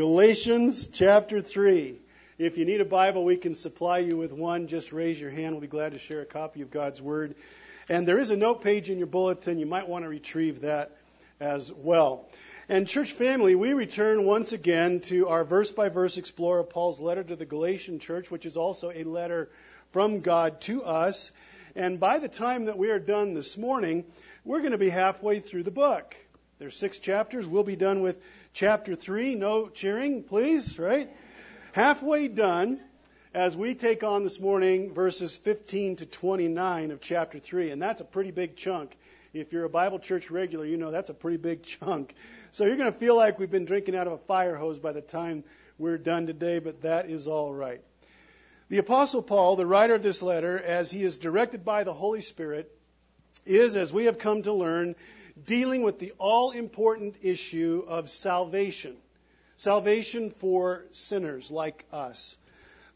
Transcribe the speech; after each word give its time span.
Galatians 0.00 0.86
chapter 0.86 1.42
3. 1.42 2.00
If 2.38 2.56
you 2.56 2.64
need 2.64 2.80
a 2.80 2.86
Bible, 2.86 3.22
we 3.22 3.36
can 3.36 3.54
supply 3.54 3.98
you 3.98 4.16
with 4.16 4.32
one. 4.32 4.66
Just 4.66 4.94
raise 4.94 5.20
your 5.20 5.28
hand. 5.28 5.52
We'll 5.52 5.60
be 5.60 5.66
glad 5.66 5.92
to 5.92 5.98
share 5.98 6.22
a 6.22 6.24
copy 6.24 6.62
of 6.62 6.70
God's 6.70 7.02
Word. 7.02 7.34
And 7.86 8.08
there 8.08 8.18
is 8.18 8.30
a 8.30 8.36
note 8.38 8.64
page 8.64 8.88
in 8.88 8.96
your 8.96 9.08
bulletin. 9.08 9.58
You 9.58 9.66
might 9.66 9.90
want 9.90 10.06
to 10.06 10.08
retrieve 10.08 10.62
that 10.62 10.96
as 11.38 11.70
well. 11.70 12.30
And, 12.66 12.88
church 12.88 13.12
family, 13.12 13.54
we 13.54 13.74
return 13.74 14.24
once 14.24 14.54
again 14.54 15.00
to 15.00 15.28
our 15.28 15.44
verse 15.44 15.70
by 15.70 15.90
verse 15.90 16.16
explorer 16.16 16.60
of 16.60 16.70
Paul's 16.70 16.98
letter 16.98 17.22
to 17.22 17.36
the 17.36 17.44
Galatian 17.44 17.98
church, 17.98 18.30
which 18.30 18.46
is 18.46 18.56
also 18.56 18.90
a 18.90 19.04
letter 19.04 19.50
from 19.92 20.20
God 20.20 20.62
to 20.62 20.82
us. 20.82 21.30
And 21.76 22.00
by 22.00 22.20
the 22.20 22.28
time 22.28 22.64
that 22.64 22.78
we 22.78 22.88
are 22.88 22.98
done 22.98 23.34
this 23.34 23.58
morning, 23.58 24.06
we're 24.46 24.60
going 24.60 24.72
to 24.72 24.78
be 24.78 24.88
halfway 24.88 25.40
through 25.40 25.64
the 25.64 25.70
book. 25.70 26.16
There's 26.60 26.76
six 26.76 26.98
chapters. 26.98 27.46
We'll 27.46 27.64
be 27.64 27.74
done 27.74 28.02
with 28.02 28.22
chapter 28.52 28.94
3. 28.94 29.34
No 29.34 29.68
cheering, 29.68 30.22
please, 30.22 30.78
right? 30.78 31.08
Halfway 31.72 32.28
done 32.28 32.78
as 33.32 33.56
we 33.56 33.74
take 33.74 34.04
on 34.04 34.24
this 34.24 34.38
morning 34.38 34.92
verses 34.92 35.38
15 35.38 35.96
to 35.96 36.06
29 36.06 36.90
of 36.90 37.00
chapter 37.00 37.38
3. 37.38 37.70
And 37.70 37.80
that's 37.80 38.02
a 38.02 38.04
pretty 38.04 38.30
big 38.30 38.56
chunk. 38.56 38.94
If 39.32 39.54
you're 39.54 39.64
a 39.64 39.70
Bible 39.70 40.00
church 40.00 40.30
regular, 40.30 40.66
you 40.66 40.76
know 40.76 40.90
that's 40.90 41.08
a 41.08 41.14
pretty 41.14 41.38
big 41.38 41.62
chunk. 41.62 42.14
So 42.52 42.66
you're 42.66 42.76
going 42.76 42.92
to 42.92 42.98
feel 42.98 43.16
like 43.16 43.38
we've 43.38 43.50
been 43.50 43.64
drinking 43.64 43.96
out 43.96 44.06
of 44.06 44.12
a 44.12 44.18
fire 44.18 44.54
hose 44.54 44.78
by 44.78 44.92
the 44.92 45.00
time 45.00 45.44
we're 45.78 45.96
done 45.96 46.26
today, 46.26 46.58
but 46.58 46.82
that 46.82 47.08
is 47.08 47.26
all 47.26 47.54
right. 47.54 47.80
The 48.68 48.76
Apostle 48.76 49.22
Paul, 49.22 49.56
the 49.56 49.64
writer 49.64 49.94
of 49.94 50.02
this 50.02 50.20
letter, 50.20 50.58
as 50.58 50.90
he 50.90 51.04
is 51.04 51.16
directed 51.16 51.64
by 51.64 51.84
the 51.84 51.94
Holy 51.94 52.20
Spirit, 52.20 52.70
is, 53.46 53.76
as 53.76 53.94
we 53.94 54.04
have 54.04 54.18
come 54.18 54.42
to 54.42 54.52
learn, 54.52 54.94
dealing 55.46 55.82
with 55.82 55.98
the 55.98 56.12
all 56.18 56.50
important 56.50 57.16
issue 57.22 57.84
of 57.86 58.08
salvation. 58.08 58.96
Salvation 59.56 60.30
for 60.30 60.84
sinners 60.92 61.50
like 61.50 61.84
us. 61.92 62.36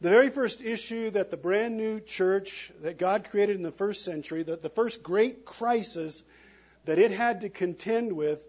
The 0.01 0.11
very 0.11 0.30
first 0.30 0.62
issue 0.62 1.11
that 1.11 1.31
the 1.31 1.36
brand 1.36 1.77
new 1.77 2.00
church 2.00 2.73
that 2.83 2.98
God 2.98 3.27
created 3.31 3.56
in 3.56 3.62
the 3.62 3.70
first 3.70 4.05
century, 4.05 4.42
the, 4.42 4.56
the 4.56 4.69
first 4.69 5.03
great 5.03 5.45
crisis 5.45 6.23
that 6.84 6.98
it 6.98 7.11
had 7.11 7.42
to 7.42 7.48
contend 7.48 8.12
with, 8.12 8.45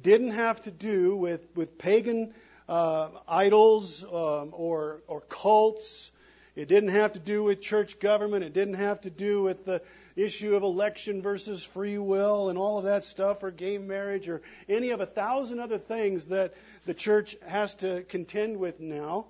didn't 0.00 0.30
have 0.30 0.62
to 0.62 0.70
do 0.70 1.16
with, 1.16 1.44
with 1.56 1.78
pagan 1.78 2.32
uh, 2.68 3.08
idols 3.28 4.04
um, 4.04 4.52
or, 4.52 5.00
or 5.08 5.20
cults. 5.22 6.12
It 6.54 6.68
didn't 6.68 6.90
have 6.90 7.14
to 7.14 7.18
do 7.18 7.42
with 7.42 7.60
church 7.60 7.98
government. 7.98 8.44
It 8.44 8.52
didn't 8.52 8.74
have 8.74 9.00
to 9.02 9.10
do 9.10 9.42
with 9.42 9.64
the 9.64 9.82
issue 10.16 10.54
of 10.56 10.62
election 10.62 11.22
versus 11.22 11.62
free 11.62 11.98
will 11.98 12.48
and 12.48 12.58
all 12.58 12.78
of 12.78 12.84
that 12.84 13.04
stuff, 13.04 13.42
or 13.42 13.50
gay 13.50 13.78
marriage, 13.78 14.28
or 14.28 14.42
any 14.68 14.90
of 14.90 15.00
a 15.00 15.06
thousand 15.06 15.60
other 15.60 15.78
things 15.78 16.26
that 16.26 16.54
the 16.86 16.94
church 16.94 17.36
has 17.46 17.74
to 17.74 18.02
contend 18.02 18.58
with 18.58 18.80
now. 18.80 19.26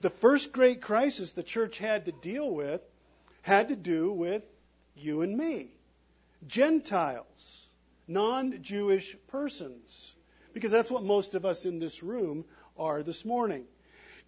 The 0.00 0.10
first 0.10 0.52
great 0.52 0.82
crisis 0.82 1.32
the 1.32 1.42
church 1.42 1.78
had 1.78 2.06
to 2.06 2.12
deal 2.12 2.50
with 2.50 2.80
had 3.42 3.68
to 3.68 3.76
do 3.76 4.12
with 4.12 4.42
you 4.94 5.22
and 5.22 5.36
me, 5.36 5.68
Gentiles, 6.46 7.68
non 8.06 8.62
Jewish 8.62 9.16
persons, 9.28 10.14
because 10.52 10.72
that's 10.72 10.90
what 10.90 11.04
most 11.04 11.34
of 11.34 11.44
us 11.44 11.66
in 11.66 11.78
this 11.78 12.02
room 12.02 12.44
are 12.76 13.02
this 13.02 13.24
morning. 13.24 13.64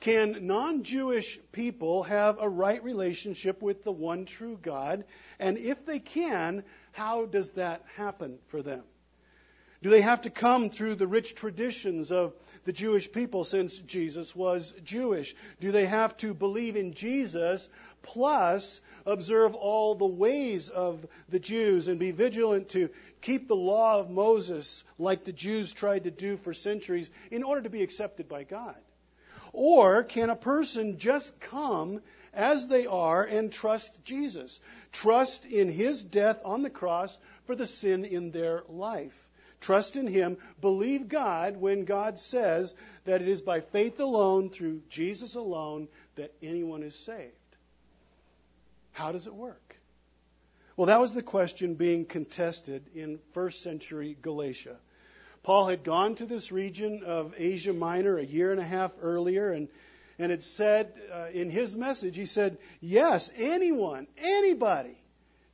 Can 0.05 0.47
non 0.47 0.83
Jewish 0.83 1.39
people 1.51 2.03
have 2.03 2.37
a 2.39 2.47
right 2.47 2.85
relationship 2.85 3.63
with 3.63 3.85
the 3.85 3.91
one 3.91 4.27
true 4.27 4.59
God? 4.61 5.07
And 5.39 5.57
if 5.57 5.87
they 5.87 5.99
can, 5.99 6.63
how 6.93 7.25
does 7.25 7.53
that 7.53 7.83
happen 7.97 8.39
for 8.49 8.61
them? 8.61 8.83
Do 9.83 9.89
they 9.89 10.03
have 10.03 10.21
to 10.23 10.31
come 10.31 10.69
through 10.69 10.97
the 10.97 11.07
rich 11.07 11.35
traditions 11.35 12.13
of 12.13 12.35
the 12.65 12.73
Jewish 12.73 13.11
people 13.13 13.45
since 13.45 13.79
Jesus 13.79 14.37
was 14.37 14.75
Jewish? 14.85 15.35
Do 15.59 15.73
they 15.73 15.87
have 15.87 16.15
to 16.19 16.35
believe 16.35 16.77
in 16.77 16.93
Jesus 16.93 17.67
plus 18.03 18.83
observe 19.07 19.55
all 19.55 19.95
the 19.95 20.05
ways 20.05 20.69
of 20.69 21.07
the 21.31 21.41
Jews 21.41 21.89
and 21.89 21.99
be 21.99 22.11
vigilant 22.11 22.69
to 22.71 22.91
keep 23.23 23.49
the 23.49 23.57
law 23.57 24.01
of 24.01 24.11
Moses 24.11 24.85
like 24.99 25.25
the 25.25 25.33
Jews 25.33 25.73
tried 25.73 26.05
to 26.05 26.11
do 26.11 26.37
for 26.37 26.53
centuries 26.53 27.09
in 27.31 27.43
order 27.43 27.63
to 27.63 27.71
be 27.71 27.83
accepted 27.83 28.29
by 28.29 28.45
God? 28.45 28.77
Or 29.55 30.03
can 30.03 30.31
a 30.31 30.37
person 30.37 30.99
just 30.99 31.39
come 31.39 32.03
as 32.33 32.67
they 32.67 32.87
are 32.87 33.23
and 33.23 33.53
trust 33.53 34.05
Jesus? 34.05 34.61
Trust 34.91 35.47
in 35.47 35.71
his 35.71 36.03
death 36.03 36.41
on 36.45 36.63
the 36.63 36.71
cross 36.71 37.17
for 37.47 37.55
the 37.55 37.67
sin 37.67 38.05
in 38.05 38.33
their 38.33 38.65
life. 38.69 39.17
Trust 39.61 39.95
in 39.95 40.09
him. 40.09 40.39
Believe 40.61 41.09
God 41.09 41.57
when 41.57 41.85
God 41.85 42.19
says 42.19 42.75
that 43.05 43.23
it 43.23 43.29
is 43.29 43.43
by 43.43 43.61
faith 43.61 44.01
alone, 44.01 44.51
through 44.51 44.83
Jesus 44.91 45.37
alone, 45.37 45.87
that 46.17 46.35
anyone 46.43 46.83
is 46.83 46.97
saved. 46.97 47.33
How 48.91 49.13
does 49.13 49.29
it 49.29 49.35
work? 49.35 49.77
Well, 50.77 50.89
that 50.89 51.01
was 51.01 51.15
the 51.15 51.23
question 51.23 51.77
being 51.77 52.07
contested 52.07 52.83
in 52.95 53.21
first 53.33 53.63
century 53.63 54.17
Galatia. 54.21 54.77
Paul 55.45 55.67
had 55.67 55.85
gone 55.85 56.15
to 56.17 56.25
this 56.27 56.51
region 56.51 57.03
of 57.05 57.35
Asia 57.37 57.75
Minor 57.75 58.17
a 58.19 58.25
year 58.25 58.51
and 58.51 58.59
a 58.59 58.65
half 58.65 58.93
earlier 59.03 59.53
and, 59.53 59.69
and 60.19 60.31
had 60.31 60.43
said 60.43 60.95
uh, 61.13 61.27
in 61.35 61.51
his 61.51 61.77
message, 61.77 62.17
he 62.17 62.25
said, 62.25 62.57
Yes, 62.81 63.31
anyone, 63.37 64.07
anybody, 64.17 64.97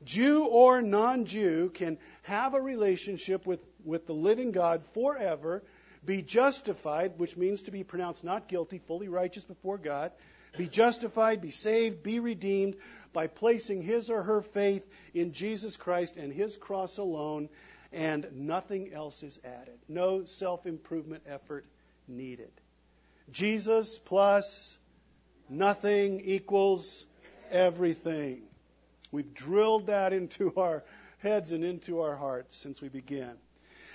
Jew 0.04 0.44
or 0.44 0.80
non 0.80 1.24
Jew, 1.24 1.70
can 1.74 1.98
have 2.22 2.54
a 2.54 2.60
relationship 2.60 3.44
with, 3.46 3.58
with 3.84 4.06
the 4.06 4.14
living 4.14 4.52
God 4.52 4.84
forever, 4.94 5.64
be 6.06 6.22
justified, 6.22 7.18
which 7.18 7.36
means 7.36 7.62
to 7.62 7.72
be 7.72 7.82
pronounced 7.82 8.22
not 8.22 8.46
guilty, 8.46 8.78
fully 8.78 9.08
righteous 9.08 9.44
before 9.44 9.76
God, 9.76 10.12
be 10.56 10.68
justified, 10.68 11.42
be 11.42 11.50
saved, 11.50 12.04
be 12.04 12.20
redeemed 12.20 12.76
by 13.12 13.26
placing 13.26 13.82
his 13.82 14.08
or 14.08 14.22
her 14.22 14.40
faith 14.40 14.86
in 15.14 15.32
Jesus 15.32 15.76
Christ 15.76 16.16
and 16.16 16.32
his 16.32 16.56
cross 16.56 16.98
alone 16.98 17.48
and 17.92 18.26
nothing 18.32 18.92
else 18.92 19.22
is 19.22 19.38
added. 19.44 19.78
No 19.88 20.24
self 20.24 20.66
improvement 20.66 21.24
effort 21.26 21.66
needed. 22.06 22.50
Jesus 23.30 23.98
plus 23.98 24.78
nothing 25.48 26.20
equals 26.20 27.06
everything. 27.50 28.42
We've 29.12 29.34
drilled 29.34 29.86
that 29.86 30.12
into 30.12 30.52
our 30.56 30.84
heads 31.18 31.52
and 31.52 31.64
into 31.64 32.00
our 32.00 32.16
hearts 32.16 32.56
since 32.56 32.80
we 32.80 32.88
began. 32.88 33.36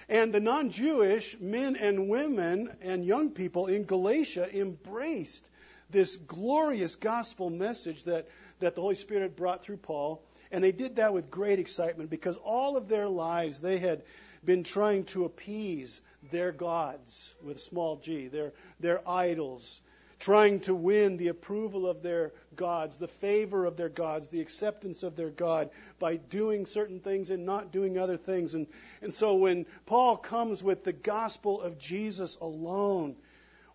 And 0.08 0.34
the 0.34 0.40
non 0.40 0.70
Jewish 0.70 1.40
men 1.40 1.76
and 1.76 2.10
women 2.10 2.72
and 2.82 3.04
young 3.04 3.32
people 3.32 3.68
in 3.68 3.86
Galatia 3.86 4.48
embraced 4.56 5.50
this 5.90 6.16
glorious 6.16 6.96
gospel 6.96 7.50
message 7.50 8.04
that, 8.04 8.28
that 8.60 8.76
the 8.76 8.82
Holy 8.82 8.96
Spirit 8.96 9.36
brought 9.36 9.64
through 9.64 9.78
Paul 9.78 10.22
and 10.52 10.64
they 10.64 10.72
did 10.72 10.98
that 10.98 11.14
with 11.14 11.32
great 11.32 11.60
excitement 11.60 12.10
because 12.10 12.38
all 12.38 12.78
of 12.78 12.88
their 12.88 13.08
lives 13.08 13.60
they 13.60 13.78
had 13.78 14.04
been 14.44 14.64
trying 14.64 15.06
to 15.06 15.26
appease 15.26 16.02
their 16.32 16.52
gods 16.52 17.34
with 17.44 17.60
small 17.60 17.98
g, 17.98 18.28
their, 18.28 18.54
their 18.80 19.08
idols, 19.08 19.82
trying 20.20 20.60
to 20.62 20.74
win 20.74 21.18
the 21.18 21.28
approval 21.28 21.88
of 21.88 22.02
their 22.02 22.32
gods, 22.56 22.98
the 22.98 23.08
favor 23.08 23.66
of 23.66 23.76
their 23.78 23.90
gods, 23.90 24.28
the 24.30 24.42
acceptance 24.42 25.04
of 25.04 25.16
their 25.16 25.30
God 25.30 25.70
by 26.00 26.16
doing 26.16 26.66
certain 26.66 27.00
things 27.00 27.30
and 27.30 27.46
not 27.46 27.72
doing 27.72 27.98
other 27.98 28.18
things. 28.18 28.54
And, 28.54 28.68
and 29.02 29.14
so 29.14 29.36
when 29.36 29.66
Paul 29.86 30.18
comes 30.18 30.64
with 30.64 30.84
the 30.84 30.94
gospel 30.94 31.62
of 31.62 31.78
Jesus 31.78 32.38
alone, 32.38 33.16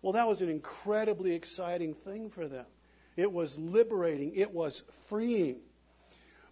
well, 0.01 0.13
that 0.13 0.27
was 0.27 0.41
an 0.41 0.49
incredibly 0.49 1.33
exciting 1.33 1.93
thing 1.93 2.29
for 2.31 2.47
them. 2.47 2.65
It 3.15 3.31
was 3.31 3.57
liberating, 3.57 4.33
it 4.35 4.51
was 4.51 4.83
freeing. 5.07 5.57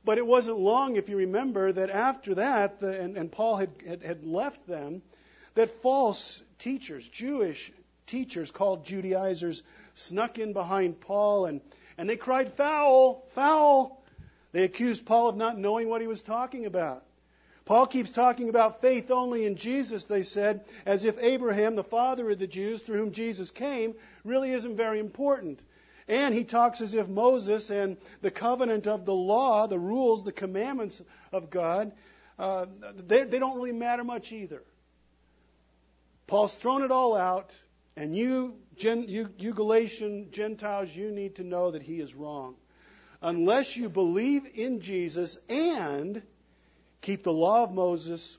But 0.06 0.18
it 0.18 0.26
wasn't 0.26 0.60
long, 0.60 0.96
if 0.96 1.10
you 1.10 1.18
remember, 1.18 1.72
that 1.72 1.90
after 1.90 2.36
that, 2.36 2.80
the, 2.80 3.00
and, 3.00 3.18
and, 3.18 3.32
Paul 3.32 3.58
had, 3.58 3.70
had, 3.86 4.02
had 4.04 4.26
left 4.26 4.66
them, 4.68 5.02
that 5.56 5.82
false 5.82 6.42
teachers, 6.58 7.08
Jewish 7.08 7.72
teachers 8.08 8.52
called 8.52 8.86
Judaizers, 8.86 9.62
snuck 9.94 10.40
in 10.40 10.54
behind 10.54 11.02
Paul 11.02 11.46
and, 11.46 11.62
and 11.98 12.10
they 12.10 12.18
cried, 12.18 12.54
Foul! 12.54 13.26
Foul! 13.32 14.02
They 14.52 14.64
accused 14.64 15.06
Paul 15.06 15.30
of 15.30 15.38
not 15.38 15.58
knowing 15.58 15.90
what 15.90 16.02
he 16.02 16.08
was 16.08 16.22
talking 16.22 16.66
about. 16.66 17.04
Paul 17.66 17.86
keeps 17.86 18.12
talking 18.12 18.50
about 18.50 18.82
faith 18.82 19.12
only 19.12 19.46
in 19.46 19.56
Jesus, 19.56 20.06
they 20.06 20.24
said, 20.24 20.66
as 20.88 21.06
if 21.06 21.20
Abraham, 21.20 21.76
the 21.76 21.84
father 21.84 22.32
of 22.32 22.40
the 22.40 22.48
Jews 22.48 22.82
through 22.82 22.98
whom 22.98 23.12
Jesus 23.12 23.52
came, 23.52 23.94
really 24.24 24.52
isn't 24.52 24.76
very 24.76 25.00
important. 25.00 25.62
And 26.10 26.34
he 26.34 26.44
talks 26.44 26.82
as 26.82 26.96
if 26.96 27.08
Moses 27.08 27.70
and 27.70 27.96
the 28.22 28.32
covenant 28.32 28.88
of 28.88 29.06
the 29.06 29.14
law, 29.14 29.68
the 29.68 29.78
rules, 29.78 30.24
the 30.24 30.32
commandments 30.32 31.00
of 31.32 31.52
God, 31.52 31.92
uh, 32.40 32.66
they, 33.08 33.26
they 33.26 33.38
don't 33.38 33.56
really 33.56 33.74
matter 33.74 34.04
much 34.04 34.32
either. 34.32 34.64
Paul's 36.26 36.56
thrown 36.56 36.82
it 36.82 36.90
all 36.90 37.16
out, 37.16 37.56
and 37.96 38.16
you, 38.16 38.56
Gen, 38.76 39.08
you, 39.08 39.30
you 39.38 39.54
Galatian 39.54 40.32
Gentiles, 40.32 40.96
you 40.96 41.12
need 41.12 41.36
to 41.36 41.44
know 41.44 41.72
that 41.72 41.84
he 41.84 42.00
is 42.00 42.16
wrong. 42.16 42.56
Unless 43.22 43.78
you 43.78 43.88
believe 43.90 44.48
in 44.56 44.82
Jesus 44.82 45.38
and 45.48 46.24
keep 47.02 47.24
the 47.24 47.34
law 47.34 47.64
of 47.64 47.72
Moses 47.72 48.38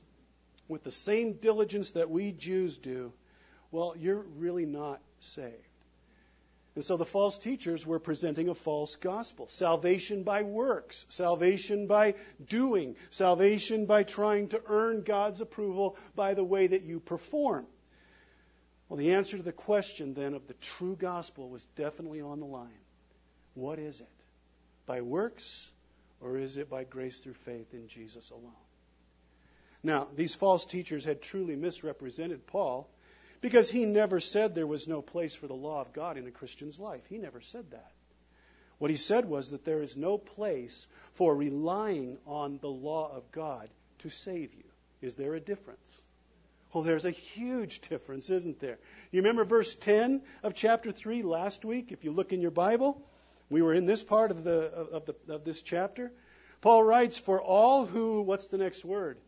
with 0.67 0.83
the 0.83 0.93
same 0.93 1.35
diligence 1.35 1.93
that 1.93 2.11
we 2.11 2.33
Jews 2.33 2.79
do, 2.79 3.13
well, 3.71 3.95
you're 3.97 4.25
really 4.39 4.67
not 4.67 5.01
saved. 5.21 5.70
And 6.77 6.85
so 6.85 6.97
the 6.97 7.05
false 7.05 7.37
teachers 7.39 7.85
were 7.85 7.99
presenting 7.99 8.49
a 8.49 8.55
false 8.55 8.97
gospel. 8.97 9.49
Salvation 9.49 10.23
by 10.23 10.43
works, 10.43 11.05
salvation 11.09 11.89
by 11.89 12.15
doing, 12.45 12.97
salvation 13.11 13.87
by 13.87 14.05
trying 14.05 14.49
to 14.49 14.63
earn 14.67 15.03
God's 15.03 15.41
approval 15.41 15.97
by 16.15 16.35
the 16.35 16.45
way 16.45 16.69
that 16.69 16.85
you 16.85 17.01
perform. 17.01 17.67
Well, 18.89 18.99
the 18.99 19.15
answer 19.15 19.37
to 19.37 19.43
the 19.43 19.53
question 19.53 20.15
then 20.15 20.35
of 20.35 20.47
the 20.47 20.55
true 20.55 20.97
gospel 20.97 21.49
was 21.49 21.65
definitely 21.77 22.21
on 22.21 22.41
the 22.41 22.47
line. 22.47 22.69
What 23.55 23.79
is 23.79 24.01
it? 24.01 24.09
By 24.87 25.01
works, 25.01 25.71
or 26.21 26.37
is 26.37 26.57
it 26.57 26.71
by 26.71 26.85
grace 26.85 27.21
through 27.21 27.35
faith 27.35 27.75
in 27.75 27.89
Jesus 27.89 28.31
alone? 28.31 28.53
Now, 29.83 30.09
these 30.15 30.35
false 30.35 30.67
teachers 30.67 31.05
had 31.05 31.23
truly 31.23 31.57
misrepresented 31.57 32.47
Paul 32.47 32.89
because 33.41 33.71
he 33.71 33.85
never 33.85 34.21
said 34.21 34.55
there 34.55 34.67
was 34.67 34.89
no 34.89 35.03
place 35.03 35.35
for 35.35 35.47
the 35.47 35.55
law 35.55 35.81
of 35.81 35.93
God 35.93 36.17
in 36.17 36.27
a 36.27 36.31
Christian's 36.31 36.79
life. 36.79 37.03
He 37.09 37.19
never 37.19 37.41
said 37.41 37.71
that. 37.71 37.93
What 38.79 38.91
he 38.91 38.97
said 38.97 39.27
was 39.27 39.51
that 39.51 39.65
there 39.65 39.83
is 39.83 39.97
no 39.97 40.17
place 40.17 40.87
for 41.15 41.35
relying 41.35 42.19
on 42.27 42.59
the 42.61 42.69
law 42.69 43.15
of 43.15 43.31
God 43.31 43.69
to 44.01 44.11
save 44.11 44.55
you. 44.55 44.65
Is 45.03 45.15
there 45.15 45.35
a 45.35 45.41
difference? 45.41 46.03
Well, 46.73 46.85
there's 46.85 47.05
a 47.05 47.11
huge 47.11 47.81
difference, 47.81 48.31
isn't 48.31 48.61
there? 48.61 48.79
You 49.11 49.21
remember 49.21 49.45
verse 49.45 49.75
10 49.75 50.23
of 50.43 50.55
chapter 50.55 50.93
3 50.93 51.23
last 51.23 51.65
week? 51.65 51.93
If 51.93 52.05
you 52.05 52.13
look 52.13 52.33
in 52.33 52.41
your 52.41 52.53
Bible, 52.53 53.03
we 53.49 53.61
were 53.61 53.75
in 53.75 53.87
this 53.87 54.03
part 54.03 54.31
of, 54.31 54.45
the, 54.45 54.71
of, 54.73 55.07
the, 55.07 55.35
of 55.35 55.45
this 55.45 55.63
chapter. 55.63 56.13
Paul 56.61 56.85
writes, 56.85 57.19
For 57.19 57.41
all 57.41 57.87
who, 57.87 58.23
what's 58.23 58.47
the 58.47 58.59
next 58.59 58.85
word? 58.85 59.19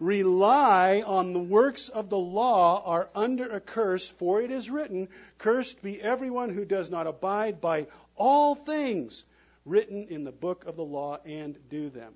Rely 0.00 1.02
on 1.04 1.32
the 1.32 1.40
works 1.40 1.88
of 1.88 2.08
the 2.10 2.18
law 2.18 2.82
are 2.84 3.08
under 3.14 3.48
a 3.48 3.60
curse, 3.60 4.08
for 4.08 4.40
it 4.40 4.50
is 4.50 4.70
written, 4.70 5.08
Cursed 5.38 5.82
be 5.82 6.00
everyone 6.00 6.50
who 6.50 6.64
does 6.64 6.90
not 6.90 7.06
abide 7.06 7.60
by 7.60 7.86
all 8.16 8.54
things 8.54 9.24
written 9.64 10.08
in 10.08 10.24
the 10.24 10.32
book 10.32 10.66
of 10.66 10.76
the 10.76 10.84
law 10.84 11.18
and 11.24 11.58
do 11.68 11.90
them. 11.90 12.14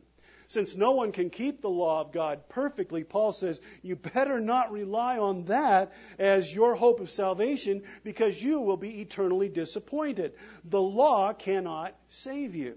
Since 0.49 0.77
no 0.77 0.93
one 0.93 1.13
can 1.13 1.31
keep 1.31 1.63
the 1.63 1.71
law 1.71 2.03
of 2.03 2.13
God 2.13 2.47
perfectly, 2.51 3.05
Paul 3.05 3.33
says, 3.33 3.59
you 3.81 3.97
better 3.97 4.39
not 4.39 4.71
rely 4.71 5.17
on 5.17 5.47
that 5.47 5.93
as 6.19 6.55
your 6.55 6.75
hope 6.75 7.01
of 7.01 7.09
salvation 7.09 7.85
because 8.05 8.43
you 8.43 8.61
will 8.61 8.77
be 8.77 9.01
eternally 9.01 9.49
disappointed. 9.49 10.35
The 10.65 10.83
law 10.83 11.33
cannot 11.33 11.97
save 12.09 12.55
you. 12.55 12.77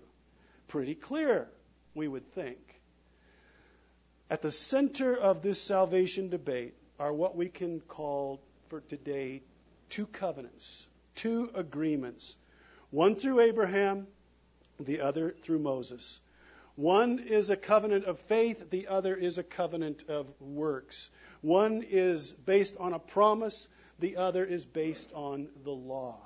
Pretty 0.69 0.95
clear, 0.95 1.49
we 1.93 2.07
would 2.07 2.31
think. 2.33 2.64
At 4.27 4.41
the 4.41 4.51
center 4.51 5.15
of 5.15 5.43
this 5.43 5.61
salvation 5.61 6.29
debate 6.29 6.73
are 6.99 7.13
what 7.13 7.35
we 7.35 7.47
can 7.47 7.79
call 7.79 8.41
for 8.69 8.81
today 8.81 9.43
two 9.89 10.07
covenants, 10.07 10.87
two 11.13 11.51
agreements. 11.53 12.35
One 12.89 13.15
through 13.15 13.41
Abraham, 13.41 14.07
the 14.79 15.01
other 15.01 15.35
through 15.43 15.59
Moses. 15.59 16.19
One 16.75 17.19
is 17.19 17.51
a 17.51 17.55
covenant 17.55 18.05
of 18.05 18.19
faith, 18.19 18.71
the 18.71 18.87
other 18.87 19.15
is 19.15 19.37
a 19.37 19.43
covenant 19.43 20.05
of 20.09 20.27
works. 20.41 21.11
One 21.41 21.83
is 21.87 22.33
based 22.33 22.75
on 22.77 22.93
a 22.93 22.99
promise, 22.99 23.67
the 23.99 24.17
other 24.17 24.43
is 24.43 24.65
based 24.65 25.11
on 25.13 25.49
the 25.63 25.71
law. 25.71 26.17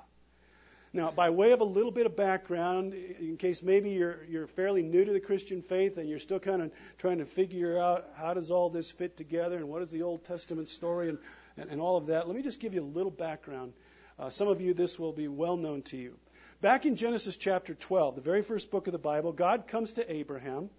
Now, 0.92 1.12
by 1.12 1.30
way 1.30 1.52
of 1.52 1.60
a 1.60 1.64
little 1.64 1.92
bit 1.92 2.06
of 2.06 2.16
background, 2.16 2.94
in 2.94 3.36
case 3.36 3.62
maybe 3.62 3.90
you're, 3.90 4.24
you're 4.28 4.48
fairly 4.48 4.82
new 4.82 5.04
to 5.04 5.12
the 5.12 5.20
Christian 5.20 5.62
faith 5.62 5.98
and 5.98 6.08
you're 6.08 6.18
still 6.18 6.40
kind 6.40 6.62
of 6.62 6.72
trying 6.98 7.18
to 7.18 7.24
figure 7.24 7.78
out 7.78 8.08
how 8.16 8.34
does 8.34 8.50
all 8.50 8.70
this 8.70 8.90
fit 8.90 9.16
together 9.16 9.56
and 9.58 9.68
what 9.68 9.82
is 9.82 9.92
the 9.92 10.02
Old 10.02 10.24
Testament 10.24 10.68
story 10.68 11.08
and, 11.08 11.18
and, 11.56 11.70
and 11.70 11.80
all 11.80 11.96
of 11.96 12.06
that, 12.06 12.26
let 12.26 12.34
me 12.34 12.42
just 12.42 12.58
give 12.58 12.74
you 12.74 12.82
a 12.82 12.82
little 12.82 13.12
background. 13.12 13.72
Uh, 14.18 14.30
some 14.30 14.48
of 14.48 14.60
you, 14.60 14.74
this 14.74 14.98
will 14.98 15.12
be 15.12 15.28
well 15.28 15.56
known 15.56 15.82
to 15.82 15.96
you. 15.96 16.16
Back 16.60 16.84
in 16.86 16.96
Genesis 16.96 17.36
chapter 17.36 17.74
12, 17.74 18.16
the 18.16 18.20
very 18.20 18.42
first 18.42 18.72
book 18.72 18.88
of 18.88 18.92
the 18.92 18.98
Bible, 18.98 19.32
God 19.32 19.68
comes 19.68 19.92
to 19.92 20.12
Abraham 20.12 20.70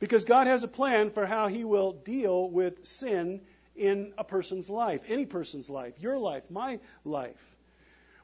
because 0.00 0.24
God 0.24 0.46
has 0.46 0.64
a 0.64 0.68
plan 0.68 1.10
for 1.10 1.26
how 1.26 1.48
he 1.48 1.64
will 1.64 1.92
deal 1.92 2.48
with 2.48 2.86
sin 2.86 3.42
in 3.76 4.14
a 4.16 4.24
person's 4.24 4.70
life, 4.70 5.02
any 5.08 5.26
person's 5.26 5.68
life, 5.68 5.94
your 6.00 6.16
life, 6.16 6.44
my 6.50 6.80
life. 7.04 7.53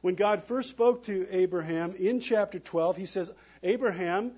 When 0.00 0.14
God 0.14 0.44
first 0.44 0.70
spoke 0.70 1.04
to 1.04 1.26
Abraham 1.30 1.94
in 1.94 2.20
chapter 2.20 2.58
12, 2.58 2.96
he 2.96 3.06
says, 3.06 3.30
Abraham, 3.62 4.32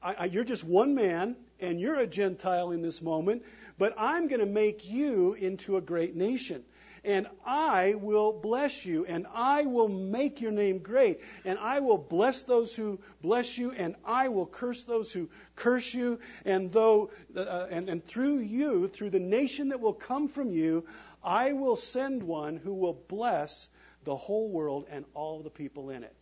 I, 0.00 0.14
I, 0.14 0.24
you're 0.26 0.44
just 0.44 0.62
one 0.62 0.94
man, 0.94 1.34
and 1.58 1.80
you're 1.80 1.98
a 1.98 2.06
Gentile 2.06 2.70
in 2.70 2.82
this 2.82 3.02
moment, 3.02 3.42
but 3.78 3.94
I'm 3.98 4.28
going 4.28 4.40
to 4.40 4.46
make 4.46 4.88
you 4.88 5.32
into 5.32 5.76
a 5.76 5.80
great 5.80 6.14
nation. 6.14 6.62
And 7.04 7.26
I 7.44 7.94
will 7.94 8.32
bless 8.32 8.86
you, 8.86 9.04
and 9.04 9.26
I 9.34 9.64
will 9.64 9.88
make 9.88 10.40
your 10.40 10.52
name 10.52 10.78
great, 10.78 11.20
and 11.44 11.58
I 11.58 11.80
will 11.80 11.98
bless 11.98 12.42
those 12.42 12.72
who 12.72 13.00
bless 13.20 13.58
you, 13.58 13.72
and 13.72 13.96
I 14.04 14.28
will 14.28 14.46
curse 14.46 14.84
those 14.84 15.12
who 15.12 15.28
curse 15.56 15.92
you. 15.92 16.20
And 16.44 16.70
though, 16.70 17.10
uh, 17.36 17.66
and, 17.70 17.88
and 17.88 18.06
through 18.06 18.38
you, 18.38 18.86
through 18.86 19.10
the 19.10 19.18
nation 19.18 19.70
that 19.70 19.80
will 19.80 19.94
come 19.94 20.28
from 20.28 20.50
you, 20.50 20.84
I 21.24 21.54
will 21.54 21.74
send 21.74 22.22
one 22.22 22.56
who 22.56 22.72
will 22.72 22.94
bless 23.08 23.68
the 24.04 24.16
whole 24.16 24.48
world 24.48 24.86
and 24.90 25.04
all 25.14 25.42
the 25.42 25.50
people 25.50 25.90
in 25.90 26.02
it. 26.02 26.14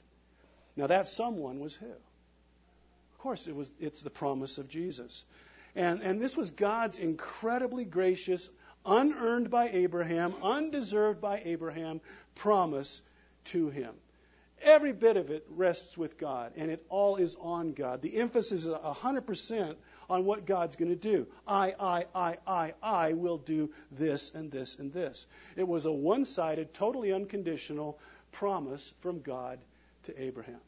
Now 0.77 0.87
that 0.87 1.09
someone 1.09 1.61
was 1.61 1.75
who? 1.75 1.87
Of 1.87 3.19
course, 3.19 3.47
it 3.47 3.55
was 3.55 3.71
it's 3.81 4.03
the 4.03 4.11
promise 4.11 4.59
of 4.59 4.69
Jesus. 4.69 5.25
And 5.75 6.00
and 6.03 6.21
this 6.21 6.37
was 6.37 6.50
God's 6.50 6.99
incredibly 6.99 7.85
gracious, 7.85 8.49
unearned 8.85 9.50
by 9.50 9.69
Abraham, 9.69 10.35
undeserved 10.43 11.21
by 11.21 11.43
Abraham 11.44 12.00
promise 12.35 13.03
to 13.47 13.69
him. 13.69 13.94
Every 14.62 14.93
bit 14.93 15.17
of 15.17 15.31
it 15.31 15.47
rests 15.49 15.97
with 15.97 16.19
God, 16.19 16.53
and 16.56 16.71
it 16.71 16.85
all 16.91 17.17
is 17.17 17.35
on 17.41 17.73
God. 17.73 18.03
The 18.03 18.17
emphasis 18.17 18.67
is 18.67 18.75
100% 18.75 19.77
on 20.10 20.24
what 20.24 20.44
God's 20.44 20.74
going 20.76 20.90
to 20.90 20.96
do. 20.96 21.28
I, 21.46 21.74
I, 21.78 22.04
I, 22.14 22.36
I, 22.46 22.74
I 22.82 23.12
will 23.12 23.38
do 23.38 23.70
this 23.92 24.32
and 24.34 24.50
this 24.50 24.76
and 24.78 24.92
this. 24.92 25.26
It 25.56 25.66
was 25.66 25.86
a 25.86 25.92
one 25.92 26.24
sided, 26.24 26.74
totally 26.74 27.12
unconditional 27.12 27.98
promise 28.32 28.92
from 29.00 29.20
God 29.20 29.60
to 30.02 30.22
Abraham. 30.22 30.60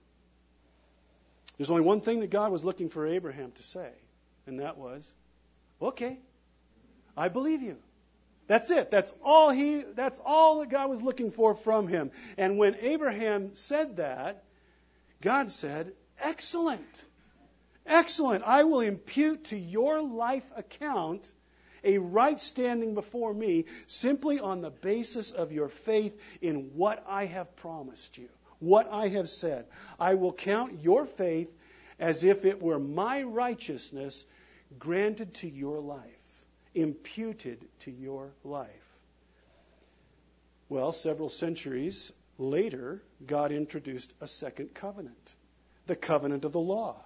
There's 1.58 1.70
only 1.70 1.82
one 1.82 2.00
thing 2.00 2.20
that 2.20 2.30
God 2.30 2.52
was 2.52 2.64
looking 2.64 2.88
for 2.88 3.06
Abraham 3.06 3.50
to 3.52 3.62
say, 3.62 3.90
and 4.46 4.60
that 4.60 4.78
was, 4.78 5.04
okay, 5.80 6.18
I 7.16 7.28
believe 7.28 7.62
you. 7.62 7.76
That's 8.46 8.70
it. 8.70 8.90
That's 8.90 9.12
all 9.22 9.50
he 9.50 9.82
that's 9.94 10.20
all 10.24 10.60
that 10.60 10.68
God 10.68 10.90
was 10.90 11.00
looking 11.02 11.30
for 11.30 11.54
from 11.54 11.88
him. 11.88 12.10
And 12.36 12.58
when 12.58 12.76
Abraham 12.80 13.54
said 13.54 13.96
that, 13.96 14.44
God 15.20 15.50
said, 15.50 15.92
"Excellent. 16.20 17.04
Excellent. 17.86 18.44
I 18.44 18.64
will 18.64 18.80
impute 18.80 19.44
to 19.44 19.58
your 19.58 20.00
life 20.00 20.48
account 20.56 21.32
a 21.84 21.98
right 21.98 22.38
standing 22.38 22.94
before 22.94 23.34
me 23.34 23.64
simply 23.86 24.38
on 24.38 24.60
the 24.60 24.70
basis 24.70 25.32
of 25.32 25.52
your 25.52 25.68
faith 25.68 26.20
in 26.40 26.70
what 26.74 27.04
I 27.08 27.26
have 27.26 27.56
promised 27.56 28.18
you, 28.18 28.28
what 28.60 28.88
I 28.90 29.08
have 29.08 29.28
said. 29.28 29.66
I 29.98 30.14
will 30.14 30.32
count 30.32 30.82
your 30.82 31.06
faith 31.06 31.50
as 31.98 32.24
if 32.24 32.44
it 32.44 32.62
were 32.62 32.78
my 32.78 33.22
righteousness 33.22 34.24
granted 34.78 35.34
to 35.34 35.48
your 35.48 35.80
life, 35.80 36.44
imputed 36.74 37.64
to 37.80 37.90
your 37.90 38.32
life. 38.44 38.68
Well, 40.68 40.92
several 40.92 41.28
centuries 41.28 42.12
later, 42.38 43.02
God 43.26 43.52
introduced 43.52 44.14
a 44.20 44.26
second 44.26 44.72
covenant, 44.72 45.36
the 45.86 45.96
covenant 45.96 46.44
of 46.44 46.52
the 46.52 46.60
law. 46.60 47.04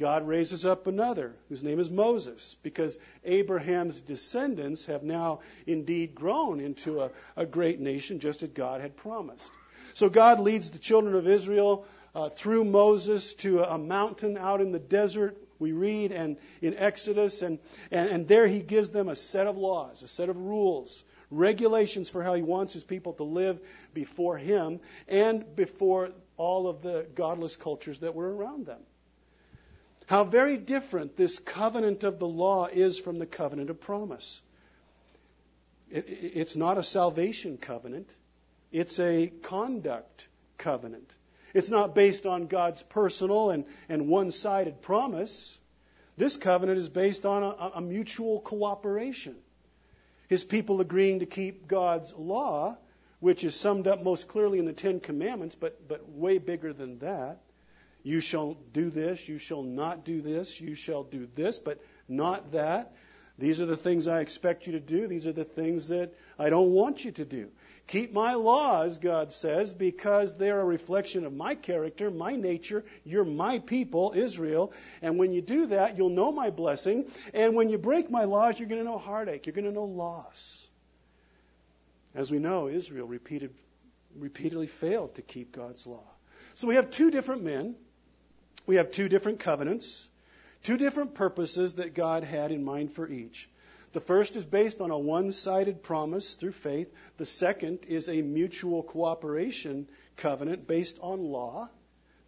God 0.00 0.26
raises 0.26 0.64
up 0.64 0.86
another 0.86 1.36
whose 1.50 1.62
name 1.62 1.78
is 1.78 1.90
Moses 1.90 2.56
because 2.62 2.96
Abraham's 3.22 4.00
descendants 4.00 4.86
have 4.86 5.02
now 5.02 5.40
indeed 5.66 6.14
grown 6.14 6.58
into 6.58 7.02
a, 7.02 7.10
a 7.36 7.44
great 7.44 7.80
nation 7.80 8.18
just 8.18 8.42
as 8.42 8.48
God 8.48 8.80
had 8.80 8.96
promised. 8.96 9.52
So 9.92 10.08
God 10.08 10.40
leads 10.40 10.70
the 10.70 10.78
children 10.78 11.14
of 11.14 11.28
Israel 11.28 11.84
uh, 12.14 12.30
through 12.30 12.64
Moses 12.64 13.34
to 13.34 13.60
a, 13.60 13.74
a 13.74 13.78
mountain 13.78 14.38
out 14.38 14.62
in 14.62 14.72
the 14.72 14.78
desert 14.78 15.36
we 15.58 15.72
read 15.72 16.12
and 16.12 16.38
in 16.62 16.74
Exodus, 16.78 17.42
and, 17.42 17.58
and, 17.90 18.08
and, 18.08 18.26
there 18.26 18.46
he 18.46 18.60
gives 18.60 18.88
them 18.88 19.10
a 19.10 19.14
set 19.14 19.46
of 19.46 19.58
laws, 19.58 20.02
a 20.02 20.08
set 20.08 20.30
of 20.30 20.38
rules, 20.38 21.04
regulations 21.30 22.08
for 22.08 22.22
how 22.22 22.32
he 22.32 22.40
wants 22.40 22.72
his 22.72 22.84
people 22.84 23.12
to 23.12 23.24
live 23.24 23.60
before 23.92 24.38
him 24.38 24.80
and 25.06 25.54
before 25.54 26.12
all 26.38 26.66
of 26.66 26.80
the 26.80 27.06
godless 27.14 27.56
cultures 27.56 27.98
that 27.98 28.14
were 28.14 28.34
around 28.34 28.64
them. 28.64 28.80
How 30.10 30.24
very 30.24 30.56
different 30.56 31.16
this 31.16 31.38
covenant 31.38 32.02
of 32.02 32.18
the 32.18 32.26
law 32.26 32.66
is 32.66 32.98
from 32.98 33.20
the 33.20 33.26
covenant 33.26 33.70
of 33.70 33.80
promise. 33.80 34.42
It, 35.88 36.04
it's 36.08 36.56
not 36.56 36.78
a 36.78 36.82
salvation 36.82 37.58
covenant, 37.58 38.12
it's 38.72 38.98
a 38.98 39.28
conduct 39.42 40.26
covenant. 40.58 41.16
It's 41.54 41.70
not 41.70 41.94
based 41.94 42.26
on 42.26 42.48
God's 42.48 42.82
personal 42.82 43.50
and, 43.50 43.66
and 43.88 44.08
one 44.08 44.32
sided 44.32 44.82
promise. 44.82 45.60
This 46.16 46.36
covenant 46.36 46.78
is 46.78 46.88
based 46.88 47.24
on 47.24 47.44
a, 47.44 47.70
a 47.76 47.80
mutual 47.80 48.40
cooperation. 48.40 49.36
His 50.26 50.42
people 50.42 50.80
agreeing 50.80 51.20
to 51.20 51.26
keep 51.26 51.68
God's 51.68 52.12
law 52.14 52.76
which 53.20 53.44
is 53.44 53.54
summed 53.54 53.86
up 53.86 54.02
most 54.02 54.26
clearly 54.26 54.58
in 54.58 54.64
the 54.64 54.72
Ten 54.72 54.98
Commandments, 54.98 55.54
but, 55.54 55.86
but 55.86 56.08
way 56.08 56.38
bigger 56.38 56.72
than 56.72 56.98
that. 56.98 57.38
You 58.02 58.20
shall 58.20 58.56
do 58.72 58.90
this, 58.90 59.28
you 59.28 59.38
shall 59.38 59.62
not 59.62 60.04
do 60.04 60.20
this, 60.20 60.60
you 60.60 60.74
shall 60.74 61.04
do 61.04 61.28
this, 61.34 61.58
but 61.58 61.80
not 62.08 62.52
that. 62.52 62.92
These 63.38 63.62
are 63.62 63.66
the 63.66 63.76
things 63.76 64.06
I 64.06 64.20
expect 64.20 64.66
you 64.66 64.72
to 64.72 64.80
do. 64.80 65.06
These 65.06 65.26
are 65.26 65.32
the 65.32 65.44
things 65.44 65.88
that 65.88 66.12
I 66.38 66.50
don't 66.50 66.72
want 66.72 67.04
you 67.06 67.12
to 67.12 67.24
do. 67.24 67.48
Keep 67.86 68.12
my 68.12 68.34
laws, 68.34 68.98
God 68.98 69.32
says, 69.32 69.72
because 69.72 70.36
they're 70.36 70.60
a 70.60 70.64
reflection 70.64 71.24
of 71.24 71.32
my 71.32 71.54
character, 71.54 72.10
my 72.10 72.36
nature. 72.36 72.84
You're 73.02 73.24
my 73.24 73.58
people, 73.58 74.12
Israel. 74.14 74.74
And 75.00 75.18
when 75.18 75.32
you 75.32 75.40
do 75.40 75.66
that, 75.66 75.96
you'll 75.96 76.10
know 76.10 76.30
my 76.32 76.50
blessing. 76.50 77.06
And 77.32 77.56
when 77.56 77.70
you 77.70 77.78
break 77.78 78.10
my 78.10 78.24
laws, 78.24 78.60
you're 78.60 78.68
going 78.68 78.82
to 78.82 78.88
know 78.88 78.98
heartache. 78.98 79.46
You're 79.46 79.54
going 79.54 79.64
to 79.64 79.72
know 79.72 79.84
loss. 79.84 80.68
As 82.14 82.30
we 82.30 82.38
know, 82.38 82.68
Israel 82.68 83.06
repeated, 83.06 83.54
repeatedly 84.16 84.66
failed 84.66 85.14
to 85.14 85.22
keep 85.22 85.52
God's 85.52 85.86
law. 85.86 86.04
So 86.56 86.68
we 86.68 86.74
have 86.74 86.90
two 86.90 87.10
different 87.10 87.42
men. 87.42 87.74
We 88.70 88.76
have 88.76 88.92
two 88.92 89.08
different 89.08 89.40
covenants, 89.40 90.08
two 90.62 90.76
different 90.76 91.14
purposes 91.14 91.72
that 91.74 91.92
God 91.92 92.22
had 92.22 92.52
in 92.52 92.62
mind 92.62 92.92
for 92.92 93.08
each. 93.08 93.50
The 93.94 94.00
first 94.00 94.36
is 94.36 94.44
based 94.44 94.80
on 94.80 94.92
a 94.92 94.96
one 94.96 95.32
sided 95.32 95.82
promise 95.82 96.36
through 96.36 96.52
faith. 96.52 96.94
The 97.16 97.26
second 97.26 97.80
is 97.88 98.08
a 98.08 98.22
mutual 98.22 98.84
cooperation 98.84 99.88
covenant 100.16 100.68
based 100.68 101.00
on 101.02 101.32
law 101.32 101.68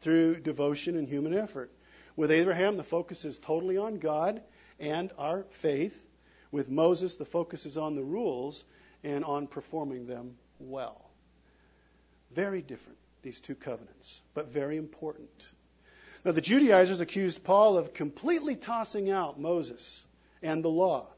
through 0.01 0.41
devotion 0.41 0.97
and 0.97 1.07
human 1.07 1.33
effort. 1.33 1.71
With 2.17 2.33
Abraham, 2.33 2.77
the 2.77 2.83
focus 2.83 3.25
is 3.25 3.39
totally 3.39 3.77
on 3.77 4.01
God 4.01 4.43
and 4.81 5.13
our 5.19 5.45
faith. 5.51 6.05
With 6.51 6.69
Moses, 6.69 7.15
the 7.15 7.25
focus 7.25 7.67
is 7.67 7.79
on 7.79 7.95
the 7.95 8.03
rules 8.03 8.65
and 9.05 9.25
on 9.25 9.47
performing 9.47 10.09
them 10.09 10.35
well. 10.59 11.09
Very 12.33 12.63
different, 12.63 12.99
these 13.23 13.41
two 13.41 13.55
covenants, 13.55 14.21
but 14.35 14.49
very 14.49 14.77
important. 14.77 15.53
Now, 16.25 16.33
the 16.33 16.41
Judaizers 16.41 17.01
accused 17.01 17.43
Paul 17.43 17.77
of 17.79 17.95
completely 17.95 18.55
tossing 18.55 19.11
out 19.11 19.41
Moses 19.41 20.07
and 20.43 20.65
the 20.65 20.69
law. 20.69 21.09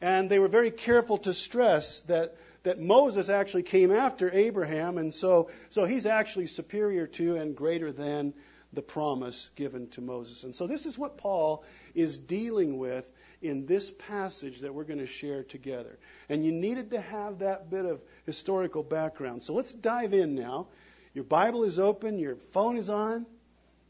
And 0.00 0.28
they 0.28 0.38
were 0.38 0.48
very 0.48 0.70
careful 0.70 1.18
to 1.18 1.32
stress 1.32 2.00
that, 2.02 2.36
that 2.64 2.78
Moses 2.80 3.28
actually 3.28 3.62
came 3.62 3.90
after 3.90 4.30
Abraham, 4.30 4.98
and 4.98 5.14
so, 5.14 5.50
so 5.70 5.84
he's 5.84 6.06
actually 6.06 6.48
superior 6.48 7.06
to 7.06 7.36
and 7.36 7.56
greater 7.56 7.92
than 7.92 8.34
the 8.72 8.82
promise 8.82 9.50
given 9.54 9.88
to 9.90 10.00
Moses. 10.00 10.44
And 10.44 10.54
so 10.54 10.66
this 10.66 10.86
is 10.86 10.98
what 10.98 11.18
Paul 11.18 11.64
is 11.94 12.18
dealing 12.18 12.78
with 12.78 13.08
in 13.40 13.66
this 13.66 13.90
passage 13.90 14.60
that 14.60 14.74
we're 14.74 14.84
going 14.84 14.98
to 14.98 15.06
share 15.06 15.42
together. 15.42 15.98
And 16.28 16.44
you 16.44 16.52
needed 16.52 16.90
to 16.90 17.00
have 17.00 17.40
that 17.40 17.70
bit 17.70 17.84
of 17.84 18.00
historical 18.24 18.82
background. 18.82 19.42
So 19.42 19.54
let's 19.54 19.72
dive 19.72 20.14
in 20.14 20.34
now. 20.34 20.68
Your 21.14 21.24
Bible 21.24 21.64
is 21.64 21.78
open, 21.78 22.18
your 22.18 22.36
phone 22.36 22.76
is 22.76 22.88
on, 22.88 23.26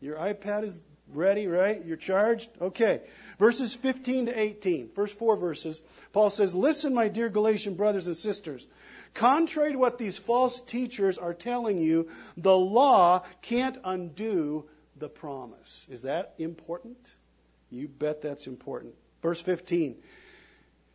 your 0.03 0.17
iPad 0.17 0.65
is 0.65 0.81
ready, 1.15 1.47
right? 1.47 1.85
You're 1.85 1.97
charged? 1.97 2.51
Okay. 2.61 3.03
Verses 3.39 3.75
15 3.75 4.27
to 4.27 4.39
18, 4.39 4.89
first 4.95 5.19
four 5.19 5.37
verses, 5.37 5.81
Paul 6.13 6.31
says, 6.31 6.55
Listen, 6.55 6.93
my 6.93 7.09
dear 7.09 7.29
Galatian 7.29 7.75
brothers 7.75 8.07
and 8.07 8.17
sisters. 8.17 8.67
Contrary 9.15 9.73
to 9.73 9.79
what 9.79 9.99
these 9.99 10.19
false 10.19 10.61
teachers 10.61 11.19
are 11.19 11.35
telling 11.35 11.79
you, 11.79 12.09
the 12.37 12.57
law 12.57 13.23
can't 13.43 13.79
undo 13.85 14.65
the 14.97 15.09
promise. 15.09 15.87
Is 15.91 16.03
that 16.03 16.35
important? 16.39 16.99
You 17.71 17.89
bet 17.89 18.23
that's 18.23 18.47
important. 18.47 18.95
Verse 19.23 19.41
15. 19.41 19.97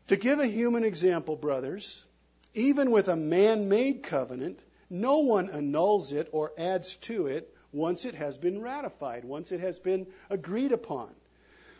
To 0.07 0.15
give 0.15 0.39
a 0.39 0.47
human 0.47 0.83
example, 0.83 1.35
brothers, 1.35 2.05
even 2.53 2.91
with 2.91 3.07
a 3.07 3.15
man 3.15 3.69
made 3.69 4.03
covenant, 4.03 4.59
no 4.89 5.19
one 5.19 5.49
annuls 5.49 6.11
it 6.13 6.29
or 6.31 6.53
adds 6.57 6.95
to 6.95 7.27
it 7.27 7.53
once 7.71 8.05
it 8.05 8.15
has 8.15 8.37
been 8.37 8.61
ratified, 8.61 9.25
once 9.25 9.51
it 9.51 9.59
has 9.59 9.79
been 9.79 10.07
agreed 10.29 10.71
upon. 10.71 11.09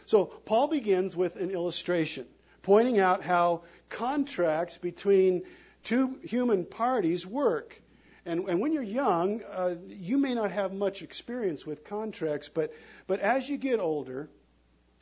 So 0.05 0.25
Paul 0.25 0.67
begins 0.67 1.15
with 1.15 1.35
an 1.35 1.51
illustration, 1.51 2.25
pointing 2.61 2.99
out 2.99 3.23
how 3.23 3.63
contracts 3.89 4.77
between 4.77 5.43
two 5.83 6.19
human 6.23 6.65
parties 6.65 7.25
work. 7.25 7.81
And, 8.25 8.47
and 8.49 8.59
when 8.59 8.73
you're 8.73 8.83
young, 8.83 9.41
uh, 9.43 9.75
you 9.87 10.17
may 10.17 10.33
not 10.33 10.51
have 10.51 10.73
much 10.73 11.01
experience 11.01 11.65
with 11.65 11.85
contracts, 11.85 12.49
but, 12.49 12.73
but 13.05 13.21
as 13.21 13.49
you 13.49 13.57
get 13.57 13.79
older, 13.79 14.29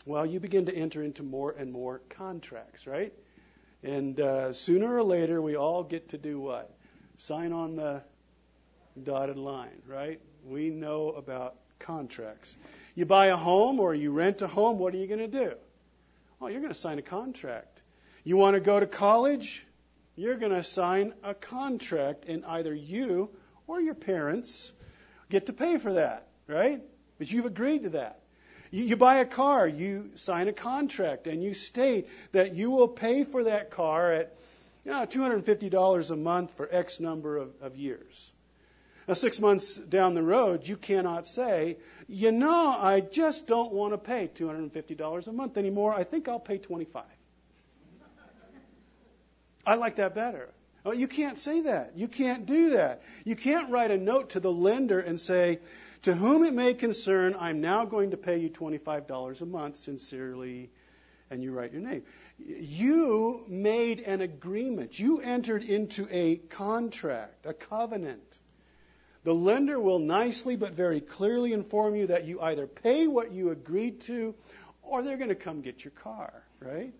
well, 0.06 0.25
you 0.25 0.39
begin 0.39 0.68
to 0.68 0.75
enter 0.75 1.01
into 1.01 1.24
more 1.24 1.51
and 1.51 1.72
more 1.72 2.01
contracts, 2.10 2.86
right? 2.86 3.13
And 3.82 4.20
uh, 4.20 4.54
sooner 4.54 4.96
or 4.96 5.04
later, 5.04 5.42
we 5.42 5.56
all 5.56 5.84
get 5.84 6.10
to 6.10 6.18
do 6.18 6.39
what? 6.39 6.72
Sign 7.18 7.51
on 7.51 7.75
the 7.75 8.04
dotted 9.01 9.38
line, 9.38 9.82
right? 9.88 10.20
We 10.46 10.70
know 10.70 11.10
about 11.10 11.56
contracts. 11.80 12.56
You 12.94 13.06
buy 13.06 13.28
a 13.28 13.36
home 13.36 13.80
or 13.80 13.96
you 13.96 14.12
rent 14.12 14.42
a 14.42 14.48
home, 14.48 14.78
what 14.78 14.94
are 14.94 14.98
you 14.98 15.08
going 15.08 15.20
to 15.20 15.28
do? 15.28 15.54
Oh, 16.40 16.48
you're 16.48 16.62
going 16.62 16.74
to 16.74 16.80
sign 16.80 17.00
a 17.00 17.04
contract. 17.04 17.82
You 18.24 18.38
want 18.38 18.54
to 18.54 18.60
go 18.60 18.80
to 18.80 18.86
college? 18.86 19.66
You're 20.16 20.38
going 20.38 20.52
to 20.52 20.64
sign 20.64 21.14
a 21.24 21.34
contract, 21.34 22.25
and 22.25 22.46
either 22.46 22.74
you 22.74 23.30
or 23.68 23.82
your 23.82 23.96
parents 23.96 24.72
get 25.30 25.48
to 25.48 25.54
pay 25.54 25.78
for 25.78 25.94
that, 25.94 26.28
right? 26.48 26.82
But 27.18 27.32
you've 27.32 27.46
agreed 27.46 27.84
to 27.84 27.90
that. 27.92 28.20
You, 28.72 28.84
you 28.84 28.96
buy 28.96 29.18
a 29.18 29.25
car, 29.25 29.68
you 29.68 30.12
sign 30.16 30.48
a 30.48 30.54
contract, 30.54 31.28
and 31.28 31.44
you 31.44 31.54
state 31.54 32.08
that 32.32 32.54
you 32.54 32.70
will 32.70 32.88
pay 32.88 33.24
for 33.24 33.46
that 33.46 33.72
car 33.72 34.14
at 34.14 34.38
you 34.86 34.92
know, 34.92 35.06
$250 35.06 36.12
a 36.12 36.16
month 36.16 36.56
for 36.56 36.70
X 36.72 37.00
number 37.00 37.38
of, 37.38 37.50
of 37.62 37.75
years. 37.75 38.32
Now, 39.07 39.13
six 39.13 39.39
months 39.39 39.75
down 39.75 40.15
the 40.15 40.24
road, 40.24 40.67
you 40.67 40.77
cannot 40.77 41.27
say, 41.27 41.77
you 42.07 42.31
know, 42.31 42.75
I 42.79 43.01
just 43.01 43.45
don't 43.45 43.71
want 43.71 43.93
to 43.93 43.97
pay 44.00 44.29
$250 44.33 45.27
a 45.27 45.31
month 45.31 45.57
anymore. 45.57 45.93
I 45.93 46.03
think 46.03 46.27
I'll 46.27 46.39
pay 46.39 46.57
25. 46.57 47.03
I 49.65 49.75
like 49.75 49.97
that 49.97 50.15
better. 50.15 50.50
Oh, 50.85 50.93
you 50.93 51.07
can't 51.07 51.38
say 51.38 51.62
that. 51.62 51.93
You 51.95 52.07
can't 52.07 52.45
do 52.45 52.71
that. 52.71 53.01
You 53.24 53.35
can't 53.35 53.71
write 53.71 53.89
a 53.91 53.97
note 53.97 54.31
to 54.31 54.39
the 54.39 54.51
lender 54.51 55.00
and 55.00 55.19
say, 55.19 55.59
to 56.03 56.13
whom 56.13 56.43
it 56.43 56.53
may 56.53 56.75
concern, 56.75 57.35
I'm 57.39 57.62
now 57.62 57.85
going 57.85 58.12
to 58.12 58.17
pay 58.17 58.38
you 58.38 58.50
$25 58.50 59.41
a 59.41 59.45
month, 59.45 59.77
sincerely, 59.77 60.69
and 61.31 61.41
you 61.43 61.51
write 61.51 61.74
your 61.74 61.81
name. 61.81 62.03
You 62.38 63.43
made 63.47 64.01
an 64.01 64.21
agreement. 64.21 65.00
You 65.00 65.19
entered 65.21 65.63
into 65.63 66.07
a 66.12 66.35
contract, 66.35 67.47
a 67.47 67.53
covenant. 67.53 68.39
The 69.25 69.34
lender 69.34 69.79
will 69.79 69.98
nicely 69.98 70.55
but 70.55 70.74
very 70.74 71.01
clearly 71.01 71.51
inform 71.51 71.96
you 71.96 72.08
that 72.08 72.25
you 72.25 72.39
either 72.39 72.67
pay 72.67 73.08
what 73.08 73.32
you 73.32 73.50
agreed 73.50 74.01
to 74.01 74.36
or 74.84 75.01
they're 75.01 75.17
going 75.17 75.29
to 75.29 75.36
come 75.36 75.62
get 75.62 75.84
your 75.84 75.94
car, 76.03 76.44
right? 76.60 76.94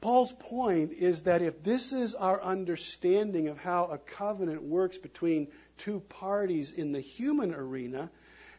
Paul's 0.00 0.32
point 0.32 0.92
is 0.92 1.22
that 1.22 1.42
if 1.42 1.62
this 1.62 1.92
is 1.92 2.16
our 2.16 2.42
understanding 2.42 3.46
of 3.46 3.58
how 3.58 3.84
a 3.84 3.98
covenant 3.98 4.64
works 4.64 4.98
between 4.98 5.46
two 5.76 6.00
parties 6.00 6.72
in 6.72 6.90
the 6.90 7.00
human 7.00 7.54
arena, 7.54 8.10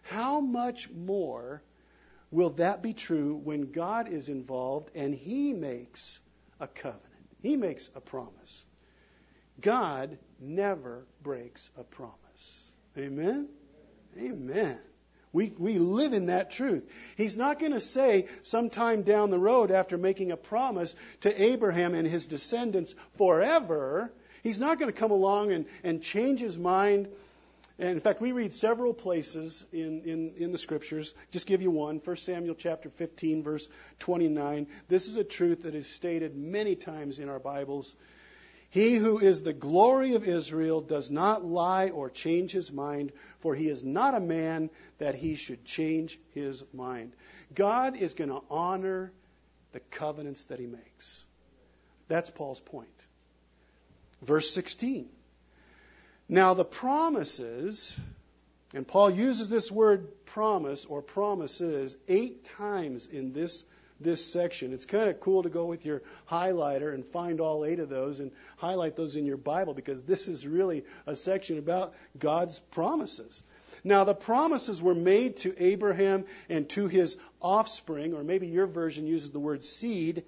how 0.04 0.40
much 0.40 0.90
more 0.90 1.62
will 2.32 2.52
that 2.52 2.82
be 2.82 2.94
true 2.94 3.36
when 3.36 3.74
God 3.74 4.08
is 4.08 4.30
involved 4.30 4.90
and 4.96 5.14
He 5.14 5.52
makes 5.52 6.18
a 6.62 6.68
covenant? 6.68 7.04
He 7.42 7.58
makes 7.58 7.90
a 7.94 8.00
promise. 8.00 8.66
God 9.60 10.18
never 10.40 11.06
breaks 11.22 11.70
a 11.78 11.84
promise. 11.84 12.64
Amen? 12.98 13.48
Amen. 14.18 14.80
We, 15.32 15.54
we 15.58 15.78
live 15.78 16.14
in 16.14 16.28
that 16.28 16.52
truth. 16.52 16.90
He's 17.16 17.38
not 17.38 17.60
going 17.60 17.74
to 17.74 17.80
say 17.80 18.28
sometime 18.42 19.04
down 19.04 19.30
the 19.30 19.38
road 19.38 19.70
after 19.70 19.98
making 19.98 20.32
a 20.32 20.38
promise 20.38 20.96
to 21.22 21.42
Abraham 21.42 21.94
and 21.94 22.08
his 22.08 22.26
descendants 22.26 22.96
forever, 23.18 24.12
he's 24.42 24.60
not 24.60 24.80
going 24.80 24.92
to 24.92 24.98
come 24.98 25.12
along 25.12 25.52
and, 25.52 25.66
and 25.84 26.02
change 26.02 26.40
his 26.40 26.58
mind. 26.58 27.10
And 27.78 27.92
in 27.92 28.02
fact, 28.02 28.22
we 28.22 28.32
read 28.32 28.54
several 28.54 28.94
places 28.94 29.66
in, 29.72 30.02
in, 30.02 30.34
in 30.38 30.52
the 30.52 30.58
scriptures. 30.58 31.14
Just 31.32 31.48
give 31.48 31.62
you 31.62 31.72
one. 31.72 32.02
1 32.04 32.18
Samuel 32.18 32.56
chapter 32.56 32.90
15, 32.90 33.44
verse 33.44 33.70
29. 34.00 34.68
This 34.88 35.08
is 35.08 35.16
a 35.16 35.24
truth 35.24 35.64
that 35.64 35.76
is 35.76 35.88
stated 35.88 36.36
many 36.36 36.76
times 36.76 37.20
in 37.20 37.30
our 37.30 37.40
Bibles. 37.40 37.96
He 38.72 38.96
who 38.96 39.18
is 39.18 39.42
the 39.42 39.54
glory 39.54 40.14
of 40.14 40.28
Israel 40.28 40.82
does 40.82 41.10
not 41.10 41.44
lie 41.44 41.90
or 41.90 42.10
change 42.10 42.52
his 42.52 42.72
mind, 42.72 43.12
for 43.40 43.56
he 43.56 43.68
is 43.68 43.84
not 43.84 44.14
a 44.14 44.20
man 44.20 44.70
that 45.00 45.16
he 45.16 45.36
should 45.36 45.66
change 45.66 46.20
his 46.36 46.64
mind. 46.74 47.14
God 47.54 47.98
is 47.98 48.14
going 48.14 48.30
to 48.30 48.42
honor 48.50 49.12
the 49.72 49.80
covenants 49.80 50.46
that 50.46 50.60
he 50.60 50.68
makes. 50.68 51.26
That's 52.08 52.30
Paul's 52.30 52.60
point. 52.60 53.08
Verse 54.22 54.52
16. 54.52 55.10
Now, 56.28 56.54
the 56.54 56.66
promises, 56.66 58.00
and 58.76 58.88
Paul 58.88 59.10
uses 59.10 59.50
this 59.50 59.72
word 59.72 60.26
promise 60.26 60.86
or 60.86 61.02
promises 61.02 61.98
eight 62.08 62.46
times 62.58 63.08
in 63.08 63.34
this 63.34 63.66
this 64.00 64.24
section. 64.26 64.74
It's 64.74 64.86
kind 64.86 65.10
of 65.10 65.20
cool 65.20 65.44
to 65.44 65.50
go 65.50 65.66
with 65.66 65.86
your 65.86 66.02
highlighter 66.30 66.94
and 66.94 67.06
find 67.06 67.42
all 67.42 67.66
eight 67.66 67.80
of 67.80 67.90
those 67.90 68.20
and 68.20 68.32
highlight 68.58 68.96
those 68.96 69.16
in 69.16 69.26
your 69.26 69.38
Bible 69.38 69.74
because 69.74 70.04
this 70.04 70.28
is 70.28 70.48
really 70.48 70.86
a 71.06 71.16
section 71.16 71.58
about 71.58 71.94
God's 72.18 72.60
promises. 72.60 73.44
Now, 73.84 74.04
the 74.04 74.16
promises 74.16 74.82
were 74.82 74.96
made 74.96 75.38
to 75.38 75.56
Abraham 75.58 76.26
and 76.50 76.68
to 76.70 76.88
his 76.88 77.18
offspring, 77.42 78.14
or 78.14 78.24
maybe 78.24 78.48
your 78.48 78.68
version 78.68 79.08
uses 79.08 79.32
the 79.32 79.40
word 79.40 79.64
seed. 79.64 80.24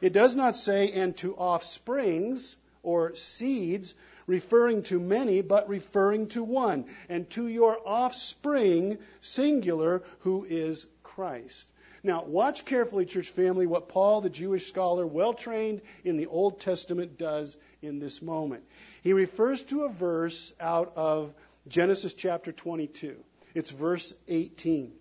It 0.00 0.12
does 0.12 0.34
not 0.36 0.56
say, 0.56 0.92
and 0.92 1.16
to 1.18 1.34
offsprings 1.34 2.56
or 2.82 3.14
seeds, 3.14 3.94
referring 4.26 4.82
to 4.84 4.98
many, 4.98 5.42
but 5.42 5.68
referring 5.68 6.28
to 6.28 6.42
one, 6.42 6.86
and 7.08 7.28
to 7.30 7.46
your 7.46 7.78
offspring, 7.86 8.98
singular, 9.20 10.02
who 10.20 10.44
is 10.44 10.86
Christ. 11.02 11.68
Now, 12.04 12.22
watch 12.22 12.66
carefully, 12.66 13.06
church 13.06 13.30
family, 13.30 13.66
what 13.66 13.88
Paul, 13.88 14.20
the 14.20 14.28
Jewish 14.28 14.66
scholar, 14.66 15.06
well 15.06 15.32
trained 15.32 15.80
in 16.04 16.18
the 16.18 16.26
Old 16.26 16.60
Testament, 16.60 17.16
does 17.16 17.56
in 17.80 17.98
this 17.98 18.20
moment. 18.20 18.64
He 19.02 19.14
refers 19.14 19.62
to 19.64 19.84
a 19.84 19.88
verse 19.88 20.52
out 20.60 20.92
of 20.96 21.32
Genesis 21.66 22.12
chapter 22.12 22.52
22. 22.52 23.16
It's 23.54 23.70
verse 23.70 24.12
18. 24.28 24.92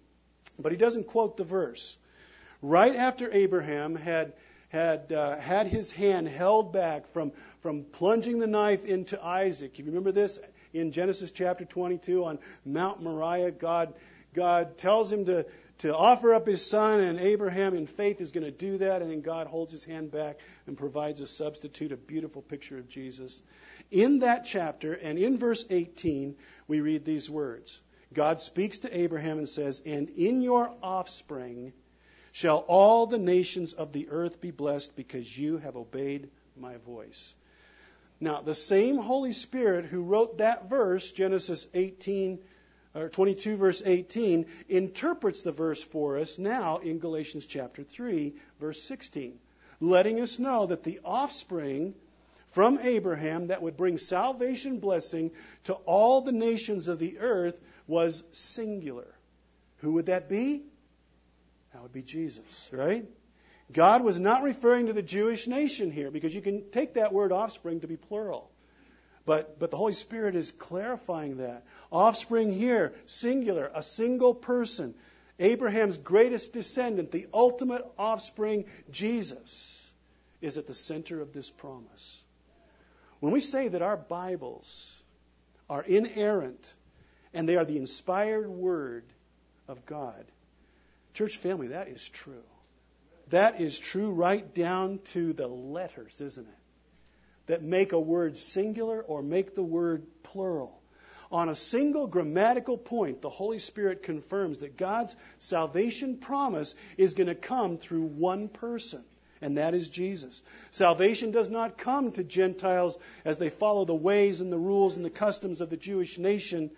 But 0.58 0.72
he 0.72 0.78
doesn't 0.78 1.08
quote 1.08 1.36
the 1.36 1.44
verse. 1.44 1.98
Right 2.62 2.96
after 2.96 3.30
Abraham 3.32 3.96
had 3.96 4.34
had 4.70 5.12
uh, 5.12 5.38
had 5.38 5.68
his 5.68 5.92
hand 5.92 6.28
held 6.28 6.72
back 6.72 7.12
from 7.12 7.34
from 7.62 7.84
plunging 7.84 8.40
the 8.40 8.48
knife 8.48 8.86
into 8.86 9.24
Isaac. 9.24 9.78
You 9.78 9.86
remember 9.86 10.14
this 10.14 10.40
in 10.74 10.94
Genesis 10.94 11.32
chapter 11.32 11.66
22 11.66 12.24
on 12.24 12.40
Mount 12.66 13.04
Moriah. 13.04 13.52
God 13.52 13.94
God 14.34 14.78
tells 14.78 15.12
him 15.12 15.26
to 15.26 15.46
to 15.80 15.96
offer 15.96 16.34
up 16.34 16.48
his 16.48 16.66
son, 16.66 17.00
and 17.00 17.20
Abraham 17.20 17.74
in 17.74 17.88
faith 17.88 18.22
is 18.22 18.32
going 18.32 18.46
to 18.46 18.52
do 18.52 18.78
that, 18.78 19.02
and 19.02 19.12
then 19.12 19.22
God 19.22 19.48
holds 19.48 19.72
his 19.72 19.84
hand 19.84 20.12
back 20.12 20.40
and 20.68 20.78
provides 20.78 21.20
a 21.20 21.28
substitute, 21.28 21.92
a 21.92 21.98
beautiful 21.98 22.42
picture 22.42 22.78
of 22.78 22.88
Jesus. 22.88 23.42
In 23.92 24.20
that 24.20 24.46
chapter 24.46 24.94
and 24.94 25.18
in 25.18 25.38
verse 25.38 25.66
18, 25.70 26.36
we 26.68 26.82
read 26.82 27.06
these 27.06 27.30
words 27.30 27.82
God 28.14 28.40
speaks 28.40 28.80
to 28.80 28.98
Abraham 28.98 29.40
and 29.40 29.50
says, 29.50 29.82
And 29.86 30.10
in 30.10 30.42
your 30.42 30.72
offspring 30.82 31.74
shall 32.32 32.60
all 32.68 33.08
the 33.08 33.18
nations 33.18 33.74
of 33.74 33.92
the 33.92 34.10
earth 34.10 34.40
be 34.40 34.52
blessed 34.52 34.96
because 34.96 35.38
you 35.38 35.58
have 35.58 35.76
obeyed 35.76 36.30
my 36.56 36.78
voice. 36.78 37.36
Now, 38.20 38.42
the 38.42 38.56
same 38.56 38.98
Holy 38.98 39.34
Spirit 39.34 39.86
who 39.86 40.02
wrote 40.04 40.38
that 40.38 40.70
verse, 40.70 41.12
Genesis 41.12 41.68
18, 41.74 42.40
or 42.96 43.10
22 43.10 43.58
verse 43.58 43.82
18 43.86 44.46
interprets 44.70 45.44
the 45.44 45.52
verse 45.52 45.84
for 45.84 46.18
us 46.18 46.38
now 46.38 46.78
in 46.78 47.00
Galatians 47.00 47.46
chapter 47.46 47.84
3 47.84 48.34
verse 48.60 48.82
16 48.84 49.40
letting 49.80 50.22
us 50.22 50.40
know 50.40 50.66
that 50.66 50.84
the 50.84 51.00
offspring 51.04 51.94
from 52.54 52.80
Abraham 52.82 53.48
that 53.48 53.62
would 53.62 53.76
bring 53.76 53.98
salvation 53.98 54.80
blessing 54.80 55.32
to 55.66 55.74
all 55.74 56.22
the 56.22 56.32
nations 56.32 56.88
of 56.88 57.00
the 57.00 57.20
earth 57.20 57.60
was 57.88 58.24
singular. 58.32 59.08
Who 59.78 59.94
would 59.94 60.06
that 60.06 60.30
be? 60.30 60.62
That 61.74 61.82
would 61.82 61.92
be 61.92 62.04
Jesus 62.04 62.70
right? 62.72 63.06
God 63.72 64.04
was 64.04 64.20
not 64.20 64.44
referring 64.44 64.86
to 64.86 64.94
the 64.94 65.02
Jewish 65.02 65.48
nation 65.48 65.92
here 65.92 66.12
because 66.12 66.36
you 66.36 66.42
can 66.42 66.70
take 66.70 66.94
that 66.94 67.12
word 67.12 67.32
offspring 67.32 67.82
to 67.82 67.88
be 67.88 67.98
plural 67.98 68.52
but, 69.26 69.58
but 69.60 69.72
the 69.72 69.78
Holy 69.78 69.94
Spirit 69.94 70.36
is 70.36 70.52
clarifying 70.52 71.38
that. 71.38 71.64
Offspring 71.92 72.52
here, 72.52 72.94
singular, 73.06 73.72
a 73.74 73.82
single 73.82 74.34
person. 74.34 74.94
Abraham's 75.40 75.98
greatest 75.98 76.54
descendant, 76.54 77.12
the 77.12 77.28
ultimate 77.34 77.86
offspring, 77.98 78.66
Jesus, 78.92 79.90
is 80.42 80.58
at 80.58 80.68
the 80.68 80.74
center 80.74 81.22
of 81.22 81.34
this 81.34 81.50
promise. 81.50 82.24
When 83.20 83.32
we 83.32 83.40
say 83.40 83.70
that 83.70 83.82
our 83.82 83.98
Bibles 83.98 85.02
are 85.70 85.82
inerrant 85.82 86.74
and 87.34 87.48
they 87.48 87.56
are 87.56 87.66
the 87.66 87.78
inspired 87.78 88.50
word 88.50 89.06
of 89.68 89.86
God, 89.86 90.26
church 91.14 91.38
family, 91.38 91.70
that 91.70 91.88
is 91.88 92.08
true. 92.08 92.44
That 93.30 93.62
is 93.62 93.80
true 93.80 94.12
right 94.12 94.54
down 94.54 95.00
to 95.14 95.32
the 95.32 95.48
letters, 95.48 96.20
isn't 96.20 96.46
it? 96.46 96.63
That 97.48 97.62
make 97.62 97.92
a 97.92 98.00
word 98.00 98.38
singular 98.38 99.02
or 99.02 99.22
make 99.22 99.56
the 99.56 99.64
word 99.64 100.06
plural. 100.24 100.80
On 101.32 101.50
a 101.50 101.56
single 101.56 102.06
grammatical 102.06 102.78
point, 102.78 103.22
the 103.22 103.30
Holy 103.30 103.58
Spirit 103.58 104.04
confirms 104.04 104.60
that 104.60 104.78
God's 104.78 105.16
salvation 105.40 106.18
promise 106.18 106.76
is 106.96 107.16
going 107.16 107.28
to 107.28 107.36
come 107.36 107.78
through 107.80 108.04
one 108.04 108.50
person, 108.50 109.04
and 109.42 109.58
that 109.58 109.74
is 109.74 109.90
Jesus. 109.90 110.44
Salvation 110.70 111.32
does 111.32 111.50
not 111.50 111.78
come 111.78 112.12
to 112.12 112.24
Gentiles 112.24 113.00
as 113.26 113.40
they 113.40 113.50
follow 113.50 113.84
the 113.84 113.96
ways 113.96 114.42
and 114.42 114.52
the 114.52 114.60
rules 114.60 114.96
and 114.96 115.04
the 115.04 115.10
customs 115.10 115.60
of 115.60 115.72
the 115.72 115.78
Jewish 115.78 116.20
nation, 116.20 116.70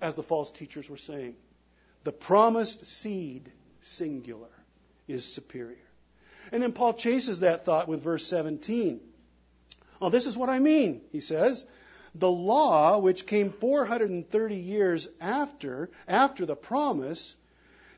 as 0.00 0.16
the 0.16 0.24
false 0.24 0.50
teachers 0.50 0.90
were 0.90 0.96
saying. 0.96 1.36
The 2.02 2.12
promised 2.12 2.84
seed, 2.84 3.52
singular, 3.80 4.50
is 5.06 5.24
superior. 5.24 5.78
And 6.50 6.60
then 6.60 6.72
Paul 6.72 6.94
chases 6.94 7.40
that 7.40 7.64
thought 7.64 7.86
with 7.86 8.02
verse 8.02 8.26
17. 8.26 9.00
Well, 10.00 10.10
this 10.10 10.26
is 10.26 10.36
what 10.36 10.48
I 10.48 10.58
mean, 10.58 11.02
he 11.12 11.20
says. 11.20 11.64
The 12.14 12.30
law, 12.30 12.98
which 12.98 13.26
came 13.26 13.50
430 13.50 14.56
years 14.56 15.08
after, 15.20 15.90
after 16.06 16.46
the 16.46 16.56
promise, 16.56 17.34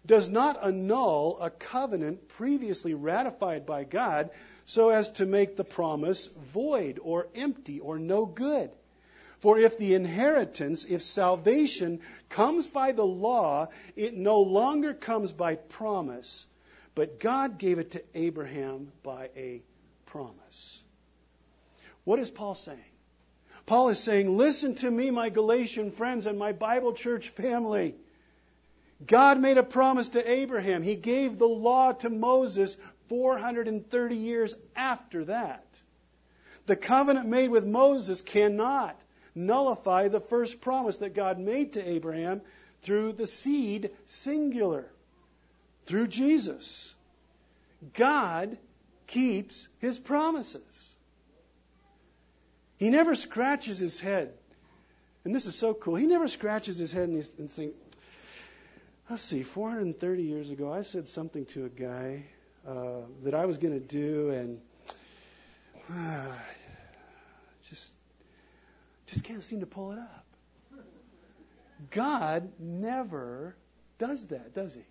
does 0.06 0.28
not 0.28 0.64
annul 0.64 1.38
a 1.40 1.50
covenant 1.50 2.28
previously 2.28 2.94
ratified 2.94 3.66
by 3.66 3.84
God 3.84 4.30
so 4.64 4.88
as 4.88 5.10
to 5.12 5.26
make 5.26 5.56
the 5.56 5.64
promise 5.64 6.28
void 6.28 6.98
or 7.02 7.28
empty 7.34 7.80
or 7.80 7.98
no 7.98 8.24
good. 8.24 8.70
For 9.40 9.58
if 9.58 9.76
the 9.76 9.94
inheritance, 9.94 10.84
if 10.84 11.02
salvation 11.02 12.00
comes 12.30 12.66
by 12.66 12.92
the 12.92 13.04
law, 13.04 13.68
it 13.94 14.14
no 14.14 14.40
longer 14.40 14.94
comes 14.94 15.32
by 15.32 15.56
promise, 15.56 16.46
but 16.94 17.20
God 17.20 17.58
gave 17.58 17.78
it 17.78 17.90
to 17.92 18.02
Abraham 18.14 18.92
by 19.02 19.28
a 19.36 19.62
promise. 20.06 20.82
What 22.06 22.20
is 22.20 22.30
Paul 22.30 22.54
saying? 22.54 22.78
Paul 23.66 23.88
is 23.88 23.98
saying, 23.98 24.36
Listen 24.36 24.76
to 24.76 24.88
me, 24.88 25.10
my 25.10 25.28
Galatian 25.28 25.90
friends 25.90 26.26
and 26.26 26.38
my 26.38 26.52
Bible 26.52 26.92
church 26.92 27.30
family. 27.30 27.96
God 29.04 29.40
made 29.40 29.58
a 29.58 29.64
promise 29.64 30.10
to 30.10 30.30
Abraham. 30.30 30.84
He 30.84 30.94
gave 30.94 31.36
the 31.36 31.48
law 31.48 31.92
to 31.94 32.08
Moses 32.08 32.76
430 33.08 34.16
years 34.16 34.54
after 34.76 35.24
that. 35.24 35.64
The 36.66 36.76
covenant 36.76 37.26
made 37.26 37.48
with 37.50 37.66
Moses 37.66 38.22
cannot 38.22 38.96
nullify 39.34 40.06
the 40.06 40.20
first 40.20 40.60
promise 40.60 40.98
that 40.98 41.12
God 41.12 41.40
made 41.40 41.72
to 41.72 41.88
Abraham 41.88 42.40
through 42.82 43.14
the 43.14 43.26
seed 43.26 43.90
singular, 44.06 44.86
through 45.86 46.06
Jesus. 46.06 46.94
God 47.94 48.56
keeps 49.08 49.66
his 49.80 49.98
promises. 49.98 50.95
He 52.78 52.90
never 52.90 53.14
scratches 53.14 53.78
his 53.78 53.98
head. 53.98 54.32
And 55.24 55.34
this 55.34 55.46
is 55.46 55.56
so 55.56 55.74
cool. 55.74 55.96
He 55.96 56.06
never 56.06 56.28
scratches 56.28 56.78
his 56.78 56.92
head 56.92 57.08
and, 57.08 57.16
he's, 57.16 57.30
and 57.38 57.50
thinks, 57.50 57.76
let's 59.10 59.22
see, 59.22 59.42
430 59.42 60.22
years 60.22 60.50
ago, 60.50 60.72
I 60.72 60.82
said 60.82 61.08
something 61.08 61.46
to 61.46 61.64
a 61.64 61.68
guy 61.68 62.24
uh, 62.66 63.00
that 63.22 63.34
I 63.34 63.46
was 63.46 63.58
going 63.58 63.74
to 63.74 63.80
do, 63.80 64.30
and 64.30 64.60
uh, 65.92 66.26
just, 67.68 67.94
just 69.06 69.24
can't 69.24 69.42
seem 69.42 69.60
to 69.60 69.66
pull 69.66 69.92
it 69.92 69.98
up. 69.98 70.24
God 71.90 72.50
never 72.58 73.56
does 73.98 74.26
that, 74.28 74.54
does 74.54 74.74
he? 74.74 74.82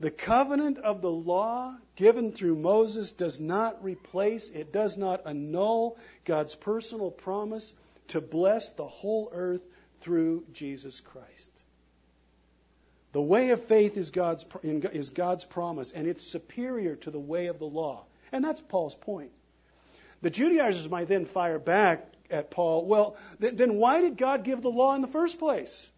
The 0.00 0.10
covenant 0.10 0.78
of 0.78 1.02
the 1.02 1.10
law 1.10 1.76
given 1.96 2.30
through 2.30 2.54
Moses 2.54 3.12
does 3.12 3.40
not 3.40 3.82
replace, 3.82 4.48
it 4.48 4.72
does 4.72 4.96
not 4.96 5.26
annul 5.26 5.98
God's 6.24 6.54
personal 6.54 7.10
promise 7.10 7.72
to 8.08 8.20
bless 8.20 8.70
the 8.70 8.86
whole 8.86 9.30
earth 9.32 9.62
through 10.00 10.44
Jesus 10.52 11.00
Christ. 11.00 11.50
The 13.12 13.22
way 13.22 13.50
of 13.50 13.64
faith 13.64 13.96
is 13.96 14.10
God's, 14.10 14.44
is 14.62 15.10
God's 15.10 15.44
promise, 15.44 15.90
and 15.90 16.06
it's 16.06 16.22
superior 16.22 16.94
to 16.96 17.10
the 17.10 17.18
way 17.18 17.48
of 17.48 17.58
the 17.58 17.66
law. 17.66 18.04
And 18.30 18.44
that's 18.44 18.60
Paul's 18.60 18.94
point. 18.94 19.32
The 20.20 20.30
Judaizers 20.30 20.88
might 20.88 21.08
then 21.08 21.24
fire 21.24 21.58
back 21.58 22.06
at 22.30 22.50
Paul, 22.50 22.84
well, 22.84 23.16
then 23.38 23.76
why 23.76 24.02
did 24.02 24.16
God 24.16 24.44
give 24.44 24.62
the 24.62 24.70
law 24.70 24.94
in 24.94 25.00
the 25.00 25.08
first 25.08 25.38
place? 25.38 25.90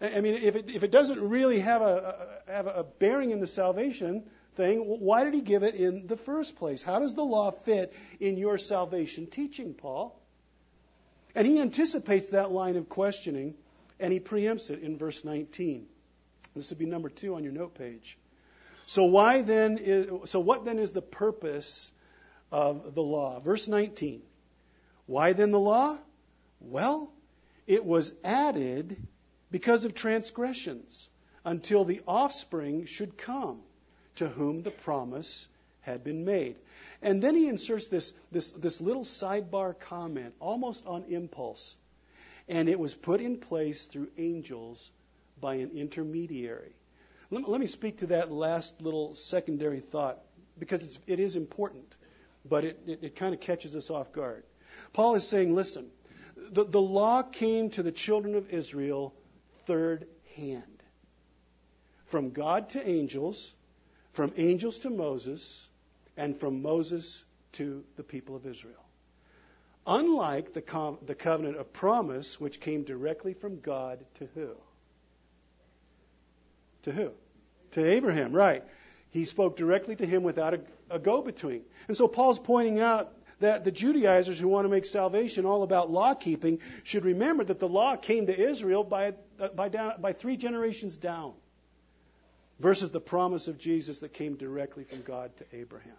I 0.00 0.20
mean, 0.20 0.34
if 0.34 0.54
it, 0.54 0.70
if 0.70 0.84
it 0.84 0.90
doesn't 0.90 1.20
really 1.20 1.58
have 1.60 1.82
a, 1.82 2.40
have 2.46 2.66
a 2.66 2.86
bearing 2.98 3.32
in 3.32 3.40
the 3.40 3.46
salvation 3.46 4.24
thing, 4.54 4.80
why 4.80 5.24
did 5.24 5.34
he 5.34 5.40
give 5.40 5.64
it 5.64 5.74
in 5.74 6.06
the 6.06 6.16
first 6.16 6.56
place? 6.56 6.82
How 6.82 7.00
does 7.00 7.14
the 7.14 7.24
law 7.24 7.50
fit 7.50 7.92
in 8.20 8.36
your 8.36 8.58
salvation 8.58 9.26
teaching, 9.26 9.74
Paul? 9.74 10.20
And 11.34 11.46
he 11.46 11.60
anticipates 11.60 12.30
that 12.30 12.52
line 12.52 12.76
of 12.76 12.88
questioning, 12.88 13.54
and 13.98 14.12
he 14.12 14.20
preempts 14.20 14.70
it 14.70 14.82
in 14.82 14.98
verse 14.98 15.24
19. 15.24 15.86
This 16.54 16.70
would 16.70 16.78
be 16.78 16.86
number 16.86 17.08
two 17.08 17.34
on 17.34 17.42
your 17.42 17.52
note 17.52 17.74
page. 17.74 18.18
So 18.86 19.04
why 19.04 19.42
then 19.42 19.78
is, 19.78 20.30
so 20.30 20.40
what 20.40 20.64
then 20.64 20.78
is 20.78 20.92
the 20.92 21.02
purpose 21.02 21.92
of 22.50 22.94
the 22.94 23.02
law? 23.02 23.40
Verse 23.40 23.68
19. 23.68 24.22
Why 25.06 25.32
then 25.32 25.50
the 25.50 25.58
law? 25.58 25.98
Well, 26.60 27.12
it 27.66 27.84
was 27.84 28.12
added 28.24 28.96
because 29.50 29.84
of 29.84 29.94
transgressions 29.94 31.08
until 31.44 31.84
the 31.84 32.00
offspring 32.06 32.84
should 32.86 33.16
come 33.16 33.60
to 34.16 34.28
whom 34.28 34.62
the 34.62 34.70
promise 34.70 35.48
had 35.80 36.04
been 36.04 36.24
made. 36.24 36.56
And 37.00 37.22
then 37.22 37.34
he 37.34 37.48
inserts 37.48 37.86
this, 37.86 38.12
this, 38.30 38.50
this 38.50 38.80
little 38.80 39.04
sidebar 39.04 39.78
comment, 39.78 40.34
almost 40.40 40.86
on 40.86 41.04
impulse. 41.08 41.76
And 42.48 42.68
it 42.68 42.78
was 42.78 42.94
put 42.94 43.20
in 43.20 43.38
place 43.38 43.86
through 43.86 44.08
angels 44.18 44.90
by 45.40 45.56
an 45.56 45.70
intermediary. 45.74 46.72
Let, 47.30 47.48
let 47.48 47.60
me 47.60 47.66
speak 47.66 47.98
to 47.98 48.06
that 48.08 48.32
last 48.32 48.82
little 48.82 49.14
secondary 49.14 49.80
thought 49.80 50.18
because 50.58 50.82
it's, 50.82 50.98
it 51.06 51.20
is 51.20 51.36
important, 51.36 51.96
but 52.44 52.64
it, 52.64 52.80
it, 52.86 52.98
it 53.02 53.16
kind 53.16 53.34
of 53.34 53.40
catches 53.40 53.76
us 53.76 53.90
off 53.90 54.12
guard. 54.12 54.42
Paul 54.92 55.14
is 55.14 55.26
saying, 55.26 55.54
listen, 55.54 55.86
the, 56.36 56.64
the 56.64 56.80
law 56.80 57.22
came 57.22 57.70
to 57.70 57.82
the 57.82 57.92
children 57.92 58.34
of 58.34 58.50
Israel 58.50 59.14
third 59.68 60.06
hand. 60.34 60.82
From 62.06 62.30
God 62.30 62.70
to 62.70 62.88
angels, 62.88 63.54
from 64.12 64.32
angels 64.36 64.80
to 64.80 64.90
Moses, 64.90 65.68
and 66.16 66.36
from 66.36 66.62
Moses 66.62 67.24
to 67.52 67.84
the 67.96 68.02
people 68.02 68.34
of 68.34 68.46
Israel. 68.46 68.84
Unlike 69.86 70.54
the, 70.54 70.62
com- 70.62 70.98
the 71.06 71.14
covenant 71.14 71.58
of 71.58 71.72
promise, 71.72 72.40
which 72.40 72.60
came 72.60 72.82
directly 72.82 73.34
from 73.34 73.60
God 73.60 74.04
to 74.16 74.28
who? 74.34 74.50
To 76.82 76.92
who? 76.92 77.10
To 77.72 77.84
Abraham, 77.84 78.32
right. 78.32 78.64
He 79.10 79.24
spoke 79.24 79.56
directly 79.56 79.96
to 79.96 80.06
him 80.06 80.22
without 80.22 80.54
a, 80.54 80.60
a 80.90 80.98
go 80.98 81.22
between. 81.22 81.62
And 81.88 81.96
so 81.96 82.08
Paul's 82.08 82.38
pointing 82.38 82.80
out 82.80 83.12
that 83.40 83.64
the 83.64 83.70
Judaizers 83.70 84.38
who 84.38 84.48
want 84.48 84.64
to 84.64 84.68
make 84.68 84.84
salvation 84.84 85.44
all 85.44 85.62
about 85.62 85.90
law 85.90 86.14
keeping 86.14 86.60
should 86.84 87.04
remember 87.04 87.44
that 87.44 87.60
the 87.60 87.68
law 87.68 87.96
came 87.96 88.26
to 88.26 88.38
Israel 88.38 88.82
by, 88.82 89.14
Uh, 89.40 89.48
by, 89.48 89.68
down, 89.68 90.00
by 90.00 90.12
three 90.12 90.36
generations 90.36 90.96
down 90.96 91.32
versus 92.58 92.90
the 92.90 93.00
promise 93.00 93.46
of 93.46 93.58
Jesus 93.58 94.00
that 94.00 94.12
came 94.12 94.34
directly 94.36 94.84
from 94.84 95.02
God 95.02 95.36
to 95.36 95.44
Abraham. 95.52 95.92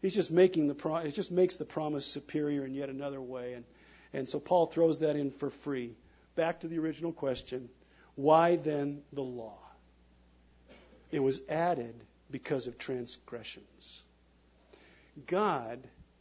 He's 0.00 0.14
just 0.14 0.30
making 0.30 0.68
the 0.68 0.74
pro- 0.74 0.96
it 0.96 1.12
just 1.12 1.30
makes 1.30 1.56
the 1.56 1.64
promise 1.64 2.06
superior 2.06 2.64
in 2.64 2.74
yet 2.74 2.88
another 2.88 3.20
way, 3.20 3.52
and 3.54 3.64
and 4.12 4.28
so 4.28 4.40
Paul 4.40 4.66
throws 4.66 5.00
that 5.00 5.16
in 5.16 5.30
for 5.30 5.50
free. 5.50 5.94
Back 6.34 6.60
to 6.60 6.68
the 6.68 6.78
original 6.78 7.12
question: 7.12 7.68
Why 8.16 8.56
then 8.56 9.02
the 9.12 9.22
law? 9.22 9.58
It 11.12 11.20
was 11.20 11.40
added 11.48 11.94
because 12.30 12.66
of 12.66 12.78
transgressions. 12.78 14.02
God 15.26 15.78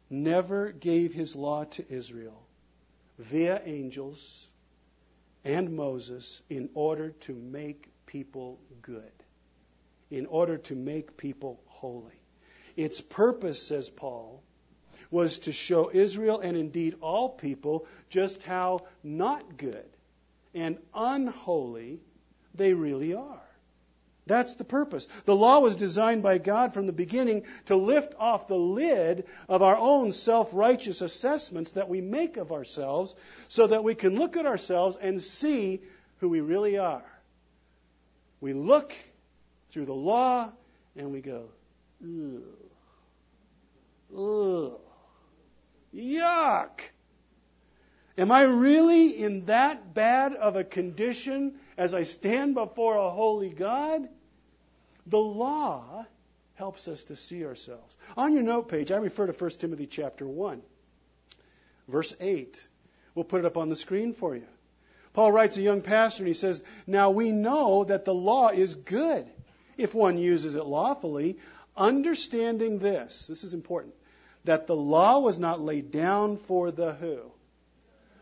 never 0.10 0.72
gave 0.72 1.14
his 1.14 1.36
law 1.36 1.64
to 1.64 1.86
Israel 1.90 2.40
via 3.18 3.62
angels 3.66 4.48
and 5.43 5.75
Moses 5.75 6.41
in 6.49 6.69
order 6.73 7.12
to 7.21 7.34
make 7.34 7.89
people 8.06 8.60
good, 8.82 9.12
in 10.10 10.25
order 10.25 10.58
to 10.58 10.75
make 10.75 11.17
people 11.17 11.60
holy. 11.67 12.19
Its 12.75 13.01
purpose, 13.01 13.62
says 13.62 13.89
Paul, 13.89 14.43
was 15.10 15.39
to 15.39 15.51
show 15.51 15.91
Israel 15.93 16.39
and 16.39 16.56
indeed 16.56 16.95
all 17.01 17.30
people 17.30 17.86
just 18.10 18.43
how 18.43 18.80
not 19.04 19.58
good 19.58 19.89
and 20.54 20.77
unholy 20.93 21.99
they 22.56 22.73
really 22.73 23.13
are. 23.13 23.41
That's 24.28 24.56
the 24.56 24.64
purpose. 24.64 25.08
The 25.26 25.36
law 25.36 25.60
was 25.60 25.76
designed 25.76 26.22
by 26.22 26.38
God 26.38 26.74
from 26.74 26.86
the 26.86 26.94
beginning 26.94 27.44
to 27.66 27.76
lift 27.76 28.14
off 28.20 28.48
the 28.48 28.56
lid 28.56 29.26
of 29.50 29.62
our 29.62 29.78
own 29.78 30.12
self 30.12 30.52
righteous 30.54 31.02
assessments 31.02 31.72
that 31.72 31.90
we 31.90 32.02
make 32.02 32.38
of 32.38 32.52
ourselves 32.52 33.16
so 33.48 33.68
that 33.68 33.84
we 33.84 33.96
can 33.96 34.18
look 34.18 34.38
at 34.38 34.46
ourselves 34.46 34.98
and 35.02 35.22
see 35.22 35.82
who 36.20 36.30
we 36.30 36.42
really 36.42 36.78
are. 36.78 37.04
We 38.42 38.54
look 38.54 38.94
through 39.70 39.86
the 39.86 39.94
law 39.94 40.52
and 40.96 41.12
we 41.12 41.22
go, 41.22 41.46
ugh, 42.04 42.44
ugh, 44.16 44.80
yuck. 45.96 46.82
Am 48.18 48.32
I 48.32 48.44
really 48.44 49.18
in 49.18 49.46
that 49.46 49.94
bad 49.96 50.36
of 50.36 50.56
a 50.56 50.64
condition 50.64 51.56
as 51.82 51.96
I 51.96 52.04
stand 52.04 52.54
before 52.54 52.96
a 52.96 53.10
holy 53.10 53.50
God? 53.50 54.08
The 55.08 55.17
law 55.17 56.06
helps 56.54 56.88
us 56.88 57.06
to 57.06 57.15
see 57.15 57.44
ourselves. 57.44 57.98
On 58.15 58.34
your 58.34 58.44
note 58.44 58.70
page, 58.70 58.91
I 58.91 58.98
refer 58.98 59.26
to 59.26 59.34
1 59.34 59.50
Timothy 59.58 59.88
chapter 59.88 60.28
1, 60.28 60.62
verse 61.88 62.15
8. 62.20 62.67
We'll 63.15 63.26
put 63.26 63.39
it 63.39 63.48
up 63.48 63.58
on 63.58 63.70
the 63.70 63.76
screen 63.76 64.13
for 64.13 64.36
you. 64.36 64.46
Paul 65.13 65.32
writes 65.32 65.58
a 65.58 65.63
young 65.63 65.82
pastor 65.82 66.22
and 66.22 66.28
he 66.28 66.36
says, 66.36 66.63
Now 66.86 67.10
we 67.10 67.32
know 67.32 67.84
that 67.86 68.06
the 68.06 68.13
law 68.13 68.50
is 68.50 68.76
good 68.76 69.28
if 69.76 69.96
one 69.96 70.20
uses 70.20 70.54
it 70.54 70.67
lawfully, 70.67 71.39
understanding 71.76 72.78
this, 72.78 73.26
this 73.26 73.44
is 73.44 73.56
important, 73.56 73.96
that 74.44 74.67
the 74.67 74.76
law 74.76 75.17
was 75.17 75.39
not 75.39 75.60
laid 75.60 75.89
down 75.89 76.38
for 76.38 76.70
the 76.70 76.94
who? 76.94 77.22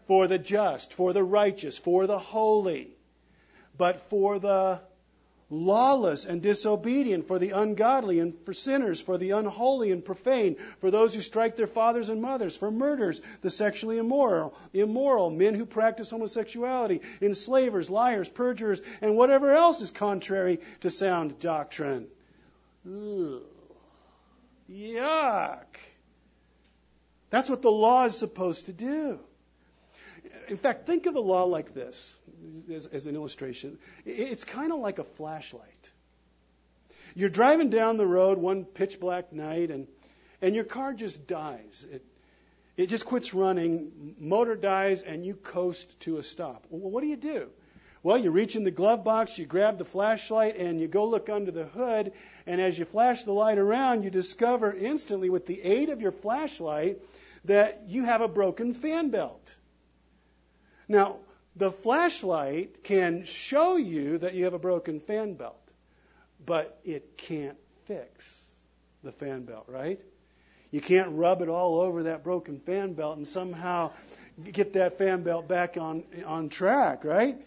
For 0.08 0.28
the 0.28 0.40
just, 0.40 0.94
for 0.94 1.12
the 1.12 1.26
righteous, 1.26 1.78
for 1.78 2.08
the 2.08 2.20
holy 2.20 2.96
but 3.80 4.02
for 4.10 4.38
the 4.40 4.82
lawless 5.50 6.26
and 6.26 6.44
disobedient, 6.44 7.28
for 7.28 7.40
the 7.40 7.52
ungodly 7.52 8.20
and 8.20 8.36
for 8.46 8.54
sinners, 8.54 9.00
for 9.00 9.18
the 9.18 9.32
unholy 9.32 9.90
and 9.90 10.06
profane, 10.06 10.58
for 10.80 10.92
those 10.92 11.16
who 11.16 11.22
strike 11.22 11.56
their 11.56 11.66
fathers 11.66 12.10
and 12.10 12.22
mothers, 12.22 12.56
for 12.56 12.70
murderers, 12.70 13.22
the 13.42 13.50
sexually 13.50 13.98
immoral, 13.98 14.54
immoral, 14.74 15.32
men 15.32 15.56
who 15.56 15.66
practice 15.66 16.12
homosexuality, 16.12 17.02
enslavers, 17.22 17.90
liars, 17.90 18.30
perjurers, 18.30 18.82
and 19.02 19.16
whatever 19.16 19.54
else 19.54 19.82
is 19.82 19.90
contrary 19.90 20.60
to 20.82 20.92
sound 20.92 21.40
doctrine. 21.40 22.08
Ugh. 22.86 23.42
Yuck. 24.70 25.78
That's 27.32 27.50
what 27.50 27.62
the 27.62 27.72
law 27.72 28.06
is 28.06 28.18
supposed 28.18 28.66
to 28.66 28.74
do. 28.74 29.20
In 30.50 30.58
fact, 30.58 30.86
think 30.86 31.06
of 31.06 31.14
the 31.14 31.22
law 31.22 31.46
like 31.46 31.74
this 31.74 32.19
as, 32.74 32.86
as 32.86 33.06
an 33.06 33.16
illustration. 33.16 33.78
It's 34.06 34.44
kind 34.44 34.72
of 34.72 34.80
like 34.80 35.00
a 35.00 35.04
flashlight. 35.04 35.92
You're 37.16 37.30
driving 37.30 37.70
down 37.70 37.98
the 37.98 38.08
road 38.08 38.38
one 38.38 38.66
pitch 38.66 39.00
black 39.00 39.34
night, 39.34 39.72
and, 39.72 39.88
and 40.42 40.56
your 40.56 40.64
car 40.64 40.94
just 40.94 41.28
dies. 41.28 41.86
It, 41.92 42.04
it 42.78 42.88
just 42.88 43.06
quits 43.06 43.34
running, 43.34 44.16
motor 44.20 44.56
dies, 44.56 45.02
and 45.02 45.26
you 45.26 45.34
coast 45.34 46.00
to 46.02 46.18
a 46.18 46.24
stop. 46.24 46.66
Well, 46.70 46.92
what 46.92 47.02
do 47.02 47.08
you 47.08 47.18
do? 47.18 47.50
Well, 48.02 48.18
you 48.18 48.32
reach 48.32 48.56
in 48.56 48.64
the 48.64 48.72
glove 48.72 49.04
box, 49.04 49.38
you 49.38 49.46
grab 49.46 49.78
the 49.78 49.86
flashlight, 49.86 50.56
and 50.56 50.80
you 50.80 50.88
go 50.88 51.06
look 51.06 51.30
under 51.30 51.52
the 51.52 51.66
hood. 51.66 52.14
And 52.48 52.62
as 52.62 52.80
you 52.80 52.86
flash 52.86 53.24
the 53.24 53.34
light 53.34 53.58
around, 53.58 54.04
you 54.04 54.10
discover 54.10 54.74
instantly, 54.74 55.30
with 55.30 55.46
the 55.46 55.62
aid 55.62 55.90
of 55.90 56.00
your 56.00 56.14
flashlight, 56.14 57.00
that 57.46 57.84
you 57.88 58.06
have 58.06 58.22
a 58.22 58.30
broken 58.30 58.74
fan 58.74 59.10
belt. 59.10 59.56
Now, 60.88 61.18
the 61.60 61.72
flashlight 61.72 62.84
can 62.84 63.26
show 63.26 63.76
you 63.76 64.18
that 64.20 64.34
you 64.34 64.46
have 64.46 64.54
a 64.54 64.60
broken 64.60 65.02
fan 65.02 65.34
belt, 65.34 65.60
but 66.46 66.80
it 66.86 67.18
can't 67.18 67.58
fix 67.86 68.42
the 69.04 69.12
fan 69.12 69.44
belt, 69.44 69.66
right? 69.68 70.00
You 70.72 70.80
can't 70.80 71.10
rub 71.12 71.42
it 71.42 71.50
all 71.50 71.82
over 71.82 72.04
that 72.04 72.24
broken 72.24 72.60
fan 72.60 72.94
belt 72.94 73.18
and 73.18 73.28
somehow 73.28 73.92
get 74.52 74.74
that 74.74 74.98
fan 74.98 75.24
belt 75.24 75.50
back 75.50 75.76
on, 75.76 76.04
on 76.26 76.48
track, 76.48 77.04
right? 77.04 77.38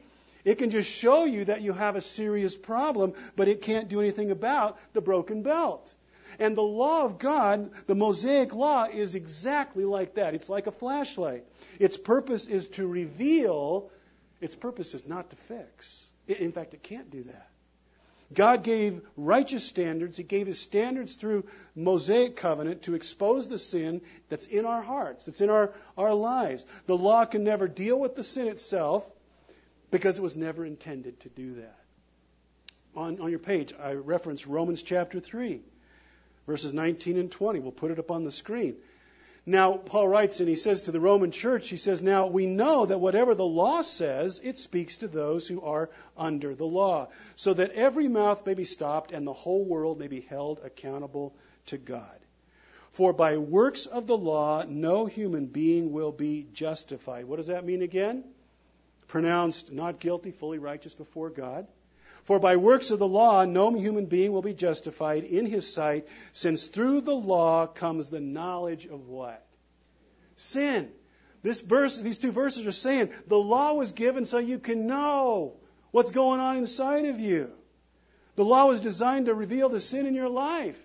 It 0.44 0.56
can 0.56 0.70
just 0.70 0.90
show 0.90 1.24
you 1.24 1.46
that 1.46 1.62
you 1.62 1.72
have 1.72 1.96
a 1.96 2.02
serious 2.02 2.54
problem, 2.54 3.14
but 3.34 3.48
it 3.48 3.62
can't 3.62 3.88
do 3.88 4.00
anything 4.00 4.30
about 4.30 4.78
the 4.92 5.00
broken 5.00 5.42
belt. 5.42 5.94
And 6.38 6.54
the 6.54 6.62
law 6.62 7.04
of 7.04 7.18
God, 7.18 7.70
the 7.86 7.94
Mosaic 7.94 8.54
law, 8.54 8.88
is 8.92 9.14
exactly 9.14 9.84
like 9.84 10.14
that. 10.14 10.34
It's 10.34 10.48
like 10.50 10.66
a 10.66 10.72
flashlight. 10.72 11.44
Its 11.78 11.96
purpose 11.96 12.46
is 12.46 12.68
to 12.68 12.86
reveal, 12.86 13.90
its 14.42 14.54
purpose 14.54 14.94
is 14.94 15.06
not 15.06 15.30
to 15.30 15.36
fix. 15.36 16.10
In 16.26 16.52
fact, 16.52 16.74
it 16.74 16.82
can't 16.82 17.10
do 17.10 17.22
that. 17.24 17.48
God 18.32 18.62
gave 18.62 19.02
righteous 19.16 19.64
standards. 19.64 20.16
He 20.16 20.22
gave 20.22 20.46
his 20.46 20.58
standards 20.58 21.16
through 21.16 21.44
Mosaic 21.74 22.36
covenant 22.36 22.82
to 22.82 22.94
expose 22.94 23.48
the 23.48 23.58
sin 23.58 24.00
that's 24.30 24.46
in 24.46 24.64
our 24.64 24.80
hearts, 24.80 25.26
that's 25.26 25.40
in 25.42 25.50
our, 25.50 25.74
our 25.98 26.14
lives. 26.14 26.64
The 26.86 26.96
law 26.96 27.26
can 27.26 27.44
never 27.44 27.68
deal 27.68 27.98
with 27.98 28.16
the 28.16 28.24
sin 28.24 28.48
itself 28.48 29.06
because 29.90 30.18
it 30.18 30.22
was 30.22 30.34
never 30.34 30.64
intended 30.64 31.20
to 31.20 31.28
do 31.28 31.54
that. 31.56 31.78
On, 32.96 33.20
on 33.20 33.30
your 33.30 33.38
page, 33.38 33.74
I 33.82 33.92
reference 33.92 34.46
Romans 34.46 34.82
chapter 34.82 35.20
3 35.20 35.62
verses 36.46 36.74
19 36.74 37.18
and 37.18 37.30
20. 37.30 37.60
We'll 37.60 37.72
put 37.72 37.90
it 37.90 37.98
up 37.98 38.10
on 38.10 38.24
the 38.24 38.30
screen. 38.30 38.76
Now, 39.44 39.76
Paul 39.76 40.06
writes 40.06 40.38
and 40.38 40.48
he 40.48 40.54
says 40.54 40.82
to 40.82 40.92
the 40.92 41.00
Roman 41.00 41.32
church, 41.32 41.68
he 41.68 41.76
says, 41.76 42.00
Now 42.00 42.28
we 42.28 42.46
know 42.46 42.86
that 42.86 43.00
whatever 43.00 43.34
the 43.34 43.44
law 43.44 43.82
says, 43.82 44.40
it 44.42 44.56
speaks 44.56 44.98
to 44.98 45.08
those 45.08 45.48
who 45.48 45.60
are 45.62 45.90
under 46.16 46.54
the 46.54 46.66
law, 46.66 47.08
so 47.34 47.52
that 47.52 47.72
every 47.72 48.06
mouth 48.06 48.46
may 48.46 48.54
be 48.54 48.64
stopped 48.64 49.10
and 49.10 49.26
the 49.26 49.32
whole 49.32 49.64
world 49.64 49.98
may 49.98 50.06
be 50.06 50.20
held 50.20 50.60
accountable 50.62 51.34
to 51.66 51.76
God. 51.76 52.18
For 52.92 53.12
by 53.12 53.38
works 53.38 53.86
of 53.86 54.06
the 54.06 54.16
law, 54.18 54.64
no 54.68 55.06
human 55.06 55.46
being 55.46 55.92
will 55.92 56.12
be 56.12 56.46
justified. 56.52 57.24
What 57.24 57.36
does 57.36 57.48
that 57.48 57.64
mean 57.64 57.82
again? 57.82 58.22
Pronounced 59.08 59.72
not 59.72 59.98
guilty, 59.98 60.30
fully 60.30 60.58
righteous 60.58 60.94
before 60.94 61.30
God. 61.30 61.66
For 62.24 62.38
by 62.38 62.56
works 62.56 62.90
of 62.90 62.98
the 62.98 63.08
law, 63.08 63.44
no 63.44 63.72
human 63.72 64.06
being 64.06 64.32
will 64.32 64.42
be 64.42 64.54
justified 64.54 65.24
in 65.24 65.46
his 65.46 65.72
sight, 65.72 66.06
since 66.32 66.66
through 66.66 67.00
the 67.00 67.14
law 67.14 67.66
comes 67.66 68.08
the 68.08 68.20
knowledge 68.20 68.86
of 68.86 69.08
what? 69.08 69.44
Sin. 70.36 70.90
This 71.42 71.60
verse, 71.60 71.98
these 71.98 72.18
two 72.18 72.30
verses 72.30 72.66
are 72.66 72.72
saying 72.72 73.10
the 73.26 73.38
law 73.38 73.74
was 73.74 73.92
given 73.92 74.26
so 74.26 74.38
you 74.38 74.60
can 74.60 74.86
know 74.86 75.54
what's 75.90 76.12
going 76.12 76.38
on 76.38 76.56
inside 76.56 77.06
of 77.06 77.18
you. 77.18 77.50
The 78.36 78.44
law 78.44 78.66
was 78.66 78.80
designed 78.80 79.26
to 79.26 79.34
reveal 79.34 79.68
the 79.68 79.80
sin 79.80 80.06
in 80.06 80.14
your 80.14 80.28
life, 80.28 80.80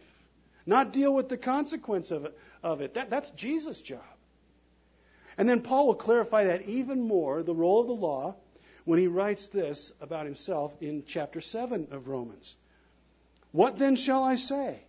not 0.66 0.92
deal 0.92 1.14
with 1.14 1.30
the 1.30 1.38
consequence 1.38 2.12
of 2.12 2.26
it. 2.26 2.38
Of 2.64 2.82
it. 2.82 2.96
That, 2.96 3.12
that's 3.12 3.30
Jesus' 3.32 3.80
job. 3.80 4.02
And 5.38 5.48
then 5.48 5.62
Paul 5.62 5.88
will 5.88 5.96
clarify 5.96 6.46
that 6.46 6.68
even 6.68 7.02
more, 7.02 7.44
the 7.44 7.54
role 7.54 7.82
of 7.82 7.88
the 7.88 7.94
law, 7.94 8.36
when 8.88 9.00
he 9.00 9.08
writes 9.08 9.48
this 9.48 9.92
about 10.00 10.26
himself 10.26 10.74
in 10.80 11.04
chapter 11.06 11.42
7 11.42 11.90
of 11.92 12.08
Romans. 12.08 12.56
What 13.52 13.78
then 13.78 13.98
shall 13.98 14.24
I 14.24 14.36
say? 14.36 14.80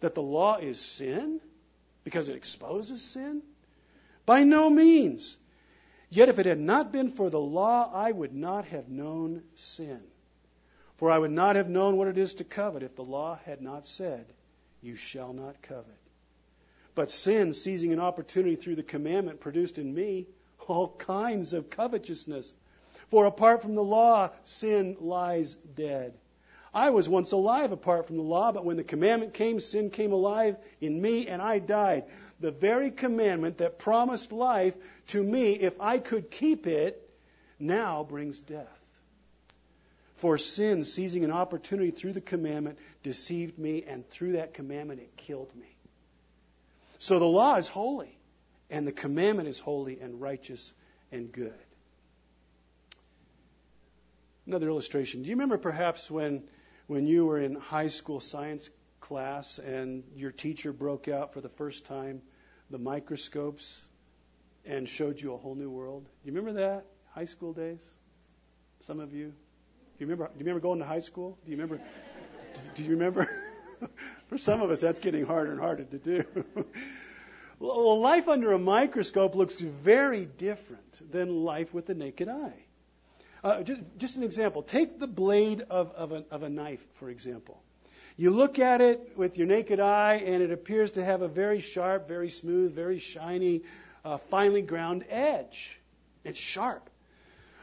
That 0.00 0.14
the 0.14 0.22
law 0.22 0.58
is 0.58 0.78
sin? 0.78 1.40
Because 2.04 2.28
it 2.28 2.36
exposes 2.36 3.00
sin? 3.00 3.40
By 4.26 4.44
no 4.44 4.68
means. 4.68 5.38
Yet 6.10 6.28
if 6.28 6.38
it 6.38 6.44
had 6.44 6.60
not 6.60 6.92
been 6.92 7.12
for 7.12 7.30
the 7.30 7.40
law, 7.40 7.90
I 7.90 8.12
would 8.12 8.34
not 8.34 8.66
have 8.66 8.90
known 8.90 9.42
sin. 9.54 10.02
For 10.98 11.10
I 11.10 11.18
would 11.18 11.30
not 11.30 11.56
have 11.56 11.70
known 11.70 11.96
what 11.96 12.08
it 12.08 12.18
is 12.18 12.34
to 12.34 12.44
covet 12.44 12.82
if 12.82 12.94
the 12.94 13.04
law 13.04 13.38
had 13.46 13.62
not 13.62 13.86
said, 13.86 14.26
You 14.82 14.96
shall 14.96 15.32
not 15.32 15.62
covet. 15.62 15.86
But 16.94 17.10
sin, 17.10 17.54
seizing 17.54 17.94
an 17.94 18.00
opportunity 18.00 18.56
through 18.56 18.76
the 18.76 18.82
commandment, 18.82 19.40
produced 19.40 19.78
in 19.78 19.94
me 19.94 20.26
all 20.66 20.88
kinds 20.88 21.54
of 21.54 21.70
covetousness. 21.70 22.52
For 23.10 23.26
apart 23.26 23.62
from 23.62 23.74
the 23.74 23.82
law, 23.82 24.30
sin 24.44 24.96
lies 25.00 25.54
dead. 25.54 26.14
I 26.72 26.90
was 26.90 27.08
once 27.08 27.32
alive 27.32 27.72
apart 27.72 28.06
from 28.06 28.16
the 28.16 28.22
law, 28.22 28.52
but 28.52 28.64
when 28.64 28.76
the 28.76 28.84
commandment 28.84 29.34
came, 29.34 29.58
sin 29.58 29.90
came 29.90 30.12
alive 30.12 30.56
in 30.80 31.02
me 31.02 31.26
and 31.26 31.42
I 31.42 31.58
died. 31.58 32.04
The 32.38 32.52
very 32.52 32.92
commandment 32.92 33.58
that 33.58 33.78
promised 33.78 34.30
life 34.30 34.74
to 35.08 35.22
me, 35.22 35.54
if 35.54 35.80
I 35.80 35.98
could 35.98 36.30
keep 36.30 36.68
it, 36.68 37.10
now 37.58 38.04
brings 38.04 38.40
death. 38.40 38.68
For 40.14 40.38
sin, 40.38 40.84
seizing 40.84 41.24
an 41.24 41.32
opportunity 41.32 41.90
through 41.90 42.12
the 42.12 42.20
commandment, 42.20 42.78
deceived 43.02 43.58
me, 43.58 43.82
and 43.82 44.08
through 44.08 44.32
that 44.32 44.54
commandment, 44.54 45.00
it 45.00 45.16
killed 45.16 45.50
me. 45.56 45.74
So 46.98 47.18
the 47.18 47.24
law 47.24 47.56
is 47.56 47.66
holy, 47.66 48.16
and 48.68 48.86
the 48.86 48.92
commandment 48.92 49.48
is 49.48 49.58
holy 49.58 49.98
and 49.98 50.20
righteous 50.20 50.72
and 51.10 51.32
good. 51.32 51.54
Another 54.46 54.68
illustration. 54.68 55.22
Do 55.22 55.28
you 55.28 55.34
remember 55.34 55.58
perhaps 55.58 56.10
when, 56.10 56.42
when 56.86 57.06
you 57.06 57.26
were 57.26 57.38
in 57.38 57.54
high 57.54 57.88
school 57.88 58.20
science 58.20 58.70
class 59.00 59.58
and 59.58 60.04
your 60.16 60.30
teacher 60.30 60.72
broke 60.72 61.08
out 61.08 61.34
for 61.34 61.40
the 61.40 61.48
first 61.48 61.86
time 61.86 62.22
the 62.70 62.78
microscopes 62.78 63.84
and 64.64 64.88
showed 64.88 65.20
you 65.20 65.34
a 65.34 65.36
whole 65.36 65.54
new 65.54 65.70
world? 65.70 66.04
Do 66.04 66.30
you 66.30 66.36
remember 66.36 66.60
that? 66.60 66.86
High 67.14 67.26
school 67.26 67.52
days? 67.52 67.86
Some 68.80 69.00
of 69.00 69.12
you? 69.12 69.26
Do 69.28 69.34
you 69.98 70.06
remember, 70.06 70.28
do 70.28 70.38
you 70.38 70.44
remember 70.46 70.60
going 70.60 70.78
to 70.78 70.86
high 70.86 71.00
school? 71.00 71.38
Do 71.44 71.50
you 71.50 71.56
remember? 71.58 71.82
do 72.74 72.84
you 72.84 72.90
remember? 72.92 73.30
for 74.28 74.38
some 74.38 74.62
of 74.62 74.70
us, 74.70 74.80
that's 74.80 75.00
getting 75.00 75.26
harder 75.26 75.52
and 75.52 75.60
harder 75.60 75.84
to 75.84 75.98
do. 75.98 76.24
well, 77.58 78.00
life 78.00 78.28
under 78.28 78.52
a 78.52 78.58
microscope 78.58 79.34
looks 79.34 79.56
very 79.56 80.24
different 80.24 81.12
than 81.12 81.44
life 81.44 81.74
with 81.74 81.86
the 81.86 81.94
naked 81.94 82.28
eye. 82.28 82.64
Uh, 83.42 83.62
just, 83.62 83.80
just, 83.96 84.16
an 84.16 84.22
example. 84.22 84.62
Take 84.62 84.98
the 84.98 85.06
blade 85.06 85.64
of, 85.70 85.92
of, 85.92 86.12
a, 86.12 86.24
of 86.30 86.42
a 86.42 86.50
knife, 86.50 86.84
for 86.94 87.08
example. 87.08 87.62
You 88.16 88.30
look 88.30 88.58
at 88.58 88.82
it 88.82 89.12
with 89.16 89.38
your 89.38 89.46
naked 89.46 89.80
eye, 89.80 90.22
and 90.26 90.42
it 90.42 90.50
appears 90.50 90.92
to 90.92 91.04
have 91.04 91.22
a 91.22 91.28
very 91.28 91.60
sharp, 91.60 92.06
very 92.06 92.28
smooth, 92.28 92.74
very 92.74 92.98
shiny, 92.98 93.62
uh, 94.04 94.18
finely 94.18 94.60
ground 94.60 95.06
edge. 95.08 95.78
It's 96.22 96.38
sharp. 96.38 96.90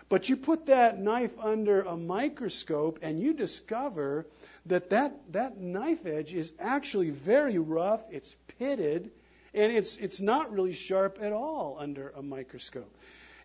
But 0.09 0.29
you 0.29 0.37
put 0.37 0.65
that 0.67 0.99
knife 0.99 1.37
under 1.39 1.81
a 1.81 1.95
microscope, 1.95 2.99
and 3.03 3.19
you 3.19 3.33
discover 3.33 4.25
that 4.65 4.89
that, 4.89 5.13
that 5.33 5.59
knife 5.59 6.07
edge 6.07 6.33
is 6.33 6.53
actually 6.59 7.11
very 7.11 7.59
rough, 7.59 8.01
it's 8.09 8.35
pitted, 8.57 9.11
and 9.53 9.71
it's, 9.71 9.97
it's 9.97 10.19
not 10.19 10.51
really 10.51 10.73
sharp 10.73 11.19
at 11.21 11.33
all 11.33 11.77
under 11.79 12.09
a 12.09 12.23
microscope 12.23 12.91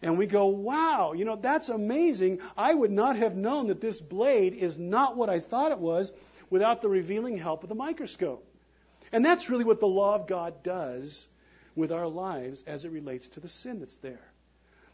and 0.02 0.18
we 0.18 0.26
go, 0.26 0.46
wow, 0.46 1.12
you 1.12 1.24
know, 1.24 1.36
that's 1.36 1.68
amazing. 1.68 2.40
I 2.56 2.74
would 2.74 2.90
not 2.90 3.16
have 3.16 3.36
known 3.36 3.68
that 3.68 3.80
this 3.80 4.00
blade 4.00 4.54
is 4.54 4.76
not 4.76 5.16
what 5.16 5.30
I 5.30 5.38
thought 5.38 5.70
it 5.70 5.78
was 5.78 6.12
without 6.50 6.82
the 6.82 6.88
revealing 6.88 7.38
help 7.38 7.62
of 7.62 7.68
the 7.68 7.74
microscope. 7.76 8.44
And 9.12 9.24
that's 9.24 9.48
really 9.48 9.64
what 9.64 9.80
the 9.80 9.86
law 9.86 10.16
of 10.16 10.26
God 10.26 10.62
does 10.62 11.28
with 11.76 11.92
our 11.92 12.08
lives 12.08 12.64
as 12.66 12.84
it 12.84 12.90
relates 12.90 13.28
to 13.30 13.40
the 13.40 13.48
sin 13.48 13.78
that's 13.78 13.96
there. 13.98 14.26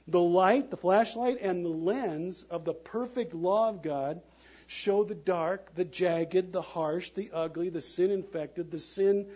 The 0.07 0.21
light, 0.21 0.71
the 0.71 0.77
flashlight, 0.77 1.39
and 1.41 1.65
the 1.65 1.71
lens 1.71 2.45
of 2.51 2.65
the 2.65 2.75
perfect 2.75 3.35
law 3.35 3.71
of 3.71 3.83
God 3.83 4.21
show 4.67 5.05
the 5.05 5.15
dark, 5.15 5.75
the 5.75 5.85
jagged, 5.85 6.53
the 6.53 6.63
harsh, 6.63 7.11
the 7.11 7.31
ugly, 7.33 7.71
the 7.71 7.81
sin 7.81 8.11
infected, 8.11 8.71
the 8.71 8.79
sin 8.79 9.27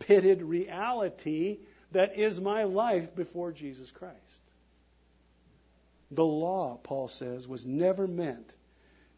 pitted 0.00 0.42
reality 0.42 1.58
that 1.92 2.18
is 2.18 2.40
my 2.40 2.64
life 2.64 3.14
before 3.14 3.52
Jesus 3.52 3.90
Christ. 3.90 4.42
The 6.10 6.24
law, 6.24 6.76
Paul 6.82 7.08
says, 7.08 7.46
was 7.46 7.64
never 7.64 8.06
meant 8.06 8.56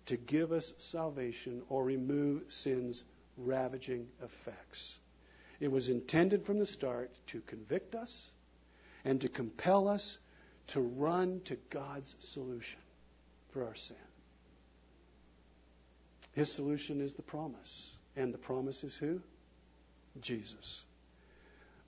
to 0.06 0.16
give 0.16 0.52
us 0.52 0.72
salvation 0.78 1.62
or 1.68 1.84
remove 1.84 2.44
sin's 2.48 3.04
ravaging 3.36 4.08
effects. 4.22 4.98
It 5.60 5.70
was 5.70 5.88
intended 5.88 6.44
from 6.44 6.58
the 6.58 6.66
start 6.66 7.10
to 7.28 7.40
convict 7.40 7.94
us 7.94 8.32
and 9.04 9.20
to 9.22 9.28
compel 9.28 9.88
us 9.88 10.18
to 10.68 10.80
run 10.80 11.40
to 11.44 11.56
God's 11.70 12.14
solution 12.18 12.80
for 13.50 13.64
our 13.64 13.74
sin. 13.74 13.96
His 16.32 16.50
solution 16.50 17.00
is 17.00 17.14
the 17.14 17.22
promise. 17.22 17.96
And 18.16 18.32
the 18.32 18.38
promise 18.38 18.84
is 18.84 18.96
who? 18.96 19.20
Jesus. 20.20 20.84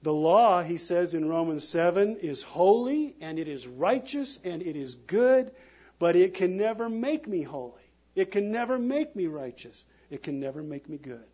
The 0.05 0.13
law, 0.13 0.63
he 0.63 0.77
says 0.77 1.15
in 1.15 1.27
Romans 1.27 1.67
7, 1.67 2.17
is 2.17 2.43
holy 2.43 3.17
and 3.23 3.39
it 3.39 3.49
is 3.49 3.67
righteous 3.67 4.39
and 4.45 4.61
it 4.61 4.77
is 4.77 4.97
good, 4.97 5.51
but 5.99 6.15
it 6.15 6.35
can 6.35 6.59
never 6.59 6.91
make 6.91 7.27
me 7.27 7.41
holy. 7.41 7.81
It 8.15 8.31
can 8.31 8.53
never 8.53 8.79
make 8.79 9.17
me 9.17 9.29
righteous. 9.29 9.87
It 10.11 10.23
can 10.23 10.41
never 10.41 10.63
make 10.63 10.91
me 10.91 10.99
good. 10.99 11.25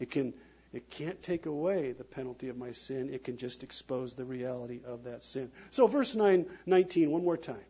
It 0.00 0.10
can 0.10 0.34
it 0.72 0.90
can't 0.90 1.22
take 1.22 1.46
away 1.46 1.92
the 1.92 2.02
penalty 2.02 2.48
of 2.48 2.56
my 2.56 2.72
sin. 2.72 3.08
It 3.14 3.22
can 3.22 3.36
just 3.36 3.62
expose 3.62 4.14
the 4.14 4.24
reality 4.24 4.80
of 4.84 5.04
that 5.04 5.22
sin. 5.22 5.52
So 5.70 5.86
verse 5.86 6.16
9, 6.16 6.46
19, 6.66 7.10
one 7.12 7.22
more 7.22 7.36
time. 7.36 7.64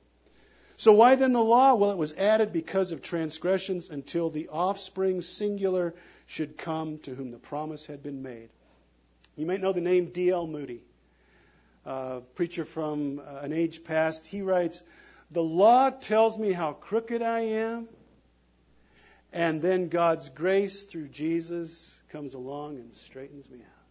So 0.78 0.94
why 0.94 1.16
then 1.16 1.34
the 1.34 1.44
law? 1.44 1.74
Well, 1.74 1.90
it 1.90 1.98
was 1.98 2.14
added 2.14 2.54
because 2.54 2.92
of 2.92 3.02
transgressions 3.02 3.90
until 3.90 4.30
the 4.30 4.48
offspring 4.48 5.20
singular 5.20 5.94
should 6.24 6.56
come 6.56 7.00
to 7.00 7.14
whom 7.14 7.32
the 7.32 7.38
promise 7.38 7.84
had 7.84 8.02
been 8.02 8.22
made. 8.22 8.48
You 9.36 9.46
might 9.46 9.60
know 9.60 9.72
the 9.72 9.80
name 9.80 10.10
D.L. 10.10 10.46
Moody, 10.46 10.82
a 11.86 12.20
preacher 12.34 12.64
from 12.64 13.18
uh, 13.18 13.38
an 13.40 13.52
age 13.52 13.82
past. 13.82 14.26
He 14.26 14.42
writes, 14.42 14.82
The 15.30 15.42
law 15.42 15.88
tells 15.88 16.36
me 16.36 16.52
how 16.52 16.74
crooked 16.74 17.22
I 17.22 17.40
am, 17.40 17.88
and 19.32 19.62
then 19.62 19.88
God's 19.88 20.28
grace 20.28 20.82
through 20.82 21.08
Jesus 21.08 21.98
comes 22.10 22.34
along 22.34 22.76
and 22.76 22.94
straightens 22.94 23.48
me 23.48 23.60
out. 23.60 23.86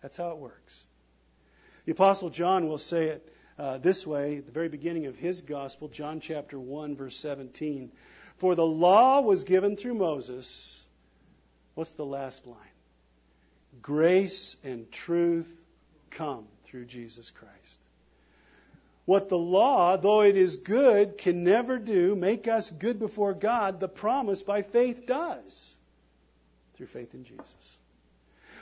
That's 0.00 0.16
how 0.16 0.30
it 0.30 0.38
works. 0.38 0.86
The 1.84 1.92
Apostle 1.92 2.30
John 2.30 2.66
will 2.66 2.78
say 2.78 3.08
it 3.08 3.32
uh, 3.58 3.76
this 3.76 4.06
way 4.06 4.38
at 4.38 4.46
the 4.46 4.52
very 4.52 4.68
beginning 4.70 5.04
of 5.06 5.16
his 5.16 5.42
gospel, 5.42 5.88
John 5.88 6.20
chapter 6.20 6.58
1, 6.58 6.96
verse 6.96 7.16
17. 7.16 7.92
For 8.38 8.54
the 8.54 8.64
law 8.64 9.20
was 9.20 9.44
given 9.44 9.76
through 9.76 9.94
Moses. 9.94 10.82
What's 11.74 11.92
the 11.92 12.06
last 12.06 12.46
line? 12.46 12.56
Grace 13.82 14.56
and 14.64 14.90
truth 14.90 15.50
come 16.10 16.46
through 16.64 16.86
Jesus 16.86 17.30
Christ. 17.30 17.80
What 19.04 19.30
the 19.30 19.38
law, 19.38 19.96
though 19.96 20.20
it 20.20 20.36
is 20.36 20.56
good, 20.56 21.16
can 21.16 21.42
never 21.42 21.78
do, 21.78 22.14
make 22.14 22.46
us 22.46 22.70
good 22.70 22.98
before 22.98 23.32
God, 23.32 23.80
the 23.80 23.88
promise 23.88 24.42
by 24.42 24.62
faith 24.62 25.06
does. 25.06 25.76
Through 26.74 26.88
faith 26.88 27.14
in 27.14 27.24
Jesus. 27.24 27.78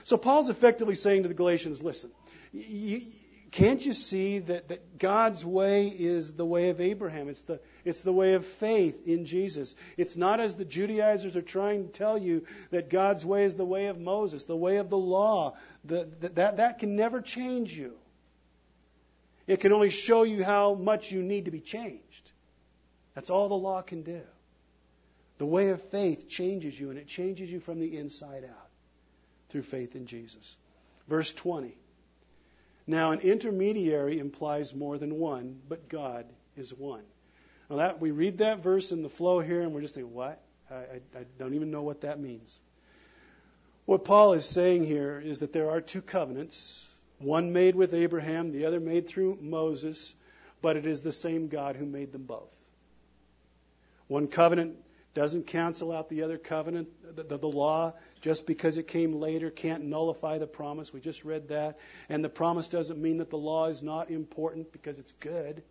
So 0.05 0.17
Paul's 0.17 0.49
effectively 0.49 0.95
saying 0.95 1.23
to 1.23 1.29
the 1.29 1.35
Galatians, 1.35 1.83
listen, 1.83 2.11
you, 2.53 3.03
can't 3.51 3.85
you 3.85 3.93
see 3.93 4.41
that, 4.41 4.69
that 4.69 4.99
God's 4.99 5.45
way 5.45 5.87
is 5.89 6.35
the 6.35 6.45
way 6.45 6.71
of 6.71 6.81
Abraham? 6.81 7.29
It's 7.29 7.43
the, 7.43 7.61
it's 7.85 8.03
the 8.03 8.13
way 8.13 8.35
of 8.35 8.45
faith 8.45 9.07
in 9.07 9.25
Jesus. 9.25 9.75
It's 9.97 10.17
not 10.17 10.41
as 10.41 10.57
the 10.57 10.65
Judaizers 10.65 11.37
are 11.37 11.43
trying 11.43 11.87
to 11.87 11.93
tell 11.93 12.19
you 12.19 12.45
that 12.71 12.91
God's 12.91 13.25
way 13.25 13.45
is 13.45 13.55
the 13.55 13.65
way 13.65 13.87
of 13.87 13.99
Moses, 14.01 14.45
the 14.45 14.57
way 14.57 14.79
of 14.79 14.91
the 14.91 14.99
law. 14.99 15.57
The, 15.85 16.09
the, 16.21 16.29
that, 16.31 16.57
that 16.57 16.79
can 16.81 16.97
never 16.97 17.21
change 17.21 17.73
you. 17.73 17.95
It 19.47 19.61
can 19.61 19.73
only 19.73 19.91
show 19.91 20.25
you 20.25 20.43
how 20.43 20.75
much 20.75 21.13
you 21.13 21.23
need 21.23 21.45
to 21.45 21.53
be 21.53 21.61
changed. 21.61 22.31
That's 23.15 23.31
all 23.31 23.49
the 23.49 23.55
law 23.55 23.81
can 23.81 24.03
do. 24.03 24.23
The 25.39 25.47
way 25.47 25.69
of 25.69 25.81
faith 25.83 26.29
changes 26.29 26.79
you, 26.79 26.91
and 26.91 26.99
it 26.99 27.07
changes 27.07 27.51
you 27.51 27.61
from 27.61 27.79
the 27.79 27.97
inside 27.97 28.45
out 28.45 28.69
through 29.51 29.63
faith 29.63 29.95
in 29.95 30.07
Jesus. 30.07 30.57
Verse 31.09 31.33
20. 31.33 31.77
Now, 32.87 33.11
an 33.11 33.21
intermediary 33.21 34.19
implies 34.19 34.75
more 34.75 34.97
than 34.97 35.19
one, 35.19 35.61
but 35.69 35.89
God 35.89 36.27
is 36.57 36.73
one. 36.73 37.03
Now, 37.69 37.77
that 37.77 38.01
we 38.01 38.13
read 38.13 38.39
that 38.39 38.61
verse 38.61 38.93
in 38.93 39.03
the 39.03 39.09
flow 39.09 39.41
here, 39.41 39.63
and 39.63 39.73
we're 39.73 39.81
just 39.81 39.95
thinking, 39.95 40.15
what? 40.15 40.41
I, 40.71 40.75
I, 40.75 41.01
I 41.19 41.25
don't 41.39 41.55
even 41.55 41.71
know 41.71 41.83
what 41.83 42.03
that 42.03 42.21
means. 42.21 42.61
What 43.87 44.05
Paul 44.05 44.35
is 44.35 44.45
saying 44.45 44.85
here 44.85 45.21
is 45.25 45.41
that 45.41 45.53
there 45.53 45.71
are 45.71 45.81
two 45.81 46.03
covenants, 46.03 46.89
one 47.19 47.53
made 47.53 47.75
with 47.75 47.95
Abraham, 47.95 48.53
the 48.53 48.67
other 48.67 48.81
made 48.81 49.09
through 49.09 49.39
Moses, 49.41 50.15
but 50.63 50.77
it 50.77 50.87
is 50.87 51.03
the 51.03 51.13
same 51.13 51.49
God 51.49 51.77
who 51.77 51.87
made 51.87 52.13
them 52.13 52.25
both. 52.25 52.65
One 54.09 54.29
covenant 54.29 54.77
doesn't 55.17 55.47
cancel 55.47 55.93
out 55.93 56.11
the 56.11 56.23
other 56.25 56.37
covenant. 56.37 56.89
The, 57.17 57.23
the, 57.23 57.39
the, 57.39 57.49
law, 57.49 57.95
just 58.21 58.47
because 58.47 58.77
it 58.77 58.87
came 58.87 59.15
later, 59.15 59.49
can't 59.49 59.85
nullify 59.85 60.37
the 60.37 60.47
promise. 60.47 60.93
We 60.93 61.01
just 61.01 61.25
read 61.25 61.49
that. 61.49 61.79
And 62.11 62.23
the 62.23 62.29
promise 62.29 62.69
doesn't 62.69 63.01
mean 63.01 63.17
that 63.19 63.31
the 63.31 63.39
law 63.39 63.69
is 63.69 63.83
not 63.83 64.11
important 64.11 64.73
because 64.73 64.99
it's 64.99 65.13
good. 65.13 65.63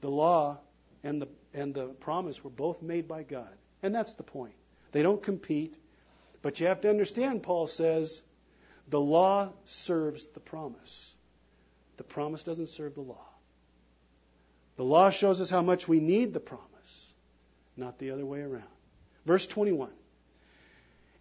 The 0.00 0.10
law 0.10 0.60
and 1.02 1.20
the, 1.20 1.28
and 1.52 1.74
the 1.74 1.88
promise 1.88 2.44
were 2.44 2.50
both 2.50 2.82
made 2.82 3.08
by 3.08 3.24
God. 3.24 3.52
And 3.82 3.92
that's 3.92 4.14
the 4.14 4.22
point. 4.22 4.54
They 4.92 5.02
don't 5.02 5.20
compete. 5.20 5.76
But 6.40 6.60
you 6.60 6.68
have 6.68 6.82
to 6.82 6.88
understand, 6.88 7.42
Paul 7.42 7.66
says, 7.66 8.22
the 8.88 9.00
law 9.00 9.52
serves 9.64 10.24
the 10.34 10.40
promise. 10.40 11.12
The 11.96 12.04
promise 12.04 12.44
doesn't 12.44 12.68
serve 12.68 12.94
the 12.94 13.00
law. 13.00 13.26
The 14.76 14.84
law 14.84 15.10
shows 15.10 15.40
us 15.40 15.50
how 15.50 15.62
much 15.62 15.88
we 15.88 15.98
need 15.98 16.32
the 16.32 16.38
promise 16.38 16.71
not 17.76 17.98
the 17.98 18.10
other 18.10 18.24
way 18.24 18.40
around. 18.40 18.64
Verse 19.24 19.46
21. 19.46 19.90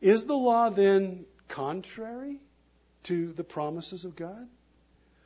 Is 0.02 0.24
the 0.24 0.36
law 0.36 0.70
then 0.70 1.26
contrary 1.48 2.40
to 3.04 3.32
the 3.34 3.44
promises 3.44 4.06
of 4.06 4.16
God? 4.16 4.48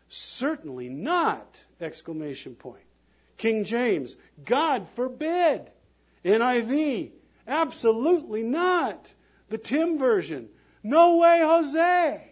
Certainly 0.10 0.90
not! 0.90 1.64
Exclamation 1.82 2.56
point. 2.56 2.84
King 3.38 3.64
James, 3.64 4.16
God 4.44 4.88
forbid. 4.96 5.70
NIV, 6.24 7.12
absolutely 7.48 8.44
not. 8.44 9.14
The 9.50 9.58
Tim 9.58 9.98
version, 9.98 10.50
no 10.84 11.18
way, 11.18 11.42
Jose. 11.44 12.32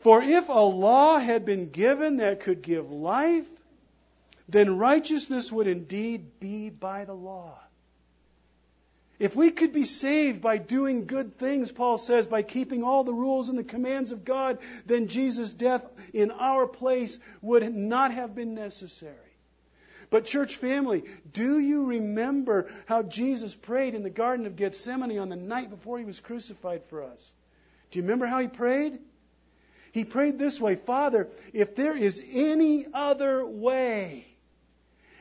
For 0.00 0.22
if 0.22 0.48
a 0.48 0.52
law 0.52 1.18
had 1.18 1.44
been 1.44 1.70
given 1.70 2.18
that 2.18 2.40
could 2.40 2.62
give 2.62 2.90
life, 2.90 3.46
then 4.48 4.78
righteousness 4.78 5.50
would 5.50 5.66
indeed 5.66 6.38
be 6.38 6.70
by 6.70 7.04
the 7.04 7.14
law. 7.14 7.58
If 9.18 9.34
we 9.34 9.50
could 9.50 9.72
be 9.72 9.84
saved 9.84 10.42
by 10.42 10.58
doing 10.58 11.06
good 11.06 11.38
things, 11.38 11.72
Paul 11.72 11.96
says, 11.96 12.26
by 12.26 12.42
keeping 12.42 12.82
all 12.82 13.02
the 13.02 13.14
rules 13.14 13.48
and 13.48 13.58
the 13.58 13.64
commands 13.64 14.12
of 14.12 14.24
God, 14.24 14.58
then 14.84 15.08
Jesus' 15.08 15.52
death 15.52 15.86
in 16.12 16.30
our 16.30 16.66
place 16.66 17.18
would 17.40 17.74
not 17.74 18.12
have 18.12 18.34
been 18.34 18.54
necessary. 18.54 19.14
But, 20.10 20.26
church 20.26 20.56
family, 20.56 21.04
do 21.32 21.58
you 21.58 21.86
remember 21.86 22.70
how 22.84 23.02
Jesus 23.02 23.54
prayed 23.54 23.94
in 23.94 24.02
the 24.02 24.10
Garden 24.10 24.46
of 24.46 24.54
Gethsemane 24.54 25.18
on 25.18 25.30
the 25.30 25.36
night 25.36 25.70
before 25.70 25.98
he 25.98 26.04
was 26.04 26.20
crucified 26.20 26.84
for 26.84 27.02
us? 27.02 27.32
Do 27.90 27.98
you 27.98 28.02
remember 28.02 28.26
how 28.26 28.38
he 28.38 28.48
prayed? 28.48 28.98
He 29.92 30.04
prayed 30.04 30.38
this 30.38 30.60
way 30.60 30.76
Father, 30.76 31.28
if 31.54 31.74
there 31.74 31.96
is 31.96 32.22
any 32.30 32.86
other 32.92 33.44
way, 33.46 34.26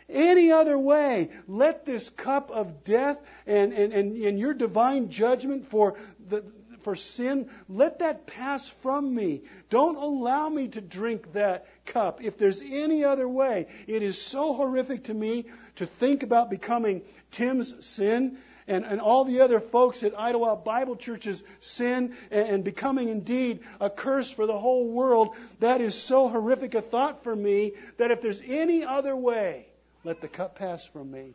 any 0.09 0.51
other 0.51 0.77
way. 0.77 1.29
Let 1.47 1.85
this 1.85 2.09
cup 2.09 2.51
of 2.51 2.83
death 2.83 3.19
and, 3.45 3.73
and, 3.73 3.93
and, 3.93 4.17
and 4.17 4.39
your 4.39 4.53
divine 4.53 5.09
judgment 5.09 5.65
for 5.65 5.95
the, 6.27 6.43
for 6.85 6.95
sin, 6.95 7.49
let 7.67 7.99
that 7.99 8.27
pass 8.27 8.69
from 8.69 9.13
me. 9.13 9.41
Don't 9.71 9.95
allow 9.95 10.47
me 10.49 10.67
to 10.69 10.81
drink 10.81 11.33
that 11.33 11.65
cup. 11.85 12.23
If 12.23 12.37
there's 12.37 12.61
any 12.61 13.03
other 13.03 13.27
way, 13.27 13.67
it 13.87 14.03
is 14.03 14.21
so 14.21 14.53
horrific 14.53 15.05
to 15.05 15.13
me 15.13 15.45
to 15.77 15.87
think 15.87 16.21
about 16.21 16.51
becoming 16.51 17.01
Tim's 17.31 17.83
sin 17.83 18.37
and, 18.67 18.85
and 18.85 19.01
all 19.01 19.25
the 19.25 19.41
other 19.41 19.59
folks 19.59 20.03
at 20.03 20.17
Idlewild 20.17 20.63
Bible 20.63 20.95
Church's 20.95 21.43
sin 21.59 22.15
and, 22.29 22.47
and 22.49 22.63
becoming 22.63 23.09
indeed 23.09 23.61
a 23.79 23.89
curse 23.89 24.29
for 24.29 24.45
the 24.45 24.57
whole 24.57 24.87
world. 24.87 25.35
That 25.59 25.81
is 25.81 25.95
so 25.99 26.27
horrific 26.27 26.75
a 26.75 26.81
thought 26.81 27.23
for 27.23 27.35
me 27.35 27.73
that 27.97 28.11
if 28.11 28.21
there's 28.21 28.41
any 28.45 28.83
other 28.83 29.15
way, 29.15 29.65
let 30.05 30.21
the 30.21 30.27
cup 30.27 30.55
pass 30.55 30.85
from 30.85 31.11
me. 31.11 31.33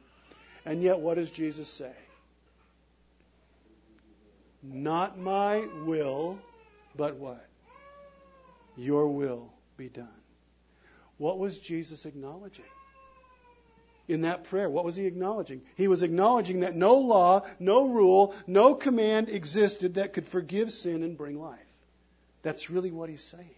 And 0.64 0.82
yet, 0.82 1.00
what 1.00 1.16
does 1.16 1.30
Jesus 1.30 1.68
say? 1.68 1.92
Not 4.62 5.18
my 5.18 5.66
will, 5.84 6.38
but 6.96 7.16
what? 7.16 7.44
Your 8.76 9.08
will 9.08 9.52
be 9.76 9.88
done. 9.88 10.08
What 11.18 11.38
was 11.38 11.58
Jesus 11.58 12.06
acknowledging? 12.06 12.64
In 14.08 14.22
that 14.22 14.44
prayer, 14.44 14.68
what 14.68 14.84
was 14.84 14.96
he 14.96 15.06
acknowledging? 15.06 15.62
He 15.76 15.88
was 15.88 16.02
acknowledging 16.02 16.60
that 16.60 16.74
no 16.74 16.96
law, 16.98 17.42
no 17.58 17.88
rule, 17.88 18.34
no 18.46 18.74
command 18.74 19.28
existed 19.28 19.94
that 19.94 20.12
could 20.12 20.26
forgive 20.26 20.70
sin 20.70 21.02
and 21.02 21.16
bring 21.16 21.40
life. 21.40 21.58
That's 22.42 22.70
really 22.70 22.90
what 22.90 23.08
he's 23.08 23.22
saying. 23.22 23.54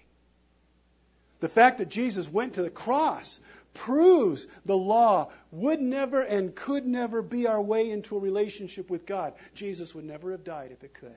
The 1.40 1.48
fact 1.48 1.78
that 1.78 1.88
Jesus 1.88 2.30
went 2.30 2.54
to 2.54 2.62
the 2.62 2.70
cross 2.70 3.40
proves 3.74 4.46
the 4.64 4.76
law 4.76 5.30
would 5.50 5.80
never 5.80 6.20
and 6.20 6.54
could 6.54 6.86
never 6.86 7.22
be 7.22 7.46
our 7.46 7.60
way 7.60 7.90
into 7.90 8.16
a 8.16 8.20
relationship 8.20 8.90
with 8.90 9.06
God. 9.06 9.34
Jesus 9.54 9.94
would 9.94 10.04
never 10.04 10.32
have 10.32 10.44
died 10.44 10.70
if 10.72 10.84
it 10.84 10.94
could. 10.94 11.16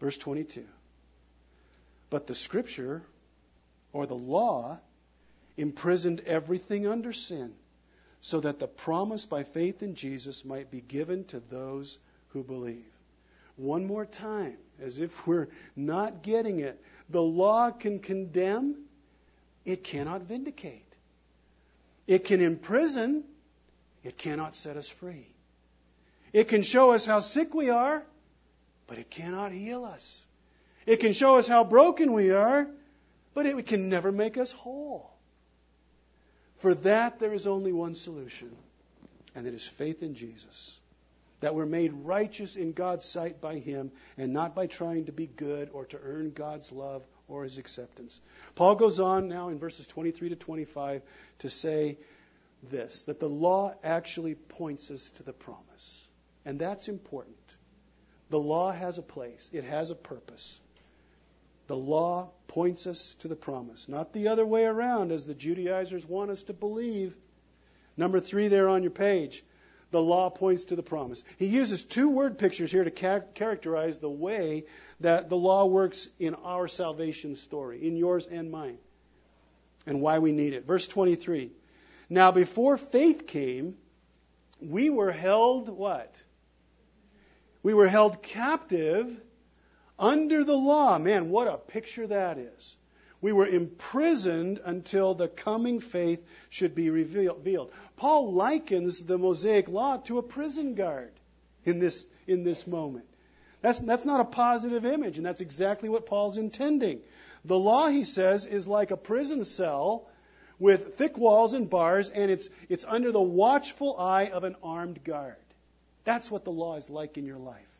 Verse 0.00 0.18
22. 0.18 0.64
But 2.10 2.26
the 2.26 2.34
scripture, 2.34 3.02
or 3.92 4.06
the 4.06 4.14
law, 4.14 4.78
imprisoned 5.56 6.20
everything 6.26 6.86
under 6.86 7.12
sin, 7.12 7.52
so 8.20 8.40
that 8.40 8.58
the 8.58 8.66
promise 8.66 9.26
by 9.26 9.42
faith 9.42 9.82
in 9.82 9.94
Jesus 9.94 10.44
might 10.44 10.70
be 10.70 10.80
given 10.80 11.24
to 11.26 11.40
those 11.40 11.98
who 12.28 12.42
believe. 12.42 12.84
One 13.56 13.86
more 13.86 14.04
time, 14.04 14.58
as 14.80 15.00
if 15.00 15.26
we're 15.26 15.48
not 15.74 16.22
getting 16.22 16.60
it. 16.60 16.80
The 17.08 17.22
law 17.22 17.70
can 17.70 18.00
condemn, 18.00 18.85
it 19.66 19.82
cannot 19.82 20.22
vindicate. 20.22 20.82
It 22.06 22.24
can 22.24 22.40
imprison, 22.40 23.24
it 24.04 24.16
cannot 24.16 24.54
set 24.54 24.76
us 24.76 24.88
free. 24.88 25.26
It 26.32 26.44
can 26.48 26.62
show 26.62 26.92
us 26.92 27.04
how 27.04 27.20
sick 27.20 27.52
we 27.52 27.68
are, 27.68 28.02
but 28.86 28.98
it 28.98 29.10
cannot 29.10 29.50
heal 29.50 29.84
us. 29.84 30.24
It 30.86 31.00
can 31.00 31.12
show 31.12 31.36
us 31.36 31.48
how 31.48 31.64
broken 31.64 32.12
we 32.12 32.30
are, 32.30 32.68
but 33.34 33.44
it 33.44 33.66
can 33.66 33.88
never 33.88 34.12
make 34.12 34.38
us 34.38 34.52
whole. 34.52 35.10
For 36.58 36.74
that, 36.74 37.18
there 37.18 37.34
is 37.34 37.48
only 37.48 37.72
one 37.72 37.96
solution, 37.96 38.54
and 39.34 39.46
it 39.46 39.54
is 39.54 39.66
faith 39.66 40.02
in 40.02 40.14
Jesus. 40.14 40.78
That 41.40 41.54
we're 41.54 41.66
made 41.66 41.92
righteous 41.92 42.54
in 42.54 42.72
God's 42.72 43.04
sight 43.04 43.40
by 43.40 43.58
Him, 43.58 43.90
and 44.16 44.32
not 44.32 44.54
by 44.54 44.68
trying 44.68 45.06
to 45.06 45.12
be 45.12 45.26
good 45.26 45.70
or 45.72 45.86
to 45.86 45.98
earn 46.00 46.30
God's 46.30 46.70
love 46.70 47.02
or 47.28 47.44
his 47.44 47.58
acceptance. 47.58 48.20
Paul 48.54 48.76
goes 48.76 49.00
on 49.00 49.28
now 49.28 49.48
in 49.48 49.58
verses 49.58 49.86
23 49.86 50.30
to 50.30 50.36
25 50.36 51.02
to 51.40 51.48
say 51.48 51.98
this 52.70 53.04
that 53.04 53.20
the 53.20 53.28
law 53.28 53.74
actually 53.82 54.34
points 54.34 54.90
us 54.90 55.10
to 55.12 55.22
the 55.22 55.32
promise. 55.32 56.08
And 56.44 56.58
that's 56.58 56.88
important. 56.88 57.56
The 58.30 58.38
law 58.38 58.72
has 58.72 58.98
a 58.98 59.02
place, 59.02 59.50
it 59.52 59.64
has 59.64 59.90
a 59.90 59.94
purpose. 59.94 60.60
The 61.68 61.76
law 61.76 62.30
points 62.46 62.86
us 62.86 63.16
to 63.20 63.28
the 63.28 63.36
promise, 63.36 63.88
not 63.88 64.12
the 64.12 64.28
other 64.28 64.46
way 64.46 64.64
around 64.64 65.10
as 65.10 65.26
the 65.26 65.34
Judaizers 65.34 66.06
want 66.06 66.30
us 66.30 66.44
to 66.44 66.52
believe. 66.52 67.16
Number 67.96 68.20
three 68.20 68.46
there 68.48 68.68
on 68.68 68.82
your 68.82 68.92
page 68.92 69.42
the 69.90 70.00
law 70.00 70.30
points 70.30 70.66
to 70.66 70.76
the 70.76 70.82
promise. 70.82 71.22
He 71.38 71.46
uses 71.46 71.84
two 71.84 72.08
word 72.08 72.38
pictures 72.38 72.72
here 72.72 72.84
to 72.84 72.90
ca- 72.90 73.20
characterize 73.34 73.98
the 73.98 74.10
way 74.10 74.64
that 75.00 75.28
the 75.28 75.36
law 75.36 75.66
works 75.66 76.08
in 76.18 76.34
our 76.34 76.68
salvation 76.68 77.36
story, 77.36 77.86
in 77.86 77.96
yours 77.96 78.26
and 78.26 78.50
mine, 78.50 78.78
and 79.86 80.00
why 80.00 80.18
we 80.18 80.32
need 80.32 80.52
it. 80.52 80.66
Verse 80.66 80.88
23. 80.88 81.50
Now, 82.08 82.32
before 82.32 82.76
faith 82.78 83.26
came, 83.26 83.76
we 84.60 84.90
were 84.90 85.12
held 85.12 85.68
what? 85.68 86.22
We 87.62 87.74
were 87.74 87.88
held 87.88 88.22
captive 88.22 89.20
under 89.98 90.44
the 90.44 90.56
law. 90.56 90.98
Man, 90.98 91.30
what 91.30 91.48
a 91.48 91.56
picture 91.56 92.06
that 92.06 92.38
is. 92.38 92.76
We 93.26 93.32
were 93.32 93.48
imprisoned 93.48 94.60
until 94.64 95.14
the 95.14 95.26
coming 95.26 95.80
faith 95.80 96.24
should 96.48 96.76
be 96.76 96.90
revealed. 96.90 97.72
Paul 97.96 98.32
likens 98.32 99.02
the 99.02 99.18
Mosaic 99.18 99.68
law 99.68 99.96
to 100.04 100.18
a 100.18 100.22
prison 100.22 100.76
guard 100.76 101.10
in 101.64 101.80
this, 101.80 102.06
in 102.28 102.44
this 102.44 102.68
moment. 102.68 103.04
That's, 103.62 103.80
that's 103.80 104.04
not 104.04 104.20
a 104.20 104.24
positive 104.26 104.86
image, 104.86 105.16
and 105.16 105.26
that's 105.26 105.40
exactly 105.40 105.88
what 105.88 106.06
Paul's 106.06 106.38
intending. 106.38 107.00
The 107.44 107.58
law, 107.58 107.88
he 107.88 108.04
says, 108.04 108.46
is 108.46 108.68
like 108.68 108.92
a 108.92 108.96
prison 108.96 109.44
cell 109.44 110.06
with 110.60 110.94
thick 110.94 111.18
walls 111.18 111.52
and 111.52 111.68
bars, 111.68 112.10
and 112.10 112.30
it's, 112.30 112.48
it's 112.68 112.84
under 112.86 113.10
the 113.10 113.20
watchful 113.20 113.98
eye 113.98 114.26
of 114.26 114.44
an 114.44 114.54
armed 114.62 115.02
guard. 115.02 115.34
That's 116.04 116.30
what 116.30 116.44
the 116.44 116.52
law 116.52 116.76
is 116.76 116.88
like 116.88 117.18
in 117.18 117.24
your 117.24 117.38
life. 117.38 117.75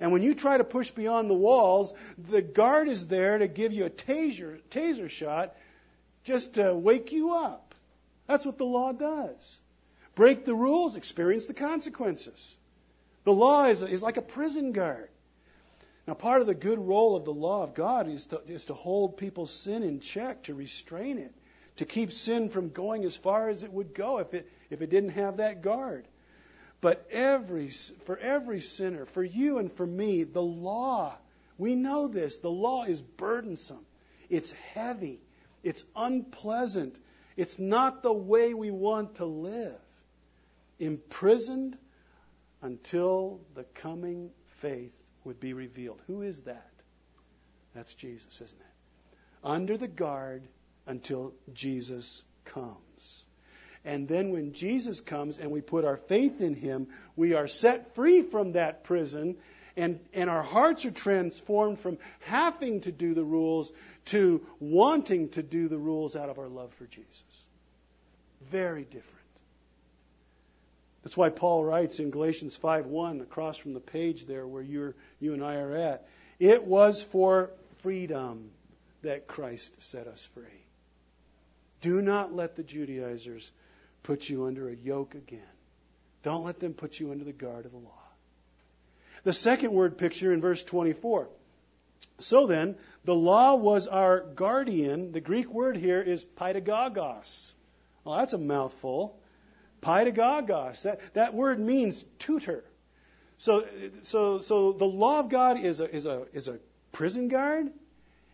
And 0.00 0.12
when 0.12 0.22
you 0.22 0.34
try 0.34 0.56
to 0.56 0.64
push 0.64 0.90
beyond 0.90 1.30
the 1.30 1.34
walls, 1.34 1.92
the 2.18 2.42
guard 2.42 2.88
is 2.88 3.06
there 3.06 3.38
to 3.38 3.48
give 3.48 3.72
you 3.72 3.84
a 3.84 3.90
taser, 3.90 4.60
taser 4.70 5.08
shot 5.08 5.56
just 6.24 6.54
to 6.54 6.74
wake 6.74 7.12
you 7.12 7.34
up. 7.34 7.74
That's 8.26 8.46
what 8.46 8.58
the 8.58 8.64
law 8.64 8.92
does. 8.92 9.60
Break 10.14 10.44
the 10.44 10.54
rules, 10.54 10.96
experience 10.96 11.46
the 11.46 11.54
consequences. 11.54 12.56
The 13.24 13.32
law 13.32 13.66
is, 13.66 13.82
is 13.82 14.02
like 14.02 14.16
a 14.16 14.22
prison 14.22 14.72
guard. 14.72 15.08
Now, 16.06 16.14
part 16.14 16.40
of 16.40 16.46
the 16.46 16.54
good 16.54 16.78
role 16.78 17.16
of 17.16 17.24
the 17.24 17.32
law 17.32 17.62
of 17.62 17.74
God 17.74 18.08
is 18.08 18.26
to, 18.26 18.42
is 18.46 18.66
to 18.66 18.74
hold 18.74 19.16
people's 19.16 19.50
sin 19.50 19.82
in 19.82 20.00
check, 20.00 20.44
to 20.44 20.54
restrain 20.54 21.18
it, 21.18 21.32
to 21.76 21.86
keep 21.86 22.12
sin 22.12 22.50
from 22.50 22.68
going 22.68 23.04
as 23.04 23.16
far 23.16 23.48
as 23.48 23.62
it 23.62 23.72
would 23.72 23.94
go 23.94 24.18
if 24.18 24.34
it, 24.34 24.50
if 24.68 24.82
it 24.82 24.90
didn't 24.90 25.10
have 25.10 25.38
that 25.38 25.62
guard. 25.62 26.06
But 26.84 27.06
every, 27.12 27.68
for 28.04 28.18
every 28.18 28.60
sinner, 28.60 29.06
for 29.06 29.24
you 29.24 29.56
and 29.56 29.72
for 29.72 29.86
me, 29.86 30.24
the 30.24 30.42
law, 30.42 31.16
we 31.56 31.76
know 31.76 32.08
this, 32.08 32.36
the 32.36 32.50
law 32.50 32.84
is 32.84 33.00
burdensome. 33.00 33.86
It's 34.28 34.52
heavy. 34.74 35.18
It's 35.62 35.82
unpleasant. 35.96 37.00
It's 37.38 37.58
not 37.58 38.02
the 38.02 38.12
way 38.12 38.52
we 38.52 38.70
want 38.70 39.14
to 39.14 39.24
live. 39.24 39.80
Imprisoned 40.78 41.78
until 42.60 43.40
the 43.54 43.64
coming 43.64 44.28
faith 44.58 44.92
would 45.24 45.40
be 45.40 45.54
revealed. 45.54 46.02
Who 46.06 46.20
is 46.20 46.42
that? 46.42 46.70
That's 47.74 47.94
Jesus, 47.94 48.42
isn't 48.42 48.60
it? 48.60 49.16
Under 49.42 49.78
the 49.78 49.88
guard 49.88 50.46
until 50.86 51.32
Jesus 51.54 52.26
comes. 52.44 53.24
And 53.84 54.08
then 54.08 54.30
when 54.30 54.54
Jesus 54.54 55.00
comes 55.00 55.38
and 55.38 55.50
we 55.50 55.60
put 55.60 55.84
our 55.84 55.96
faith 55.96 56.40
in 56.40 56.54
him, 56.54 56.88
we 57.16 57.34
are 57.34 57.46
set 57.46 57.94
free 57.94 58.22
from 58.22 58.52
that 58.52 58.84
prison 58.84 59.36
and, 59.76 59.98
and 60.12 60.30
our 60.30 60.42
hearts 60.42 60.84
are 60.84 60.90
transformed 60.90 61.78
from 61.80 61.98
having 62.20 62.80
to 62.82 62.92
do 62.92 63.14
the 63.14 63.24
rules 63.24 63.72
to 64.06 64.44
wanting 64.60 65.30
to 65.30 65.42
do 65.42 65.68
the 65.68 65.78
rules 65.78 66.14
out 66.14 66.28
of 66.28 66.38
our 66.38 66.48
love 66.48 66.72
for 66.74 66.86
Jesus. 66.86 67.44
Very 68.50 68.84
different. 68.84 69.10
That's 71.02 71.16
why 71.16 71.30
Paul 71.30 71.64
writes 71.64 71.98
in 71.98 72.10
Galatians 72.10 72.56
5:1 72.56 73.20
across 73.20 73.58
from 73.58 73.74
the 73.74 73.80
page 73.80 74.26
there 74.26 74.46
where 74.46 74.62
you 74.62 74.94
you 75.20 75.34
and 75.34 75.44
I 75.44 75.56
are 75.56 75.72
at, 75.72 76.08
it 76.38 76.64
was 76.64 77.02
for 77.02 77.50
freedom 77.78 78.50
that 79.02 79.26
Christ 79.26 79.82
set 79.82 80.06
us 80.06 80.24
free. 80.24 80.44
Do 81.82 82.00
not 82.00 82.34
let 82.34 82.56
the 82.56 82.62
Judaizers 82.62 83.50
put 84.04 84.28
you 84.28 84.46
under 84.46 84.68
a 84.68 84.74
yoke 84.74 85.16
again. 85.16 85.40
Don't 86.22 86.44
let 86.44 86.60
them 86.60 86.72
put 86.72 87.00
you 87.00 87.10
under 87.10 87.24
the 87.24 87.32
guard 87.32 87.66
of 87.66 87.72
the 87.72 87.78
law. 87.78 87.90
The 89.24 89.32
second 89.32 89.72
word 89.72 89.98
picture 89.98 90.32
in 90.32 90.40
verse 90.40 90.62
24. 90.62 91.28
So 92.20 92.46
then, 92.46 92.76
the 93.04 93.14
law 93.14 93.56
was 93.56 93.86
our 93.86 94.20
guardian. 94.20 95.12
The 95.12 95.20
Greek 95.20 95.52
word 95.52 95.76
here 95.76 96.00
is 96.00 96.24
paidagogos. 96.24 97.52
Well, 98.04 98.18
that's 98.18 98.34
a 98.34 98.38
mouthful. 98.38 99.18
Paidagogos. 99.82 100.82
That, 100.82 101.00
that 101.14 101.34
word 101.34 101.58
means 101.58 102.04
tutor. 102.18 102.64
So, 103.38 103.66
so, 104.02 104.40
so 104.40 104.72
the 104.72 104.84
law 104.84 105.20
of 105.20 105.28
God 105.28 105.60
is 105.60 105.80
a, 105.80 105.90
is, 105.92 106.06
a, 106.06 106.26
is 106.32 106.48
a 106.48 106.58
prison 106.92 107.28
guard, 107.28 107.70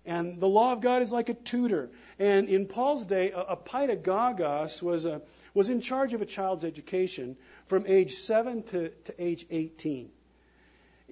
and 0.04 0.40
the 0.40 0.48
law 0.48 0.72
of 0.72 0.80
God 0.80 1.02
is 1.02 1.10
like 1.10 1.28
a 1.28 1.34
tutor. 1.34 1.90
And 2.18 2.48
in 2.48 2.66
Paul's 2.66 3.04
day, 3.04 3.30
a, 3.30 3.40
a 3.40 3.56
paidagogos 3.56 4.82
was 4.82 5.06
a, 5.06 5.22
was 5.54 5.70
in 5.70 5.80
charge 5.80 6.14
of 6.14 6.22
a 6.22 6.26
child's 6.26 6.64
education 6.64 7.36
from 7.66 7.84
age 7.86 8.14
7 8.14 8.62
to, 8.64 8.88
to 8.88 9.14
age 9.18 9.46
18. 9.50 10.10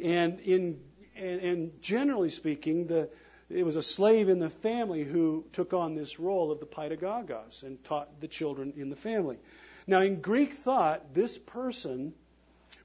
And, 0.03 0.41
in, 0.41 0.81
and, 1.17 1.41
and 1.41 1.83
generally 1.83 2.31
speaking, 2.31 2.87
the, 2.87 3.11
it 3.51 3.65
was 3.65 3.77
a 3.77 3.83
slave 3.83 4.29
in 4.29 4.39
the 4.39 4.51
family 4.51 5.05
who 5.05 5.45
took 5.53 5.73
on 5.73 5.95
this 5.95 6.21
role 6.21 6.53
of 6.53 6.61
the 6.61 6.67
paidagogos 6.67 7.63
and 7.63 7.83
taught 7.85 8.21
the 8.21 8.29
children 8.29 8.75
in 8.77 8.91
the 8.91 8.97
family. 8.97 9.39
Now, 9.87 10.01
in 10.01 10.21
Greek 10.21 10.53
thought, 10.53 11.15
this 11.15 11.39
person 11.39 12.15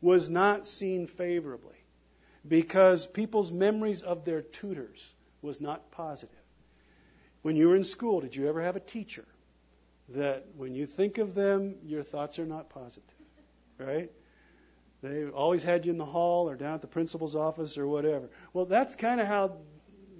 was 0.01 0.29
not 0.29 0.65
seen 0.65 1.07
favorably 1.07 1.75
because 2.47 3.05
people's 3.05 3.51
memories 3.51 4.01
of 4.01 4.25
their 4.25 4.41
tutors 4.41 5.13
was 5.41 5.61
not 5.61 5.91
positive. 5.91 6.35
When 7.41 7.55
you 7.57 7.69
were 7.69 7.75
in 7.75 7.83
school, 7.83 8.21
did 8.21 8.35
you 8.35 8.47
ever 8.47 8.61
have 8.61 8.77
a 8.77 8.81
teacher 8.81 9.25
that 10.09 10.45
when 10.55 10.75
you 10.75 10.85
think 10.85 11.17
of 11.17 11.33
them, 11.33 11.75
your 11.85 12.03
thoughts 12.03 12.39
are 12.39 12.45
not 12.45 12.69
positive, 12.69 13.03
right? 13.77 14.11
They 15.01 15.25
always 15.27 15.63
had 15.63 15.85
you 15.85 15.91
in 15.91 15.97
the 15.97 16.05
hall 16.05 16.49
or 16.49 16.55
down 16.55 16.75
at 16.75 16.81
the 16.81 16.87
principal's 16.87 17.35
office 17.35 17.77
or 17.77 17.87
whatever. 17.87 18.29
Well, 18.53 18.65
that's 18.65 18.95
kind 18.95 19.19
of 19.19 19.27
how 19.27 19.57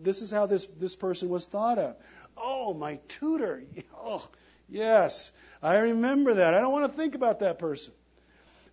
this 0.02 0.22
is 0.22 0.32
how 0.32 0.46
this 0.46 0.66
this 0.78 0.96
person 0.96 1.30
was 1.30 1.46
thought 1.46 1.78
of. 1.78 1.96
Oh, 2.38 2.74
my 2.74 3.00
tutor. 3.08 3.64
Oh, 4.06 4.28
yes, 4.68 5.32
I 5.62 5.78
remember 5.78 6.34
that. 6.34 6.54
I 6.54 6.60
don't 6.60 6.74
want 6.74 6.92
to 6.92 6.98
think 6.98 7.16
about 7.16 7.40
that 7.40 7.58
person 7.58 7.94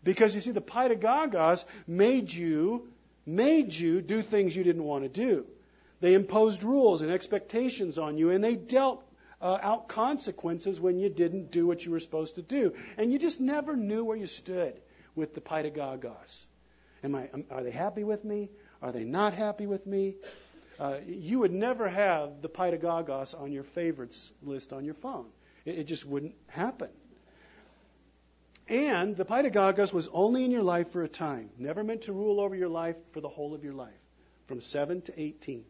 because 0.02 0.34
you 0.34 0.40
see, 0.40 0.50
the 0.50 0.61
paidagogos 0.61 1.64
made 1.86 2.32
you 2.32 2.88
made 3.26 3.72
you 3.72 4.00
do 4.00 4.22
things 4.22 4.56
you 4.56 4.64
didn't 4.64 4.84
want 4.84 5.04
to 5.04 5.08
do. 5.08 5.46
They 6.00 6.14
imposed 6.14 6.64
rules 6.64 7.02
and 7.02 7.11
expectations 7.11 7.98
on 7.98 8.16
you, 8.18 8.30
and 8.30 8.42
they 8.42 8.56
dealt 8.56 9.04
uh, 9.41 9.59
out 9.62 9.88
consequences 9.88 10.80
when 10.80 10.99
you 10.99 11.09
didn't 11.09 11.51
do 11.51 11.66
what 11.66 11.84
you 11.84 11.93
were 11.93 12.01
supposed 12.01 12.34
to 12.36 12.43
do. 12.43 12.74
And 12.99 13.12
you 13.12 13.18
just 13.18 13.41
never 13.41 13.76
knew 13.76 14.05
where 14.05 14.16
you 14.16 14.26
stood 14.26 14.80
with 15.14 15.34
the 15.34 15.41
paidagogos. 15.41 16.47
Am 17.03 17.14
I, 17.14 17.30
are 17.51 17.62
they 17.62 17.70
happy 17.70 18.05
with 18.05 18.24
me? 18.24 18.51
Are 18.82 18.93
they 18.93 19.05
not 19.05 19.34
happy 19.34 19.66
with 19.66 19.86
me? 19.86 20.16
Uh, 20.78 20.97
you 21.07 21.38
would 21.41 21.53
never 21.53 21.88
have 21.88 22.43
the 22.43 22.49
paidagogos 22.49 23.34
on 23.38 23.53
your 23.53 23.64
favorites 23.64 24.32
list 24.43 24.72
on 24.72 24.84
your 24.84 24.95
phone. 24.95 25.26
It, 25.64 25.80
it 25.80 25.84
just 25.84 26.07
wouldn't 26.07 26.34
happen. 26.49 26.88
And 28.68 29.16
the 29.16 29.24
paidagogos 29.24 29.93
was 29.93 30.09
only 30.12 30.45
in 30.45 30.51
your 30.51 30.62
life 30.62 30.91
for 30.93 31.03
a 31.03 31.09
time, 31.09 31.51
never 31.59 31.82
meant 31.82 32.03
to 32.03 32.12
rule 32.12 32.41
over 32.41 32.55
your 32.55 32.68
life 32.68 32.97
for 33.12 33.20
the 33.20 33.28
whole 33.28 33.53
of 33.53 33.64
your 33.64 33.72
life, 33.72 34.01
from 34.47 34.61
7 34.61 35.03
to 35.03 35.20
18. 35.20 35.64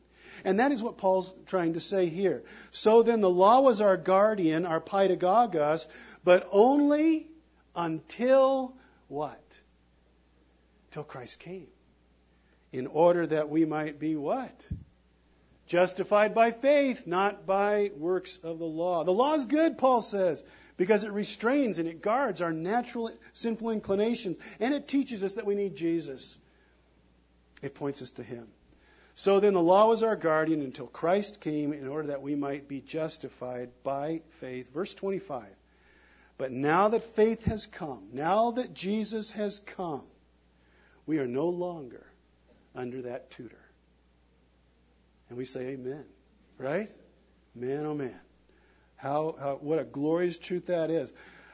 And 0.44 0.60
that 0.60 0.72
is 0.72 0.82
what 0.82 0.98
Paul's 0.98 1.32
trying 1.46 1.74
to 1.74 1.80
say 1.80 2.06
here. 2.06 2.42
So 2.70 3.02
then 3.02 3.20
the 3.20 3.30
law 3.30 3.60
was 3.60 3.80
our 3.80 3.96
guardian, 3.96 4.66
our 4.66 4.80
paidagogos, 4.80 5.86
but 6.24 6.48
only 6.52 7.28
until 7.74 8.74
what? 9.08 9.60
Till 10.90 11.04
Christ 11.04 11.40
came. 11.40 11.68
In 12.72 12.86
order 12.86 13.26
that 13.26 13.48
we 13.48 13.64
might 13.64 13.98
be 13.98 14.14
what? 14.16 14.68
Justified 15.66 16.34
by 16.34 16.50
faith, 16.50 17.06
not 17.06 17.46
by 17.46 17.90
works 17.96 18.38
of 18.42 18.58
the 18.58 18.64
law. 18.64 19.04
The 19.04 19.12
law 19.12 19.34
is 19.34 19.44
good, 19.46 19.78
Paul 19.78 20.02
says, 20.02 20.42
because 20.76 21.04
it 21.04 21.12
restrains 21.12 21.78
and 21.78 21.88
it 21.88 22.02
guards 22.02 22.40
our 22.40 22.52
natural 22.52 23.12
sinful 23.34 23.70
inclinations, 23.70 24.36
and 24.58 24.74
it 24.74 24.88
teaches 24.88 25.22
us 25.22 25.34
that 25.34 25.46
we 25.46 25.54
need 25.54 25.76
Jesus. 25.76 26.38
It 27.62 27.74
points 27.74 28.02
us 28.02 28.12
to 28.12 28.22
Him. 28.22 28.48
So 29.20 29.38
then 29.38 29.52
the 29.52 29.60
law 29.60 29.86
was 29.86 30.02
our 30.02 30.16
guardian 30.16 30.62
until 30.62 30.86
Christ 30.86 31.42
came 31.42 31.74
in 31.74 31.86
order 31.86 32.08
that 32.08 32.22
we 32.22 32.34
might 32.34 32.68
be 32.68 32.80
justified 32.80 33.68
by 33.82 34.22
faith. 34.30 34.72
Verse 34.72 34.94
25. 34.94 35.44
But 36.38 36.52
now 36.52 36.88
that 36.88 37.02
faith 37.02 37.44
has 37.44 37.66
come, 37.66 38.08
now 38.14 38.52
that 38.52 38.72
Jesus 38.72 39.32
has 39.32 39.60
come, 39.60 40.04
we 41.04 41.18
are 41.18 41.26
no 41.26 41.50
longer 41.50 42.06
under 42.74 43.02
that 43.02 43.30
tutor. 43.30 43.60
And 45.28 45.36
we 45.36 45.44
say 45.44 45.72
amen. 45.72 46.06
Right? 46.56 46.90
Man, 47.54 47.84
oh 47.84 47.94
man. 47.94 48.18
How, 48.96 49.36
how, 49.38 49.56
what 49.56 49.78
a 49.78 49.84
glorious 49.84 50.38
truth 50.38 50.68
that 50.68 50.88
is. 50.88 51.12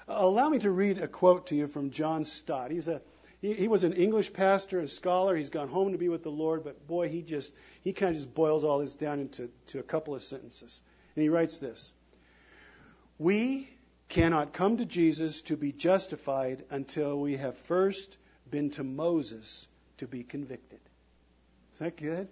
Uh, 0.08 0.14
allow 0.18 0.48
me 0.50 0.60
to 0.60 0.70
read 0.70 0.98
a 0.98 1.08
quote 1.08 1.48
to 1.48 1.56
you 1.56 1.66
from 1.66 1.90
John 1.90 2.24
Stott. 2.24 2.70
He's 2.70 2.86
a 2.86 3.02
he, 3.40 3.52
he 3.52 3.68
was 3.68 3.84
an 3.84 3.92
English 3.92 4.32
pastor 4.32 4.78
and 4.78 4.88
scholar. 4.88 5.36
He's 5.36 5.50
gone 5.50 5.68
home 5.68 5.92
to 5.92 5.98
be 5.98 6.08
with 6.08 6.22
the 6.22 6.30
Lord, 6.30 6.64
but 6.64 6.86
boy, 6.86 7.08
he 7.08 7.22
just 7.22 7.54
he 7.82 7.92
kind 7.92 8.10
of 8.10 8.16
just 8.16 8.34
boils 8.34 8.64
all 8.64 8.78
this 8.80 8.94
down 8.94 9.20
into 9.20 9.50
to 9.68 9.78
a 9.78 9.82
couple 9.82 10.14
of 10.14 10.22
sentences. 10.22 10.80
And 11.14 11.22
he 11.22 11.28
writes 11.28 11.58
this: 11.58 11.92
We 13.18 13.68
cannot 14.08 14.52
come 14.52 14.78
to 14.78 14.84
Jesus 14.84 15.42
to 15.42 15.56
be 15.56 15.72
justified 15.72 16.64
until 16.70 17.18
we 17.18 17.36
have 17.36 17.56
first 17.58 18.16
been 18.50 18.70
to 18.70 18.84
Moses 18.84 19.68
to 19.98 20.06
be 20.06 20.22
convicted. 20.22 20.80
Is 21.74 21.80
that 21.80 21.96
good? 21.96 22.28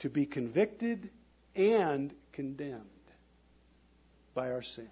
To 0.00 0.08
be 0.08 0.26
convicted 0.26 1.10
and 1.54 2.14
condemned 2.32 2.84
by 4.34 4.52
our 4.52 4.62
sin. 4.62 4.88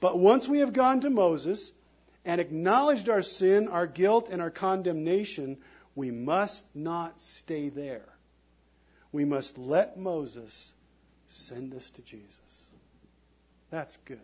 But 0.00 0.18
once 0.18 0.48
we 0.48 0.58
have 0.58 0.72
gone 0.72 1.00
to 1.02 1.10
Moses 1.10 1.72
and 2.24 2.40
acknowledged 2.40 3.08
our 3.08 3.22
sin, 3.22 3.68
our 3.68 3.86
guilt, 3.86 4.28
and 4.30 4.40
our 4.40 4.50
condemnation, 4.50 5.58
we 5.94 6.10
must 6.10 6.64
not 6.74 7.20
stay 7.20 7.68
there. 7.68 8.08
We 9.10 9.24
must 9.24 9.58
let 9.58 9.98
Moses 9.98 10.72
send 11.28 11.74
us 11.74 11.90
to 11.90 12.02
Jesus. 12.02 12.38
That's 13.70 13.96
good. 14.04 14.18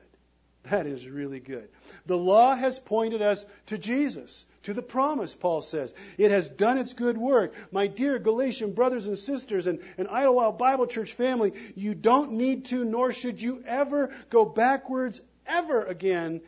That 0.65 0.87
is 0.87 1.09
really 1.09 1.41
good. 1.41 1.69
The 2.07 2.17
law 2.17 2.55
has 2.55 2.79
pointed 2.79 3.23
us 3.23 3.47
to 3.67 3.79
Jesus, 3.79 4.45
to 4.65 4.75
the 4.75 4.83
promise, 4.83 5.35
Paul 5.35 5.63
says. 5.63 5.95
It 6.19 6.31
has 6.31 6.49
done 6.49 6.79
its 6.79 6.93
good 6.93 7.17
work. 7.17 7.55
My 7.73 7.87
dear 7.87 8.19
Galatian 8.19 8.73
brothers 8.73 9.07
and 9.07 9.19
sisters 9.19 9.67
and, 9.67 9.81
and 9.97 10.09
Idlewild 10.09 10.59
Bible 10.59 10.87
Church 10.87 11.15
family, 11.15 11.55
you 11.75 11.95
don't 11.95 12.33
need 12.33 12.67
to, 12.67 12.85
nor 12.85 13.13
should 13.13 13.41
you 13.41 13.63
ever 13.67 14.11
go 14.31 14.45
backwards 14.45 15.21
ever 15.47 15.85
again 15.85 16.43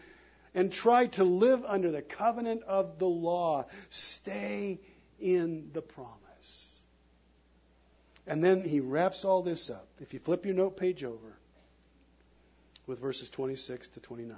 and 0.55 0.73
try 0.73 1.07
to 1.07 1.25
live 1.25 1.65
under 1.65 1.91
the 1.91 2.03
covenant 2.03 2.63
of 2.65 2.99
the 2.99 3.07
law. 3.07 3.67
Stay 3.89 4.81
in 5.19 5.71
the 5.73 5.83
promise. 5.83 6.81
And 8.27 8.43
then 8.43 8.63
he 8.63 8.81
wraps 8.81 9.25
all 9.25 9.43
this 9.43 9.71
up. 9.71 9.89
If 10.01 10.15
you 10.15 10.21
flip 10.21 10.47
your 10.47 10.55
note 10.55 10.77
page 10.77 11.05
over, 11.05 11.37
with 12.91 13.01
verses 13.01 13.31
26 13.31 13.89
to 13.91 14.01
29. 14.01 14.37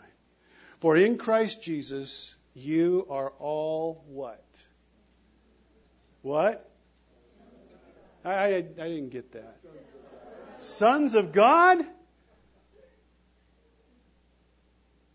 For 0.81 0.97
in 0.97 1.17
Christ 1.17 1.63
Jesus, 1.63 2.37
you 2.55 3.07
are 3.09 3.33
all 3.39 4.05
what? 4.09 4.45
What? 6.21 6.69
I, 8.25 8.31
I, 8.31 8.47
I 8.57 8.61
didn't 8.61 9.09
get 9.09 9.33
that. 9.33 9.59
Sons 10.59 11.15
of 11.15 11.33
God? 11.33 11.85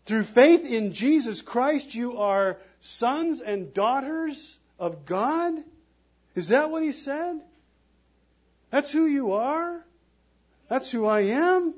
Through 0.08 0.22
faith 0.22 0.64
in 0.64 0.94
Jesus 0.94 1.42
Christ, 1.42 1.94
you 1.94 2.16
are 2.16 2.56
sons 2.80 3.42
and 3.42 3.74
daughters 3.74 4.58
of 4.78 5.04
God? 5.04 5.52
Is 6.34 6.48
that 6.48 6.70
what 6.70 6.82
he 6.82 6.92
said? 6.92 7.38
That's 8.70 8.90
who 8.90 9.04
you 9.04 9.32
are? 9.32 9.84
That's 10.70 10.90
who 10.90 11.04
I 11.04 11.20
am? 11.20 11.74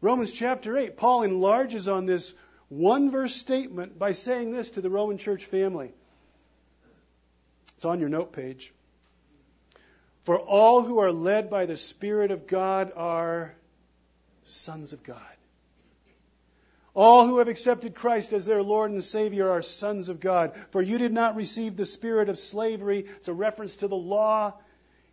Romans 0.00 0.32
chapter 0.32 0.78
8, 0.78 0.96
Paul 0.96 1.24
enlarges 1.24 1.88
on 1.88 2.06
this 2.06 2.32
one 2.70 3.10
verse 3.10 3.36
statement 3.36 3.98
by 3.98 4.12
saying 4.12 4.52
this 4.52 4.70
to 4.70 4.80
the 4.80 4.88
Roman 4.88 5.18
church 5.18 5.44
family. 5.44 5.92
It's 7.76 7.84
on 7.84 8.00
your 8.00 8.08
note 8.08 8.32
page. 8.32 8.72
For 10.24 10.38
all 10.38 10.80
who 10.80 11.00
are 11.00 11.12
led 11.12 11.50
by 11.50 11.66
the 11.66 11.76
Spirit 11.76 12.30
of 12.30 12.46
God 12.46 12.92
are 12.96 13.54
sons 14.44 14.94
of 14.94 15.02
God. 15.02 15.20
All 16.94 17.26
who 17.26 17.38
have 17.38 17.48
accepted 17.48 17.94
Christ 17.94 18.32
as 18.32 18.44
their 18.44 18.62
Lord 18.62 18.90
and 18.90 19.02
Savior 19.02 19.48
are 19.50 19.62
sons 19.62 20.08
of 20.08 20.20
God. 20.20 20.54
For 20.70 20.82
you 20.82 20.98
did 20.98 21.12
not 21.12 21.36
receive 21.36 21.76
the 21.76 21.86
spirit 21.86 22.28
of 22.28 22.38
slavery. 22.38 23.06
It's 23.16 23.28
a 23.28 23.34
reference 23.34 23.76
to 23.76 23.88
the 23.88 23.96
law 23.96 24.54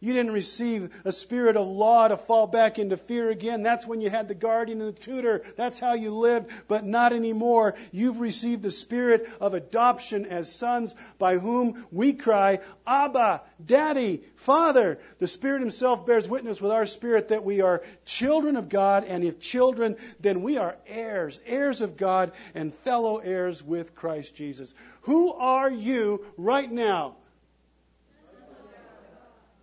you 0.02 0.14
didn't 0.14 0.32
receive 0.32 0.92
a 1.04 1.12
spirit 1.12 1.58
of 1.58 1.68
law 1.68 2.08
to 2.08 2.16
fall 2.16 2.48
back 2.48 2.80
into 2.80 2.96
fear 2.96 3.30
again. 3.30 3.64
That's 3.64 3.86
when 3.86 4.00
you 4.00 4.10
had 4.10 4.30
the 4.30 4.36
guardian 4.36 4.82
and 4.82 4.96
the 4.96 5.00
tutor. 5.00 5.44
That's 5.58 5.78
how 5.78 5.94
you 5.94 6.12
lived, 6.12 6.50
but 6.68 6.86
not 6.86 7.12
anymore. 7.12 7.76
You've 7.92 8.22
received 8.22 8.64
the 8.64 8.72
spirit 8.72 9.30
of 9.42 9.54
adoption 9.54 10.26
as 10.26 10.54
sons 10.54 10.96
by 11.18 11.38
whom 11.38 11.86
we 11.92 12.14
cry, 12.14 12.60
Abba, 12.88 13.42
Daddy, 13.64 14.24
Father. 14.36 15.00
The 15.20 15.28
Spirit 15.28 15.62
Himself 15.62 16.06
bears 16.06 16.30
witness 16.30 16.62
with 16.62 16.72
our 16.72 16.86
spirit 16.86 17.28
that 17.30 17.44
we 17.44 17.60
are 17.60 17.84
children 18.06 18.56
of 18.56 18.70
God, 18.70 19.04
and 19.04 19.24
if 19.24 19.40
children, 19.40 19.98
then 20.22 20.42
we 20.44 20.58
are 20.58 20.78
heirs, 20.88 21.40
heirs 21.46 21.82
of 21.82 21.98
God, 21.98 22.32
and 22.56 22.74
fellow 22.74 23.18
heirs 23.18 23.62
with 23.62 23.96
Christ 23.96 24.34
Jesus. 24.36 24.74
Who 25.02 25.34
are 25.34 25.70
you 25.70 26.26
right 26.38 26.72
now? 26.72 27.16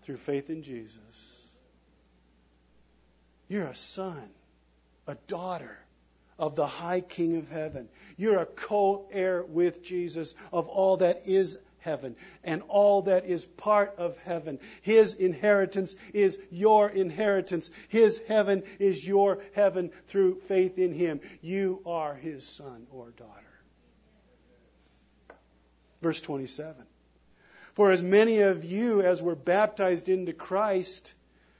Through 0.06 0.16
faith 0.16 0.50
in 0.50 0.62
Jesus. 0.62 1.42
You're 3.48 3.66
a 3.66 3.74
son, 3.74 4.30
a 5.08 5.16
daughter 5.26 5.76
of 6.38 6.54
the 6.54 6.66
high 6.66 7.00
King 7.00 7.36
of 7.36 7.50
heaven. 7.50 7.88
You're 8.16 8.38
a 8.38 8.46
co 8.46 9.08
heir 9.10 9.42
with 9.42 9.82
Jesus 9.82 10.34
of 10.52 10.68
all 10.68 10.98
that 10.98 11.22
is 11.26 11.58
heaven 11.78 12.14
and 12.44 12.62
all 12.68 13.02
that 13.02 13.26
is 13.26 13.44
part 13.44 13.96
of 13.98 14.16
heaven. 14.18 14.60
His 14.82 15.14
inheritance 15.14 15.96
is 16.14 16.38
your 16.50 16.88
inheritance. 16.88 17.70
His 17.88 18.20
heaven 18.28 18.62
is 18.78 19.04
your 19.04 19.42
heaven 19.54 19.90
through 20.06 20.40
faith 20.42 20.78
in 20.78 20.92
Him. 20.92 21.20
You 21.40 21.82
are 21.84 22.14
His 22.14 22.46
son 22.46 22.86
or 22.92 23.10
daughter. 23.10 23.32
Verse 26.00 26.20
27. 26.20 26.76
For 27.76 27.90
as 27.90 28.02
many 28.02 28.40
of 28.40 28.64
you 28.64 29.02
as 29.02 29.20
were 29.20 29.34
baptized 29.34 30.08
into 30.08 30.32
Christ 30.32 31.12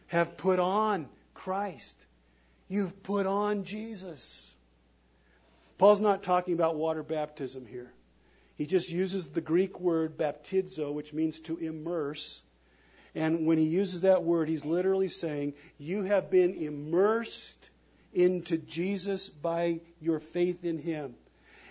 have 0.07 0.39
put 0.39 0.59
on 0.59 1.11
Christ. 1.35 1.95
You've 2.69 3.03
put 3.03 3.27
on 3.27 3.65
Jesus. 3.65 4.55
Paul's 5.77 6.01
not 6.01 6.23
talking 6.23 6.55
about 6.55 6.77
water 6.77 7.03
baptism 7.03 7.67
here. 7.67 7.93
He 8.57 8.65
just 8.65 8.91
uses 8.91 9.27
the 9.27 9.43
Greek 9.43 9.79
word 9.79 10.17
baptizo, 10.17 10.91
which 10.91 11.13
means 11.13 11.39
to 11.41 11.59
immerse. 11.59 12.43
And 13.15 13.47
when 13.47 13.59
he 13.59 13.65
uses 13.65 14.01
that 14.01 14.23
word, 14.23 14.49
he's 14.49 14.65
literally 14.65 15.09
saying, 15.09 15.53
You 15.77 16.05
have 16.05 16.31
been 16.31 16.55
immersed 16.55 17.69
into 18.15 18.57
Jesus 18.57 19.29
by 19.29 19.81
your 20.01 20.21
faith 20.21 20.65
in 20.65 20.79
him. 20.79 21.15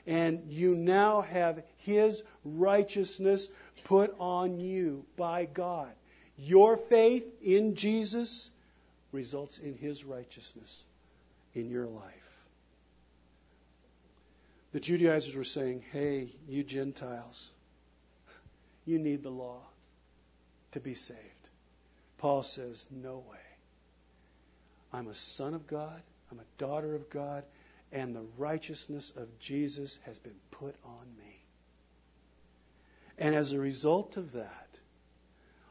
And 0.05 0.51
you 0.51 0.75
now 0.75 1.21
have 1.21 1.63
his 1.77 2.21
righteousness 2.43 3.49
put 3.85 4.13
on 4.19 4.59
you 4.59 5.05
by 5.15 5.45
God. 5.45 5.91
Your 6.37 6.75
faith 6.75 7.25
in 7.41 7.75
Jesus 7.75 8.51
results 9.13 9.57
in 9.57 9.75
his 9.75 10.03
righteousness 10.03 10.85
in 11.53 11.69
your 11.69 11.87
life. 11.87 12.11
The 14.73 14.81
Judaizers 14.81 15.35
were 15.35 15.45
saying, 15.45 15.83
Hey, 15.93 16.27
you 16.49 16.63
Gentiles, 16.63 17.53
you 18.85 18.99
need 18.99 19.23
the 19.23 19.29
law 19.29 19.61
to 20.73 20.81
be 20.81 20.95
saved. 20.95 21.19
Paul 22.17 22.43
says, 22.43 22.85
No 22.91 23.23
way. 23.29 23.37
I'm 24.91 25.07
a 25.07 25.15
son 25.15 25.53
of 25.53 25.67
God, 25.67 26.01
I'm 26.29 26.39
a 26.39 26.57
daughter 26.57 26.93
of 26.95 27.09
God, 27.09 27.45
and 27.91 28.13
the 28.13 28.25
righteousness 28.37 29.13
of 29.15 29.39
Jesus 29.39 29.99
has 30.05 30.19
been 30.19 30.35
put 30.51 30.75
on 30.83 31.05
me. 31.17 31.24
And 33.17 33.33
as 33.35 33.53
a 33.53 33.59
result 33.59 34.17
of 34.17 34.33
that, 34.33 34.79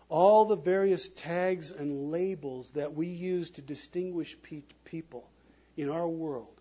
all 0.08 0.44
the 0.44 0.56
various 0.56 1.10
tags 1.10 1.70
and 1.70 2.10
labels 2.10 2.70
that 2.72 2.94
we 2.94 3.08
use 3.08 3.50
to 3.50 3.62
distinguish 3.62 4.36
pe- 4.42 4.62
people 4.84 5.28
in 5.76 5.90
our 5.90 6.08
world, 6.08 6.60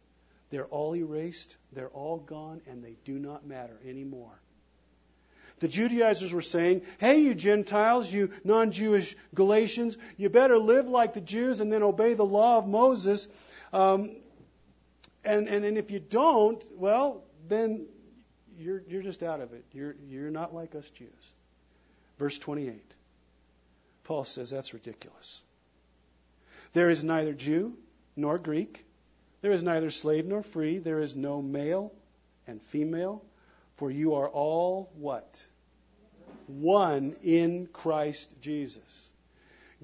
they're 0.50 0.66
all 0.66 0.96
erased, 0.96 1.56
they're 1.72 1.90
all 1.90 2.18
gone, 2.18 2.62
and 2.68 2.84
they 2.84 2.96
do 3.06 3.20
not 3.20 3.46
matter 3.46 3.80
anymore. 3.86 4.40
The 5.60 5.68
Judaizers 5.68 6.34
were 6.34 6.42
saying, 6.42 6.82
hey, 6.98 7.20
you 7.20 7.34
Gentiles, 7.34 8.12
you 8.12 8.32
non 8.44 8.72
Jewish 8.72 9.16
Galatians, 9.34 9.98
you 10.18 10.30
better 10.30 10.58
live 10.58 10.88
like 10.90 11.14
the 11.14 11.22
Jews 11.22 11.60
and 11.60 11.72
then 11.72 11.84
obey 11.84 12.16
the 12.16 12.26
law 12.26 12.58
of 12.58 12.68
Moses. 12.68 13.30
Um, 13.72 14.16
and, 15.24 15.48
and, 15.48 15.64
and 15.64 15.78
if 15.78 15.90
you 15.90 16.00
don't, 16.00 16.62
well, 16.78 17.24
then 17.48 17.86
you're, 18.64 18.84
you're 18.88 19.01
just 19.01 19.24
out 19.24 19.41
of 19.41 19.53
it. 19.53 19.66
You're, 19.74 19.95
you're 20.07 20.32
not 20.32 20.53
like 20.53 20.76
us 20.76 20.89
Jews. 20.91 21.34
Verse 22.18 22.38
28. 22.39 22.82
Paul 24.05 24.24
says 24.24 24.49
that's 24.49 24.74
ridiculous. 24.74 25.41
There 26.74 26.89
is 26.89 27.03
neither 27.03 27.34
Jew 27.34 27.74
nor 28.16 28.38
Greek. 28.38 28.86
There 29.41 29.51
is 29.51 29.64
neither 29.64 29.91
slave 29.91 30.26
nor 30.26 30.41
free. 30.43 30.78
There 30.78 30.99
is 30.99 31.16
no 31.16 31.41
male 31.41 31.91
and 32.47 32.61
female. 32.61 33.24
For 33.76 33.91
you 33.91 34.16
are 34.16 34.30
all 34.30 34.89
what? 34.95 35.43
One 36.47 37.16
in 37.24 37.68
Christ 37.68 38.34
Jesus. 38.41 39.11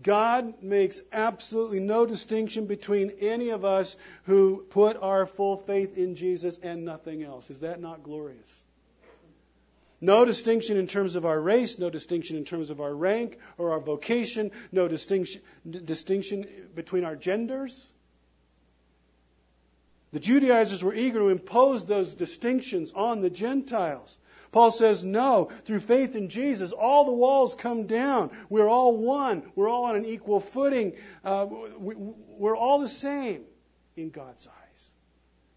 God 0.02 0.64
makes 0.64 1.02
absolutely 1.12 1.82
no 1.82 2.06
distinction 2.06 2.66
between 2.66 3.12
any 3.20 3.50
of 3.50 3.66
us 3.66 3.98
who 4.24 4.66
put 4.70 4.96
our 4.96 5.26
full 5.26 5.58
faith 5.58 5.98
in 5.98 6.16
Jesus 6.16 6.58
and 6.64 6.86
nothing 6.86 7.24
else. 7.24 7.50
Is 7.50 7.62
that 7.62 7.82
not 7.82 8.04
glorious? 8.04 8.64
No 10.02 10.24
distinction 10.24 10.78
in 10.78 10.88
terms 10.88 11.16
of 11.16 11.26
our 11.26 11.40
race, 11.40 11.78
no 11.78 11.90
distinction 11.90 12.38
in 12.38 12.46
terms 12.46 12.70
of 12.70 12.80
our 12.80 12.94
rank 12.94 13.38
or 13.58 13.74
our 13.74 13.82
vocation, 13.82 14.52
no 14.72 14.88
distinction, 14.88 15.42
d- 15.70 15.80
distinction 15.80 16.46
between 16.74 17.04
our 17.04 17.18
genders. 17.18 17.92
The 20.12 20.20
Judaizers 20.20 20.84
were 20.84 20.94
eager 20.94 21.20
to 21.20 21.30
impose 21.30 21.86
those 21.86 22.16
distinctions 22.16 22.94
on 22.94 23.22
the 23.22 23.30
Gentiles. 23.30 24.18
Paul 24.52 24.72
says, 24.72 25.06
no, 25.06 25.50
through 25.66 25.82
faith 25.82 26.16
in 26.16 26.30
Jesus, 26.30 26.72
all 26.72 27.06
the 27.06 27.14
walls 27.14 27.54
come 27.54 27.86
down. 27.86 28.32
We're 28.50 28.70
all 28.70 28.98
one. 28.98 29.44
We're 29.54 29.70
all 29.70 29.86
on 29.86 29.96
an 29.96 30.06
equal 30.06 30.40
footing. 30.40 30.96
Uh, 31.24 31.46
we, 31.78 31.94
we're 31.96 32.58
all 32.58 32.80
the 32.80 32.88
same 32.88 33.44
in 33.96 34.10
God's 34.10 34.48
eyes. 34.48 34.94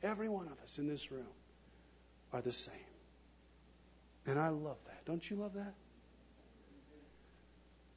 Every 0.03 0.29
one 0.29 0.49
of 0.49 0.61
us 0.63 0.79
in 0.79 0.89
this 0.89 1.11
room 1.11 1.33
are 2.33 2.43
the 2.43 2.53
same. 2.53 2.75
And 4.27 4.39
I 4.39 4.49
love 4.49 4.79
that. 4.87 5.05
Don't 5.05 5.29
you 5.29 5.37
love 5.37 5.55
that? 5.55 5.75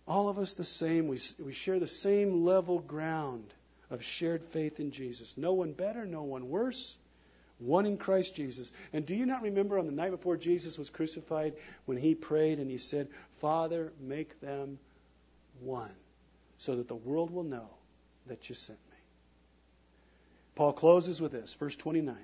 All 0.07 0.29
of 0.29 0.37
us 0.37 0.53
the 0.53 0.63
same. 0.63 1.07
We, 1.07 1.19
we 1.43 1.51
share 1.51 1.79
the 1.79 1.87
same 1.87 2.45
level 2.45 2.79
ground 2.79 3.53
of 3.89 4.03
shared 4.03 4.43
faith 4.43 4.79
in 4.79 4.91
Jesus. 4.91 5.37
No 5.37 5.53
one 5.53 5.73
better, 5.73 6.05
no 6.05 6.23
one 6.23 6.49
worse. 6.49 6.97
One 7.57 7.85
in 7.85 7.97
Christ 7.97 8.35
Jesus. 8.35 8.71
And 8.91 9.05
do 9.05 9.15
you 9.15 9.25
not 9.25 9.41
remember 9.41 9.79
on 9.79 9.85
the 9.85 9.91
night 9.91 10.11
before 10.11 10.35
Jesus 10.35 10.77
was 10.77 10.89
crucified 10.89 11.53
when 11.85 11.97
he 11.97 12.13
prayed 12.13 12.59
and 12.59 12.69
he 12.69 12.77
said, 12.77 13.07
Father, 13.39 13.93
make 13.99 14.41
them 14.41 14.77
one 15.61 15.91
so 16.57 16.75
that 16.75 16.87
the 16.87 16.95
world 16.95 17.31
will 17.31 17.43
know 17.43 17.69
that 18.27 18.49
you 18.49 18.55
sent 18.55 18.79
me? 18.91 18.97
Paul 20.55 20.73
closes 20.73 21.21
with 21.21 21.31
this, 21.31 21.53
verse 21.53 21.75
29. 21.75 22.15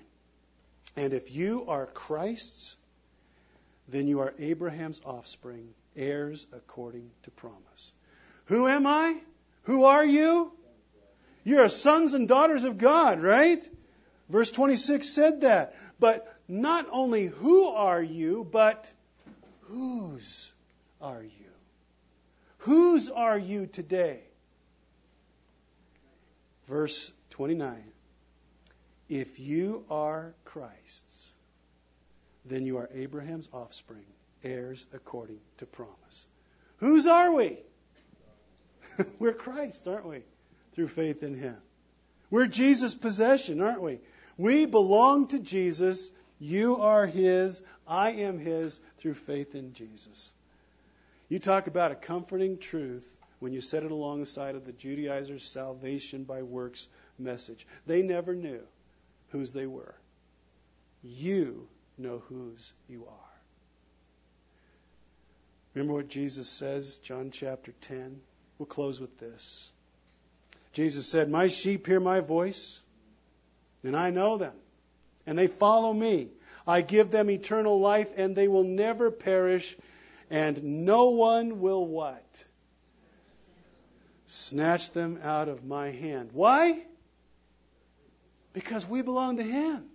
And 0.97 1.14
if 1.14 1.34
you 1.34 1.66
are 1.68 1.86
Christ's, 1.86 2.76
then 3.92 4.08
you 4.08 4.22
are 4.22 4.34
Abraham's 4.39 5.02
offspring, 5.06 5.74
heirs 5.96 6.48
according 6.54 7.12
to 7.24 7.32
promise. 7.32 7.94
Who 8.46 8.68
am 8.68 8.88
I? 8.88 9.18
Who 9.64 9.86
are 9.86 10.06
you? 10.06 10.52
You're 11.44 11.70
sons 11.70 12.14
and 12.14 12.28
daughters 12.28 12.64
of 12.64 12.78
God, 12.78 13.22
right? 13.22 13.68
Verse 14.30 14.52
26 14.52 15.10
said 15.10 15.42
that. 15.42 15.76
But 16.00 16.34
not 16.48 16.88
only 16.92 17.28
who 17.28 17.66
are 17.66 18.02
you, 18.02 18.48
but 18.50 18.92
whose 19.62 20.52
are 21.02 21.24
you? 21.24 21.52
Whose 22.60 23.10
are 23.10 23.38
you 23.38 23.66
today? 23.66 24.20
Verse 26.68 27.12
29. 27.32 27.84
If 29.10 29.39
you 29.39 29.84
are 29.89 30.34
Christ's, 30.46 31.34
then 32.46 32.66
you 32.66 32.78
are 32.78 32.89
Abraham's 32.94 33.50
offspring, 33.54 34.06
heirs 34.44 34.86
according 34.94 35.39
to 35.58 35.66
promise. 35.66 36.26
Whose 36.78 37.06
are 37.06 37.34
we? 37.34 37.60
We're 39.20 39.34
Christ, 39.34 39.88
aren't 39.88 40.08
we? 40.08 40.24
Through 40.74 40.88
faith 40.88 41.24
in 41.24 41.36
Him. 41.36 41.58
We're 42.30 42.48
Jesus' 42.48 42.96
possession, 42.96 43.62
aren't 43.62 43.82
we? 43.82 44.00
We 44.38 44.66
belong 44.66 45.28
to 45.28 45.39
Jesus. 45.39 46.12
You 46.39 46.78
are 46.78 47.06
His. 47.06 47.62
I 47.88 48.12
am 48.12 48.39
His 48.39 48.80
through 48.98 49.16
faith 49.16 49.54
in 49.54 49.74
Jesus. 49.74 50.34
You 51.30 51.39
talk 51.39 51.68
about 51.68 51.92
a 51.92 51.96
comforting 51.96 52.58
truth 52.58 53.16
when 53.39 53.54
you 53.54 53.62
set 53.62 53.84
it 53.84 53.92
alongside 53.92 54.56
of 54.56 54.66
the 54.66 54.72
Judaizers' 54.72 55.44
salvation 55.44 56.24
by 56.24 56.42
works 56.44 56.88
message. 57.18 57.68
They 57.86 58.02
never 58.02 58.36
knew 58.36 58.62
whose 59.30 59.54
they 59.54 59.66
were. 59.66 59.96
You 61.04 61.68
know 62.02 62.24
whose 62.28 62.74
you 62.89 63.06
are. 63.08 63.32
Remember 65.74 65.93
what 65.93 66.10
Jesus 66.10 66.49
says, 66.49 66.97
John 66.99 67.32
chapter 67.32 67.74
10? 67.82 68.20
We'll 68.58 68.66
close 68.66 68.99
with 68.99 69.18
this. 69.20 69.72
Jesus 70.74 71.08
said, 71.08 71.30
My 71.30 71.47
sheep 71.47 71.88
hear 71.88 71.99
my 71.99 72.20
voice, 72.20 72.82
and 73.84 73.95
I 73.95 74.10
know 74.10 74.38
them, 74.38 74.54
and 75.26 75.38
they 75.38 75.47
follow 75.47 75.93
me. 75.93 76.30
I 76.68 76.82
give 76.82 77.12
them 77.12 77.30
eternal 77.30 77.80
life, 77.80 78.10
and 78.18 78.36
they 78.36 78.47
will 78.47 78.64
never 78.64 79.12
perish, 79.12 79.76
and 80.30 80.86
no 80.86 81.10
one 81.10 81.62
will 81.62 81.86
what? 81.86 82.26
Snatch 84.28 84.91
them 84.91 85.20
out 85.24 85.49
of 85.49 85.66
my 85.66 85.91
hand. 85.91 86.30
Why? 86.34 86.80
Because 88.54 88.86
we 88.86 89.02
belong 89.02 89.38
to 89.38 89.43
Him. 89.43 89.91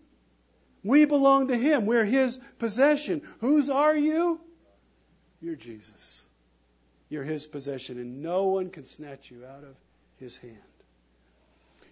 We 0.82 1.04
belong 1.04 1.48
to 1.48 1.56
Him. 1.56 1.86
We're 1.86 2.04
His 2.04 2.38
possession. 2.58 3.22
Whose 3.40 3.70
are 3.70 3.96
you? 3.96 4.40
You're 5.40 5.56
Jesus. 5.56 6.22
You're 7.08 7.24
His 7.24 7.46
possession, 7.46 7.98
and 7.98 8.22
no 8.22 8.44
one 8.44 8.70
can 8.70 8.84
snatch 8.84 9.30
you 9.30 9.44
out 9.44 9.64
of 9.64 9.76
His 10.18 10.36
hand. 10.36 10.56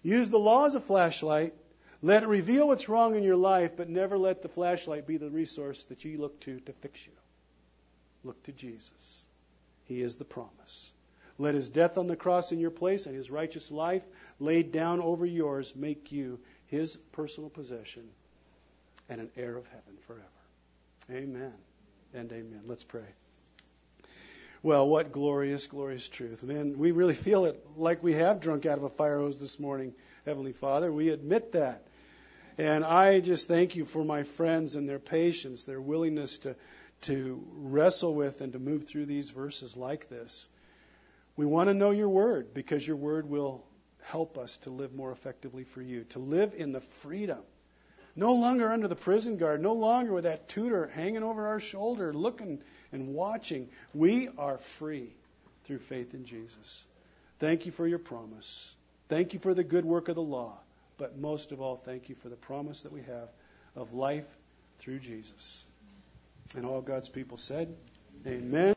Use 0.03 0.29
the 0.29 0.39
law 0.39 0.65
as 0.65 0.75
a 0.75 0.79
flashlight. 0.79 1.53
Let 2.01 2.23
it 2.23 2.27
reveal 2.27 2.67
what's 2.67 2.89
wrong 2.89 3.15
in 3.15 3.23
your 3.23 3.35
life, 3.35 3.71
but 3.75 3.89
never 3.89 4.17
let 4.17 4.41
the 4.41 4.49
flashlight 4.49 5.07
be 5.07 5.17
the 5.17 5.29
resource 5.29 5.83
that 5.85 6.05
you 6.05 6.19
look 6.19 6.39
to 6.41 6.59
to 6.59 6.73
fix 6.73 7.05
you. 7.05 7.13
Look 8.23 8.41
to 8.43 8.51
Jesus. 8.51 9.25
He 9.85 10.01
is 10.01 10.15
the 10.15 10.25
promise. 10.25 10.91
Let 11.37 11.55
his 11.55 11.69
death 11.69 11.97
on 11.97 12.07
the 12.07 12.15
cross 12.15 12.51
in 12.51 12.59
your 12.59 12.71
place 12.71 13.05
and 13.05 13.15
his 13.15 13.29
righteous 13.29 13.71
life 13.71 14.03
laid 14.39 14.71
down 14.71 15.01
over 15.01 15.25
yours 15.25 15.75
make 15.75 16.11
you 16.11 16.39
his 16.67 16.97
personal 17.11 17.49
possession 17.49 18.03
and 19.09 19.21
an 19.21 19.29
heir 19.35 19.55
of 19.55 19.65
heaven 19.67 19.97
forever. 20.07 20.23
Amen 21.11 21.53
and 22.13 22.31
amen. 22.31 22.61
Let's 22.65 22.83
pray. 22.83 23.07
Well, 24.63 24.87
what 24.87 25.11
glorious, 25.11 25.67
glorious 25.67 26.09
truth. 26.09 26.41
Man, 26.41 26.77
we 26.79 26.91
really 26.91 27.13
feel 27.13 27.45
it 27.45 27.63
like 27.77 28.01
we 28.01 28.13
have 28.13 28.39
drunk 28.39 28.65
out 28.65 28.79
of 28.79 28.83
a 28.83 28.89
fire 28.89 29.19
hose 29.19 29.39
this 29.39 29.59
morning, 29.59 29.93
Heavenly 30.25 30.53
Father. 30.53 30.91
We 30.91 31.09
admit 31.09 31.51
that. 31.51 31.85
And 32.57 32.83
I 32.83 33.19
just 33.19 33.47
thank 33.47 33.75
you 33.75 33.85
for 33.85 34.03
my 34.03 34.23
friends 34.23 34.75
and 34.75 34.89
their 34.89 34.97
patience, 34.97 35.65
their 35.65 35.81
willingness 35.81 36.39
to, 36.39 36.55
to 37.01 37.45
wrestle 37.57 38.15
with 38.15 38.41
and 38.41 38.53
to 38.53 38.59
move 38.59 38.87
through 38.87 39.05
these 39.05 39.29
verses 39.29 39.77
like 39.77 40.09
this. 40.09 40.47
We 41.35 41.45
want 41.45 41.67
to 41.67 41.73
know 41.73 41.91
your 41.91 42.09
word 42.09 42.53
because 42.53 42.87
your 42.87 42.95
word 42.95 43.29
will 43.29 43.63
help 44.03 44.37
us 44.37 44.57
to 44.59 44.69
live 44.69 44.95
more 44.95 45.11
effectively 45.11 45.65
for 45.65 45.81
you, 45.81 46.05
to 46.05 46.19
live 46.19 46.53
in 46.55 46.71
the 46.71 46.81
freedom 46.81 47.43
no 48.15 48.33
longer 48.33 48.71
under 48.71 48.87
the 48.87 48.95
prison 48.95 49.37
guard, 49.37 49.61
no 49.61 49.73
longer 49.73 50.13
with 50.13 50.23
that 50.23 50.47
tutor 50.47 50.87
hanging 50.87 51.23
over 51.23 51.47
our 51.47 51.59
shoulder, 51.59 52.13
looking 52.13 52.61
and 52.91 53.13
watching. 53.13 53.69
We 53.93 54.29
are 54.37 54.57
free 54.57 55.09
through 55.65 55.79
faith 55.79 56.13
in 56.13 56.25
Jesus. 56.25 56.85
Thank 57.39 57.65
you 57.65 57.71
for 57.71 57.87
your 57.87 57.99
promise. 57.99 58.75
Thank 59.09 59.33
you 59.33 59.39
for 59.39 59.53
the 59.53 59.63
good 59.63 59.85
work 59.85 60.07
of 60.07 60.15
the 60.15 60.21
law. 60.21 60.57
But 60.97 61.17
most 61.17 61.51
of 61.51 61.59
all, 61.59 61.75
thank 61.75 62.07
you 62.07 62.15
for 62.15 62.29
the 62.29 62.37
promise 62.37 62.83
that 62.83 62.91
we 62.91 63.01
have 63.01 63.29
of 63.75 63.93
life 63.93 64.25
through 64.79 64.99
Jesus. 64.99 65.65
And 66.55 66.65
all 66.65 66.81
God's 66.81 67.09
people 67.09 67.37
said, 67.37 67.75
Amen. 68.25 68.73